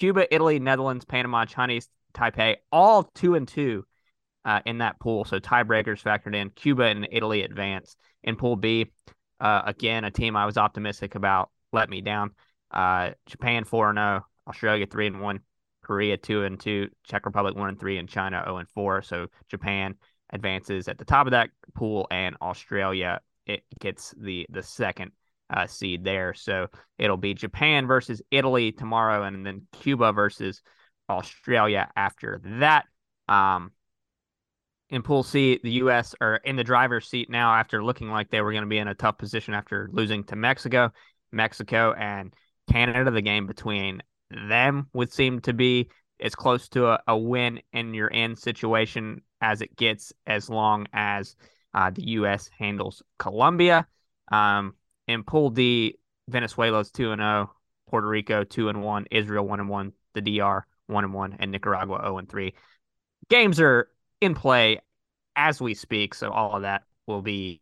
Cuba, 0.00 0.32
Italy, 0.34 0.58
Netherlands, 0.58 1.04
Panama, 1.04 1.44
Chinese 1.44 1.88
Taipei, 2.14 2.56
all 2.70 3.04
two 3.14 3.34
and 3.34 3.46
two 3.46 3.84
uh, 4.44 4.60
in 4.66 4.78
that 4.78 4.98
pool. 4.98 5.24
So 5.24 5.38
tiebreakers 5.38 6.02
factored 6.02 6.34
in. 6.34 6.50
Cuba 6.50 6.84
and 6.84 7.06
Italy 7.12 7.42
advance. 7.42 7.96
In 8.24 8.36
Pool 8.36 8.56
B, 8.56 8.90
uh, 9.42 9.62
again, 9.66 10.04
a 10.04 10.10
team 10.10 10.36
I 10.36 10.46
was 10.46 10.56
optimistic 10.56 11.14
about 11.14 11.50
let 11.72 11.90
me 11.90 12.00
down. 12.00 12.30
Uh, 12.70 13.10
Japan 13.26 13.64
4 13.64 13.90
and 13.90 13.98
0, 13.98 14.26
Australia 14.48 14.86
3 14.86 15.06
and 15.08 15.20
1, 15.20 15.40
Korea 15.82 16.16
two 16.16 16.44
and 16.44 16.58
two, 16.58 16.88
Czech 17.04 17.26
Republic 17.26 17.56
one 17.56 17.68
and 17.68 17.78
three, 17.78 17.98
and 17.98 18.08
China 18.08 18.42
zero 18.44 18.58
and 18.58 18.68
four. 18.70 19.02
So 19.02 19.26
Japan 19.48 19.96
advances 20.30 20.88
at 20.88 20.98
the 20.98 21.04
top 21.04 21.26
of 21.26 21.32
that 21.32 21.50
pool, 21.74 22.06
and 22.10 22.36
Australia 22.40 23.20
it 23.46 23.64
gets 23.80 24.14
the 24.16 24.46
the 24.48 24.62
second 24.62 25.12
uh, 25.50 25.66
seed 25.66 26.04
there. 26.04 26.34
So 26.34 26.68
it'll 26.98 27.16
be 27.16 27.34
Japan 27.34 27.86
versus 27.86 28.22
Italy 28.30 28.72
tomorrow, 28.72 29.24
and 29.24 29.44
then 29.44 29.66
Cuba 29.72 30.12
versus 30.12 30.62
Australia 31.10 31.90
after 31.96 32.40
that. 32.44 32.86
Um, 33.28 33.72
in 34.92 35.02
Pool 35.02 35.22
C, 35.22 35.58
the 35.62 35.70
U.S. 35.70 36.14
are 36.20 36.36
in 36.44 36.54
the 36.54 36.62
driver's 36.62 37.08
seat 37.08 37.30
now 37.30 37.54
after 37.54 37.82
looking 37.82 38.10
like 38.10 38.30
they 38.30 38.42
were 38.42 38.52
going 38.52 38.62
to 38.62 38.68
be 38.68 38.76
in 38.76 38.88
a 38.88 38.94
tough 38.94 39.16
position 39.16 39.54
after 39.54 39.88
losing 39.90 40.22
to 40.24 40.36
Mexico. 40.36 40.92
Mexico 41.32 41.94
and 41.94 42.34
Canada, 42.70 43.10
the 43.10 43.22
game 43.22 43.46
between 43.46 44.02
them 44.30 44.88
would 44.92 45.10
seem 45.10 45.40
to 45.40 45.54
be 45.54 45.88
as 46.20 46.34
close 46.34 46.68
to 46.68 46.88
a, 46.88 47.00
a 47.08 47.16
win 47.16 47.60
in 47.72 47.94
your 47.94 48.12
end 48.12 48.38
situation 48.38 49.22
as 49.40 49.62
it 49.62 49.74
gets, 49.76 50.12
as 50.26 50.50
long 50.50 50.86
as 50.92 51.36
uh, 51.72 51.90
the 51.90 52.02
U.S. 52.10 52.50
handles 52.58 53.02
Colombia. 53.18 53.86
Um, 54.30 54.74
in 55.08 55.24
Pool 55.24 55.48
D, 55.48 55.98
Venezuela's 56.28 56.90
two 56.90 57.12
and 57.12 57.20
zero, 57.20 57.50
Puerto 57.88 58.06
Rico 58.06 58.44
two 58.44 58.68
and 58.68 58.82
one, 58.82 59.06
Israel 59.10 59.48
one 59.48 59.58
and 59.58 59.70
one, 59.70 59.94
the 60.12 60.20
DR 60.20 60.66
one 60.86 61.04
and 61.04 61.14
one, 61.14 61.34
and 61.38 61.50
Nicaragua 61.50 61.98
zero 62.02 62.18
and 62.18 62.28
three. 62.28 62.52
Games 63.30 63.58
are 63.58 63.88
in 64.22 64.34
play 64.34 64.80
as 65.36 65.60
we 65.60 65.74
speak, 65.74 66.14
so 66.14 66.30
all 66.30 66.56
of 66.56 66.62
that 66.62 66.82
will 67.06 67.22
be 67.22 67.60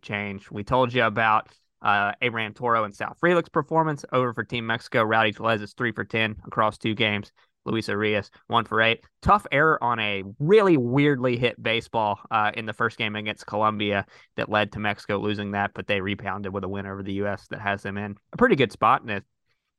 changed. 0.00 0.50
We 0.50 0.64
told 0.64 0.92
you 0.92 1.04
about 1.04 1.48
uh, 1.82 2.12
Abraham 2.22 2.54
Toro 2.54 2.84
and 2.84 2.94
Sal 2.94 3.16
Frelick's 3.22 3.48
performance 3.48 4.04
over 4.12 4.32
for 4.32 4.44
Team 4.44 4.66
Mexico. 4.66 5.02
Rowdy 5.02 5.32
Tellez 5.32 5.62
is 5.62 5.72
three 5.74 5.92
for 5.92 6.04
ten 6.04 6.36
across 6.46 6.78
two 6.78 6.94
games. 6.94 7.32
Luis 7.64 7.88
Urias, 7.88 8.30
one 8.48 8.64
for 8.64 8.80
eight. 8.80 9.04
Tough 9.20 9.46
error 9.52 9.82
on 9.82 9.98
a 10.00 10.24
really 10.38 10.76
weirdly 10.76 11.36
hit 11.36 11.62
baseball 11.62 12.18
uh, 12.30 12.50
in 12.54 12.66
the 12.66 12.72
first 12.72 12.98
game 12.98 13.14
against 13.14 13.46
Colombia 13.46 14.04
that 14.36 14.48
led 14.48 14.72
to 14.72 14.80
Mexico 14.80 15.18
losing 15.18 15.52
that, 15.52 15.70
but 15.74 15.86
they 15.86 16.00
rebounded 16.00 16.52
with 16.52 16.64
a 16.64 16.68
win 16.68 16.86
over 16.86 17.02
the 17.02 17.12
U.S. 17.14 17.46
that 17.50 17.60
has 17.60 17.82
them 17.82 17.96
in 17.96 18.16
a 18.32 18.36
pretty 18.36 18.56
good 18.56 18.72
spot. 18.72 19.02
And 19.02 19.12
if, 19.12 19.22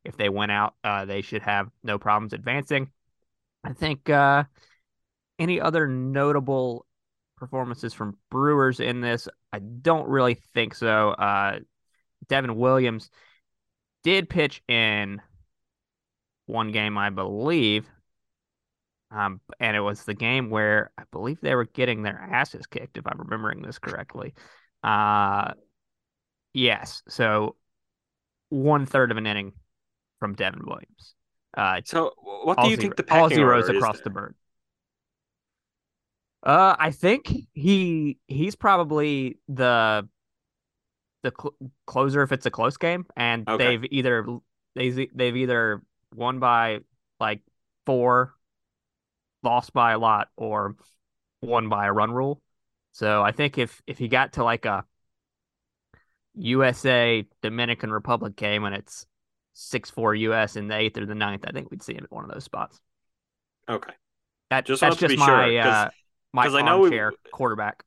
if 0.06 0.18
they 0.18 0.30
win 0.30 0.50
out, 0.50 0.76
uh, 0.84 1.06
they 1.06 1.22
should 1.22 1.42
have 1.42 1.70
no 1.84 2.00
problems 2.00 2.34
advancing. 2.34 2.90
I 3.66 3.74
think 3.74 4.10
uh, 4.10 4.46
any 5.40 5.60
other 5.60 5.88
notable 5.88 6.86
performances 7.38 7.94
from 7.94 8.18
Brewers 8.30 8.80
in 8.80 9.02
this? 9.02 9.28
I 9.52 9.60
don't 9.60 10.08
really 10.08 10.36
think 10.54 10.76
so. 10.76 11.10
Uh, 11.10 11.60
Devin 12.28 12.56
Williams 12.56 13.10
did 14.04 14.30
pitch 14.30 14.62
in 14.68 15.22
one 16.46 16.72
game, 16.72 16.98
I 16.98 17.10
believe. 17.10 17.90
Um, 19.12 19.42
and 19.60 19.78
it 19.78 19.82
was 19.82 20.04
the 20.06 20.16
game 20.16 20.50
where 20.50 20.92
I 20.98 21.04
believe 21.12 21.40
they 21.42 21.54
were 21.54 21.66
getting 21.66 22.02
their 22.02 22.20
asses 22.20 22.66
kicked, 22.66 22.98
if 22.98 23.06
I'm 23.06 23.20
remembering 23.20 23.62
this 23.62 23.78
correctly. 23.78 24.34
Uh, 24.84 25.54
yes. 26.54 27.04
So 27.08 27.56
one 28.50 28.86
third 28.86 29.12
of 29.12 29.18
an 29.18 29.28
inning 29.28 29.54
from 30.20 30.34
Devin 30.34 30.62
Williams. 30.66 31.16
Uh, 31.56 31.82
so 31.86 32.14
what 32.44 32.60
do 32.62 32.70
you 32.70 32.78
think 32.78 32.96
the 32.96 33.06
all 33.14 33.30
zeros 33.30 33.68
order 33.68 33.78
across 33.78 34.00
the 34.02 34.10
bird? 34.10 34.36
Uh, 36.44 36.76
I 36.78 36.92
think 36.92 37.32
he 37.54 38.18
he's 38.28 38.56
probably 38.56 39.40
the 39.48 40.08
the 41.22 41.32
cl- 41.40 41.56
closer 41.88 42.22
if 42.22 42.32
it's 42.34 42.46
a 42.46 42.52
close 42.52 42.76
game, 42.78 43.06
and 43.16 43.48
Okay. 43.48 43.78
they've 43.78 43.86
either 43.92 44.26
they 44.76 44.90
they've 45.14 45.38
either 45.38 45.82
won 46.14 46.40
by 46.40 46.80
like 47.20 47.42
four, 47.86 48.34
lost 49.42 49.72
by 49.72 49.94
a 49.94 50.00
lot, 50.00 50.30
or 50.36 50.76
won 51.42 51.70
by 51.70 51.86
a 51.88 51.94
run 51.94 52.12
rule. 52.12 52.42
So 52.92 53.22
I 53.24 53.32
think 53.32 53.58
if 53.58 53.82
if 53.88 53.98
he 53.98 54.10
got 54.10 54.34
to 54.34 54.44
like 54.44 54.66
a 54.66 54.86
USA 56.36 57.26
Dominican 57.42 57.92
Republic 57.92 58.36
game 58.36 58.66
and 58.66 58.76
it's 58.76 59.06
six 59.54 59.90
four 59.90 60.14
US 60.16 60.56
in 60.56 60.68
the 60.68 60.76
eighth 60.76 60.98
or 60.98 61.06
the 61.06 61.16
ninth, 61.16 61.46
I 61.48 61.52
think 61.52 61.72
we'd 61.72 61.84
see 61.84 61.94
him 61.94 62.04
at 62.04 62.12
one 62.12 62.26
of 62.26 62.32
those 62.32 62.44
spots. 62.44 62.82
Okay. 63.70 63.94
That 64.50 64.66
Just 64.66 64.82
that's 64.82 64.98
just 64.98 65.10
be 65.10 65.18
sure, 65.18 65.28
my 65.28 65.56
'cause- 65.62 65.88
uh, 65.88 65.92
my 66.34 66.46
'cause 66.46 66.56
I 66.56 66.62
know 66.62 66.80
we- 66.80 66.88
armchair 66.88 67.14
quarterback. 67.32 67.84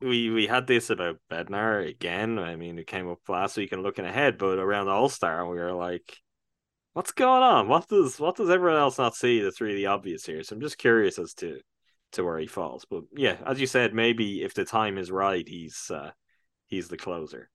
we 0.00 0.30
we 0.30 0.46
had 0.46 0.66
this 0.66 0.90
about 0.90 1.18
Bednar 1.30 1.88
again. 1.88 2.38
I 2.38 2.54
mean, 2.56 2.78
it 2.78 2.86
came 2.86 3.08
up 3.08 3.20
last 3.28 3.56
week 3.56 3.72
and 3.72 3.82
looking 3.82 4.04
ahead, 4.04 4.38
but 4.38 4.58
around 4.58 4.88
All 4.88 5.08
Star, 5.08 5.44
we 5.48 5.56
were 5.56 5.72
like, 5.72 6.16
"What's 6.92 7.12
going 7.12 7.42
on? 7.42 7.66
What 7.68 7.88
does 7.88 8.20
what 8.20 8.36
does 8.36 8.50
everyone 8.50 8.78
else 8.78 8.98
not 8.98 9.16
see 9.16 9.40
that's 9.40 9.60
really 9.60 9.86
obvious 9.86 10.24
here?" 10.26 10.42
So 10.44 10.54
I'm 10.54 10.60
just 10.60 10.78
curious 10.78 11.18
as 11.18 11.34
to 11.34 11.60
to 12.12 12.24
where 12.24 12.38
he 12.38 12.46
falls. 12.46 12.84
But 12.84 13.04
yeah, 13.16 13.36
as 13.44 13.60
you 13.60 13.66
said, 13.66 13.92
maybe 13.94 14.42
if 14.42 14.54
the 14.54 14.64
time 14.64 14.96
is 14.98 15.10
right, 15.10 15.46
he's 15.46 15.90
uh, 15.90 16.12
he's 16.66 16.88
the 16.88 16.96
closer. 16.96 17.50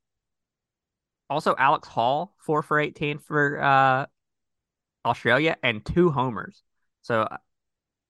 Also, 1.29 1.55
Alex 1.57 1.87
Hall, 1.87 2.35
four 2.37 2.61
for 2.61 2.79
18 2.79 3.17
for 3.17 3.59
uh, 3.61 4.05
Australia 5.05 5.57
and 5.63 5.83
two 5.85 6.11
homers. 6.11 6.61
So, 7.01 7.27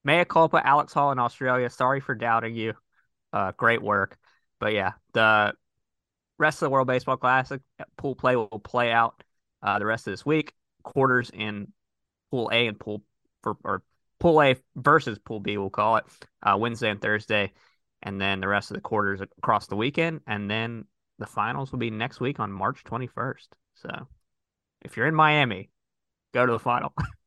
mea 0.04 0.26
culpa, 0.26 0.66
Alex 0.66 0.93
Hall 0.93 1.12
in 1.12 1.20
Australia. 1.20 1.70
Sorry 1.70 1.99
for 1.99 2.16
doubting 2.16 2.56
you. 2.56 2.74
Uh, 3.32 3.51
great 3.58 3.82
work. 3.82 4.18
But 4.60 4.74
yeah, 4.74 4.93
the 5.14 5.54
rest 6.38 6.62
of 6.62 6.68
the 6.68 6.70
World 6.70 6.88
Baseball 6.88 7.18
Classic 7.18 7.62
uh, 7.80 7.86
pool 7.97 8.16
play 8.16 8.36
will 8.36 8.47
play 8.47 8.91
out 8.91 9.24
uh, 9.62 9.80
the 9.80 9.86
rest 9.86 10.08
of 10.08 10.14
this 10.14 10.26
week. 10.26 10.54
Quarters 10.84 11.32
in 11.34 11.72
Pool 12.32 12.49
A 12.51 12.68
and 12.68 12.80
Pool 12.80 13.04
for 13.41 13.56
or 13.64 13.84
Pool 14.20 14.41
A 14.41 14.56
versus 14.76 15.20
Pool 15.20 15.39
B, 15.39 15.58
we'll 15.58 15.70
call 15.70 15.97
it 15.97 16.06
uh, 16.41 16.56
Wednesday 16.58 16.89
and 16.89 17.01
Thursday, 17.01 17.51
and 18.01 18.20
then 18.20 18.39
the 18.39 18.47
rest 18.47 18.72
of 18.72 18.76
the 18.76 18.82
quarters 18.82 19.22
across 19.38 19.68
the 19.68 19.76
weekend, 19.76 20.22
and 20.28 20.49
then 20.49 20.86
the 21.20 21.26
finals 21.26 21.72
will 21.72 21.80
be 21.80 21.89
next 21.89 22.20
week 22.20 22.39
on 22.39 22.51
March 22.51 22.84
21st. 22.84 23.47
So 23.76 24.08
if 24.82 24.97
you're 24.97 25.08
in 25.08 25.16
Miami, 25.16 25.70
go 26.34 26.45
to 26.45 26.51
the 26.51 26.60
final. 26.60 26.93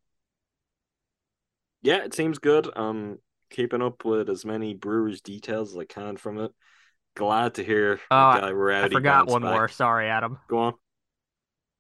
Yeah, 1.87 1.99
it 2.05 2.15
seems 2.15 2.39
good. 2.39 2.69
Um, 2.77 3.19
keeping 3.49 3.81
up 3.81 4.05
with 4.05 4.29
as 4.29 4.45
many 4.45 4.75
Brewers 4.75 5.21
details 5.21 5.71
as 5.71 5.79
I 5.79 5.85
can 5.85 6.17
from 6.17 6.41
it. 6.41 6.51
Glad 7.15 7.55
to 7.55 7.65
hear 7.65 8.01
Oh, 8.11 8.35
the 8.35 8.41
guy 8.41 8.83
I 8.85 8.89
forgot 8.89 9.29
one 9.29 9.43
back. 9.43 9.53
more. 9.53 9.69
Sorry, 9.69 10.09
Adam. 10.09 10.39
Go 10.49 10.59
on. 10.59 10.75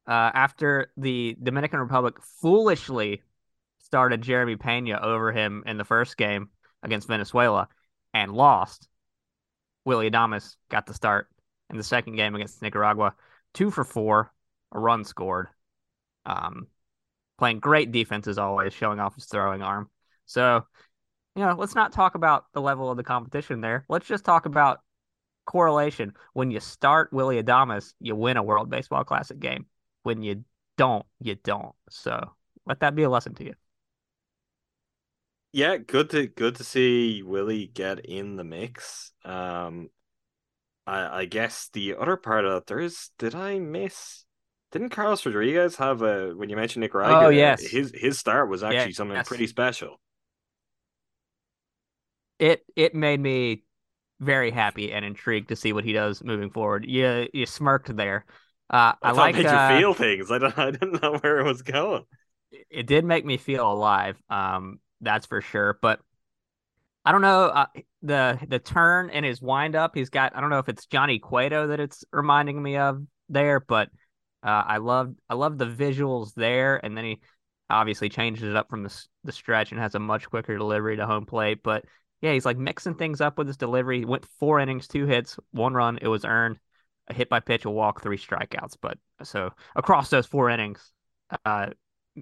Uh, 0.06 0.30
after 0.32 0.92
the 0.96 1.36
Dominican 1.42 1.80
Republic 1.80 2.22
foolishly 2.40 3.22
started 3.80 4.22
Jeremy 4.22 4.54
Pena 4.54 5.00
over 5.02 5.32
him 5.32 5.64
in 5.66 5.76
the 5.76 5.84
first 5.84 6.16
game 6.16 6.50
against 6.84 7.08
Venezuela 7.08 7.68
and 8.14 8.30
lost, 8.30 8.88
Willy 9.84 10.08
Adames 10.08 10.54
got 10.68 10.86
the 10.86 10.94
start 10.94 11.28
in 11.68 11.76
the 11.76 11.82
second 11.82 12.14
game 12.14 12.36
against 12.36 12.62
Nicaragua. 12.62 13.16
Two 13.54 13.72
for 13.72 13.82
four, 13.82 14.32
a 14.70 14.78
run 14.78 15.04
scored. 15.04 15.48
Um, 16.24 16.68
playing 17.38 17.58
great 17.58 17.90
defense 17.90 18.28
as 18.28 18.38
always, 18.38 18.72
showing 18.72 19.00
off 19.00 19.16
his 19.16 19.26
throwing 19.26 19.62
arm. 19.62 19.90
So, 20.26 20.66
you 21.36 21.42
know, 21.44 21.54
let's 21.58 21.74
not 21.74 21.92
talk 21.92 22.14
about 22.14 22.46
the 22.52 22.60
level 22.62 22.90
of 22.90 22.96
the 22.96 23.04
competition 23.04 23.60
there. 23.60 23.84
Let's 23.88 24.06
just 24.06 24.24
talk 24.24 24.46
about 24.46 24.80
correlation. 25.46 26.14
When 26.34 26.50
you 26.50 26.60
start 26.60 27.12
Willy 27.12 27.42
Adames, 27.42 27.94
you 28.00 28.16
win 28.16 28.36
a 28.36 28.42
World 28.42 28.70
Baseball 28.70 29.04
Classic 29.04 29.38
game. 29.38 29.66
When 30.04 30.22
you 30.22 30.44
don't, 30.76 31.06
you 31.20 31.36
don't. 31.36 31.74
So 31.90 32.32
let 32.66 32.80
that 32.80 32.94
be 32.94 33.04
a 33.04 33.10
lesson 33.10 33.34
to 33.36 33.44
you. 33.44 33.54
Yeah, 35.52 35.78
good 35.78 36.10
to 36.10 36.26
good 36.26 36.56
to 36.56 36.64
see 36.64 37.22
Willy 37.22 37.66
get 37.68 38.00
in 38.04 38.36
the 38.36 38.44
mix. 38.44 39.12
Um, 39.24 39.90
I 40.86 41.20
I 41.22 41.24
guess 41.26 41.68
the 41.72 41.96
other 41.96 42.16
part 42.16 42.44
of 42.44 42.52
that 42.54 42.66
there 42.66 42.80
is 42.80 43.10
did 43.18 43.34
I 43.34 43.58
miss? 43.58 44.24
Didn't 44.72 44.90
Carlos 44.90 45.24
Rodriguez 45.26 45.76
have 45.76 46.02
a 46.02 46.34
when 46.34 46.50
you 46.50 46.56
mentioned 46.56 46.82
Nicaragua? 46.82 47.26
Oh, 47.26 47.30
yes. 47.30 47.62
his 47.70 47.92
his 47.94 48.18
start 48.18 48.48
was 48.50 48.62
actually 48.62 48.92
Yeah, 48.92 48.96
something 48.96 49.16
yes. 49.16 49.28
pretty 49.28 49.46
special. 49.46 50.00
It 52.38 52.64
it 52.74 52.94
made 52.94 53.20
me 53.20 53.64
very 54.20 54.50
happy 54.50 54.92
and 54.92 55.04
intrigued 55.04 55.48
to 55.48 55.56
see 55.56 55.72
what 55.72 55.84
he 55.84 55.92
does 55.92 56.22
moving 56.22 56.50
forward. 56.50 56.84
You 56.86 57.28
you 57.32 57.46
smirked 57.46 57.94
there. 57.94 58.24
Uh, 58.68 58.94
I, 59.02 59.12
like 59.12 59.36
it 59.36 59.44
made 59.44 59.46
uh, 59.46 59.74
you 59.74 59.80
feel 59.80 59.94
things. 59.94 60.30
I 60.30 60.38
don't 60.38 60.58
I 60.58 60.70
didn't 60.70 61.02
know 61.02 61.18
where 61.18 61.38
it 61.40 61.44
was 61.44 61.62
going. 61.62 62.04
it 62.70 62.86
did 62.86 63.04
make 63.04 63.24
me 63.24 63.36
feel 63.36 63.70
alive. 63.70 64.20
Um, 64.28 64.80
that's 65.00 65.26
for 65.26 65.40
sure. 65.40 65.78
But 65.80 66.00
I 67.04 67.12
don't 67.12 67.20
know 67.22 67.44
uh, 67.44 67.66
the 68.02 68.38
the 68.48 68.58
turn 68.58 69.10
and 69.10 69.24
his 69.24 69.40
wind 69.40 69.76
up. 69.76 69.92
He's 69.94 70.10
got 70.10 70.36
I 70.36 70.40
don't 70.40 70.50
know 70.50 70.58
if 70.58 70.68
it's 70.68 70.86
Johnny 70.86 71.18
Cueto 71.18 71.68
that 71.68 71.80
it's 71.80 72.04
reminding 72.12 72.60
me 72.60 72.76
of 72.76 73.02
there, 73.28 73.60
but 73.60 73.88
uh, 74.42 74.64
I 74.66 74.78
love 74.78 75.14
I 75.28 75.34
love 75.34 75.58
the 75.58 75.66
visuals 75.66 76.34
there. 76.34 76.84
And 76.84 76.96
then 76.96 77.04
he 77.04 77.20
obviously 77.68 78.08
changes 78.08 78.44
it 78.44 78.56
up 78.56 78.70
from 78.70 78.82
the 78.82 79.06
the 79.24 79.32
stretch 79.32 79.72
and 79.72 79.80
has 79.80 79.94
a 79.94 80.00
much 80.00 80.28
quicker 80.28 80.56
delivery 80.56 80.96
to 80.96 81.06
home 81.06 81.26
plate. 81.26 81.60
But 81.62 81.84
yeah, 82.26 82.32
he's 82.32 82.44
like 82.44 82.58
mixing 82.58 82.96
things 82.96 83.20
up 83.20 83.38
with 83.38 83.46
his 83.46 83.56
delivery. 83.56 84.04
Went 84.04 84.26
four 84.40 84.58
innings, 84.58 84.88
two 84.88 85.06
hits, 85.06 85.38
one 85.52 85.74
run. 85.74 85.96
It 86.02 86.08
was 86.08 86.24
earned. 86.24 86.58
A 87.06 87.14
hit 87.14 87.28
by 87.28 87.38
pitch, 87.38 87.64
a 87.64 87.70
walk, 87.70 88.02
three 88.02 88.18
strikeouts. 88.18 88.76
But 88.80 88.98
so 89.22 89.52
across 89.76 90.10
those 90.10 90.26
four 90.26 90.50
innings, 90.50 90.92
uh, 91.44 91.68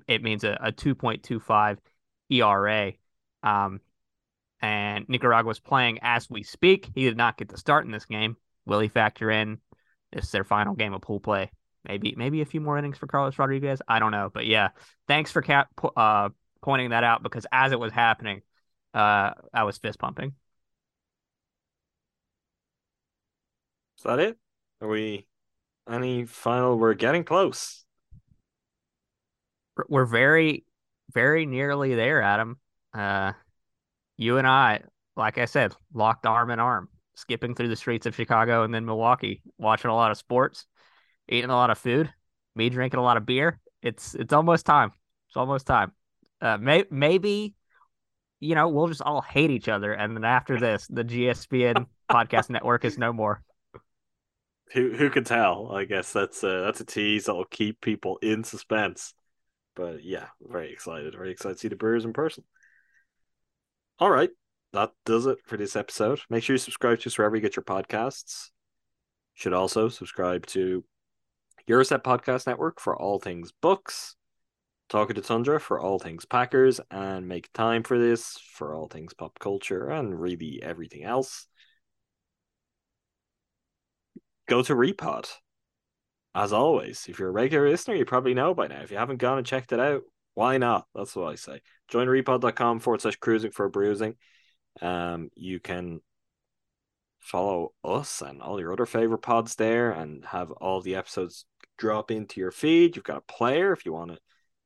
it 0.07 0.23
means 0.23 0.45
a, 0.45 0.59
a 0.61 0.73
2.25 0.73 1.79
ERA. 2.29 2.93
Um, 3.43 3.81
and 4.61 5.09
Nicaragua 5.09 5.53
is 5.53 5.59
playing 5.59 6.01
as 6.03 6.29
we 6.29 6.43
speak. 6.43 6.91
He 6.95 7.05
did 7.05 7.17
not 7.17 7.39
get 7.39 7.49
to 7.49 7.57
start 7.57 7.87
in 7.87 7.91
this 7.91 8.05
game. 8.05 8.37
Will 8.67 8.81
he 8.81 8.89
factor 8.89 9.31
in? 9.31 9.59
This 10.13 10.31
their 10.31 10.45
final 10.45 10.75
game 10.75 10.93
of 10.93 11.01
pool 11.01 11.19
play. 11.19 11.51
Maybe 11.89 12.15
maybe 12.15 12.43
a 12.43 12.47
few 12.47 12.61
more 12.61 12.77
innings 12.77 12.99
for 12.99 13.07
Carlos 13.07 13.39
Rodriguez. 13.39 13.81
I 13.89 14.01
don't 14.01 14.13
know, 14.13 14.31
but 14.33 14.45
yeah, 14.45 14.69
thanks 15.09 15.31
for 15.31 15.41
cap, 15.41 15.69
uh, 15.97 16.29
pointing 16.63 16.91
that 16.91 17.05
out 17.05 17.23
because 17.23 17.47
as 17.53 17.73
it 17.73 17.81
was 17.81 17.91
happening, 17.91 18.43
uh, 18.95 19.33
I 19.53 19.65
was 19.65 19.79
fist 19.79 19.99
pumping. 19.99 20.35
Is 23.99 24.05
that 24.05 24.19
it? 24.19 24.39
Are 24.81 24.89
we 24.89 25.27
any 25.89 26.25
final? 26.25 26.79
We're 26.79 26.95
getting 26.95 27.25
close. 27.25 27.85
We're 29.89 30.07
very, 30.07 30.65
very 31.13 31.47
nearly 31.47 31.95
there, 31.95 32.23
Adam. 32.23 32.59
Uh, 32.93 33.33
you 34.17 34.39
and 34.39 34.47
I, 34.47 34.83
like 35.17 35.39
I 35.39 35.47
said, 35.47 35.75
locked 35.93 36.27
arm 36.27 36.51
in 36.51 36.61
arm, 36.61 36.89
skipping 37.17 37.55
through 37.55 37.69
the 37.69 37.77
streets 37.77 38.07
of 38.07 38.15
Chicago 38.15 38.63
and 38.63 38.73
then 38.73 38.85
Milwaukee, 38.85 39.43
watching 39.59 39.91
a 39.91 39.95
lot 39.95 40.13
of 40.13 40.17
sports, 40.19 40.67
eating 41.29 41.51
a 41.51 41.55
lot 41.55 41.71
of 41.71 41.79
food, 41.79 42.13
me 42.55 42.69
drinking 42.69 43.01
a 43.01 43.03
lot 43.03 43.17
of 43.17 43.27
beer. 43.27 43.59
It's 43.83 44.15
it's 44.15 44.33
almost 44.33 44.65
time. 44.65 44.93
It's 45.29 45.37
almost 45.37 45.67
time. 45.67 45.93
Uh, 46.41 46.59
may, 46.59 46.85
maybe, 46.91 47.55
you 48.45 48.55
know, 48.55 48.69
we'll 48.69 48.89
just 48.89 49.03
all 49.03 49.23
hate 49.23 49.51
each 49.51 49.69
other, 49.69 49.93
and 49.93 50.17
then 50.17 50.25
after 50.25 50.59
this, 50.59 50.87
the 50.89 51.05
GSPN 51.05 51.87
podcast 52.11 52.51
network 52.51 52.85
is 52.85 52.99
no 52.99 53.13
more. 53.13 53.43
Who 54.73 54.93
who 54.93 55.11
can 55.11 55.25
tell? 55.25 55.73
I 55.73 55.85
guess 55.85 56.13
that's 56.13 56.43
a, 56.43 56.63
that's 56.65 56.81
a 56.81 56.85
tease 56.85 57.25
that'll 57.25 57.45
keep 57.45 57.81
people 57.81 58.19
in 58.23 58.45
suspense. 58.45 59.15
But 59.75 60.05
yeah, 60.05 60.27
very 60.41 60.73
excited. 60.73 61.15
Very 61.15 61.31
excited 61.31 61.55
to 61.55 61.61
see 61.61 61.69
the 61.69 61.77
Brewers 61.77 62.05
in 62.05 62.13
person. 62.13 62.45
All 63.99 64.11
right. 64.11 64.31
That 64.73 64.91
does 65.07 65.27
it 65.27 65.39
for 65.47 65.57
this 65.57 65.77
episode. 65.77 66.21
Make 66.29 66.43
sure 66.43 66.55
you 66.55 66.59
subscribe 66.59 66.99
to 67.01 67.09
us 67.09 67.17
wherever 67.17 67.37
you 67.37 67.43
get 67.43 67.57
your 67.57 67.65
podcasts. 67.65 68.51
Should 69.35 69.53
also 69.53 69.89
subscribe 69.89 70.47
to 70.47 70.85
Gyro 71.69 71.83
Step 71.85 72.05
Podcast 72.05 72.47
Network 72.47 72.81
for 72.81 72.97
all 72.97 73.19
things 73.19 73.53
books, 73.61 74.17
Talking 74.89 75.17
to 75.17 75.23
Tundra 75.23 75.59
for 75.59 75.81
all 75.81 75.99
things 75.99 76.25
Packers, 76.25 76.81
and 76.91 77.27
make 77.27 77.53
time 77.53 77.83
for 77.83 77.99
this 77.99 78.39
for 78.53 78.75
all 78.75 78.87
things 78.87 79.15
pop 79.15 79.39
culture 79.39 79.89
and 79.89 80.21
really 80.21 80.63
everything 80.63 81.05
else. 81.05 81.47
Go 84.47 84.63
to 84.63 84.75
Repod. 84.75 85.31
As 86.35 86.53
always, 86.53 87.07
if 87.09 87.19
you're 87.19 87.29
a 87.29 87.33
regular 87.33 87.71
listener, 87.71 87.95
you 87.95 88.05
probably 88.05 88.35
know 88.35 88.55
by 88.55 88.67
now. 88.67 88.83
If 88.83 88.91
you 88.91 88.97
haven't 88.99 89.19
gone 89.19 89.39
and 89.39 89.47
checked 89.47 89.73
it 89.73 89.81
out, 89.81 90.03
why 90.35 90.59
not? 90.59 90.87
That's 90.95 91.15
what 91.15 91.33
I 91.33 91.37
say. 91.37 91.61
Join 91.89 92.09
repod.com 92.09 92.81
forward 92.81 93.01
slash 93.01 93.17
crewsing 93.17 93.53
for 93.53 93.69
brewsing. 93.69 94.17
Um, 94.83 95.31
you 95.35 95.61
can 95.61 96.01
follow 97.21 97.73
us 97.83 98.21
and 98.21 98.43
all 98.43 98.61
your 98.61 98.73
other 98.73 98.85
favorite 98.85 99.23
pods 99.23 99.55
there 99.55 99.93
and 99.93 100.25
have 100.27 100.51
all 100.51 100.81
the 100.81 100.97
episodes 100.97 101.47
drop 101.79 102.11
into 102.11 102.41
your 102.41 102.51
feed. 102.51 102.97
You've 102.97 103.05
got 103.05 103.19
a 103.19 103.33
player 103.33 103.73
if 103.73 103.87
you 103.87 103.93
want 103.93 104.11
a, 104.11 104.19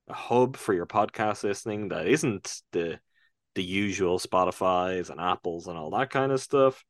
a 0.08 0.14
hub 0.14 0.56
for 0.56 0.74
your 0.74 0.86
podcast 0.86 1.44
listening 1.44 1.88
that 1.88 2.06
isn't 2.06 2.62
the 2.72 2.98
the 3.54 3.62
usual 3.64 4.18
Spotify's 4.18 5.10
and 5.10 5.20
Apples 5.20 5.66
and 5.66 5.76
all 5.76 5.90
that 5.90 6.10
kind 6.10 6.30
of 6.30 6.40
stuff. 6.40 6.84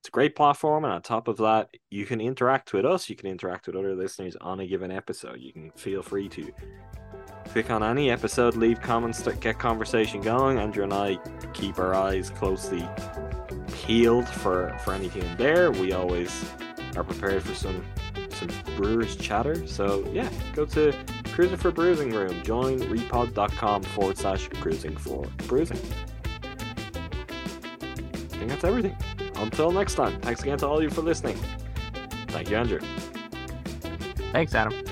It's 0.00 0.08
a 0.08 0.12
great 0.12 0.36
platform, 0.36 0.84
and 0.84 0.92
on 0.92 1.02
top 1.02 1.28
of 1.28 1.36
that, 1.38 1.68
you 1.90 2.06
can 2.06 2.20
interact 2.20 2.72
with 2.72 2.84
us. 2.84 3.08
You 3.08 3.16
can 3.16 3.28
interact 3.28 3.66
with 3.66 3.76
other 3.76 3.94
listeners 3.94 4.36
on 4.40 4.60
a 4.60 4.66
given 4.66 4.90
episode. 4.90 5.38
You 5.40 5.52
can 5.52 5.70
feel 5.72 6.02
free 6.02 6.28
to 6.30 6.52
click 7.46 7.70
on 7.70 7.82
any 7.82 8.10
episode, 8.10 8.56
leave 8.56 8.80
comments, 8.80 9.22
get 9.40 9.58
conversation 9.58 10.20
going. 10.20 10.58
Andrew 10.58 10.84
and 10.84 10.92
I 10.92 11.18
keep 11.52 11.78
our 11.78 11.94
eyes 11.94 12.30
closely 12.30 12.88
peeled 13.72 14.28
for 14.28 14.76
for 14.84 14.94
anything 14.94 15.22
in 15.22 15.36
there. 15.36 15.70
We 15.70 15.92
always 15.92 16.44
are 16.96 17.04
prepared 17.04 17.42
for 17.42 17.54
some 17.54 17.84
some 18.30 18.48
brewers 18.76 19.16
chatter. 19.16 19.66
So 19.66 20.04
yeah, 20.12 20.30
go 20.52 20.64
to 20.66 20.92
Crewsing 21.32 21.56
for 21.56 21.70
Brewsing 21.70 22.10
Room. 22.12 22.42
Join 22.42 22.78
repod.com 22.80 23.82
forward 23.82 24.18
slash 24.18 24.48
crewsing 24.48 24.96
for 24.96 25.24
brewsing. 25.48 25.78
I 27.82 28.36
think 28.36 28.48
that's 28.48 28.64
everything. 28.64 28.96
Until 29.36 29.70
next 29.70 29.94
time, 29.94 30.20
thanks 30.20 30.42
again 30.42 30.58
to 30.58 30.68
all 30.68 30.76
of 30.76 30.82
you 30.82 30.90
for 30.90 31.02
listening. 31.02 31.38
Thank 32.28 32.50
you, 32.50 32.56
Andrew. 32.56 32.80
Thanks, 34.32 34.54
Adam. 34.54 34.91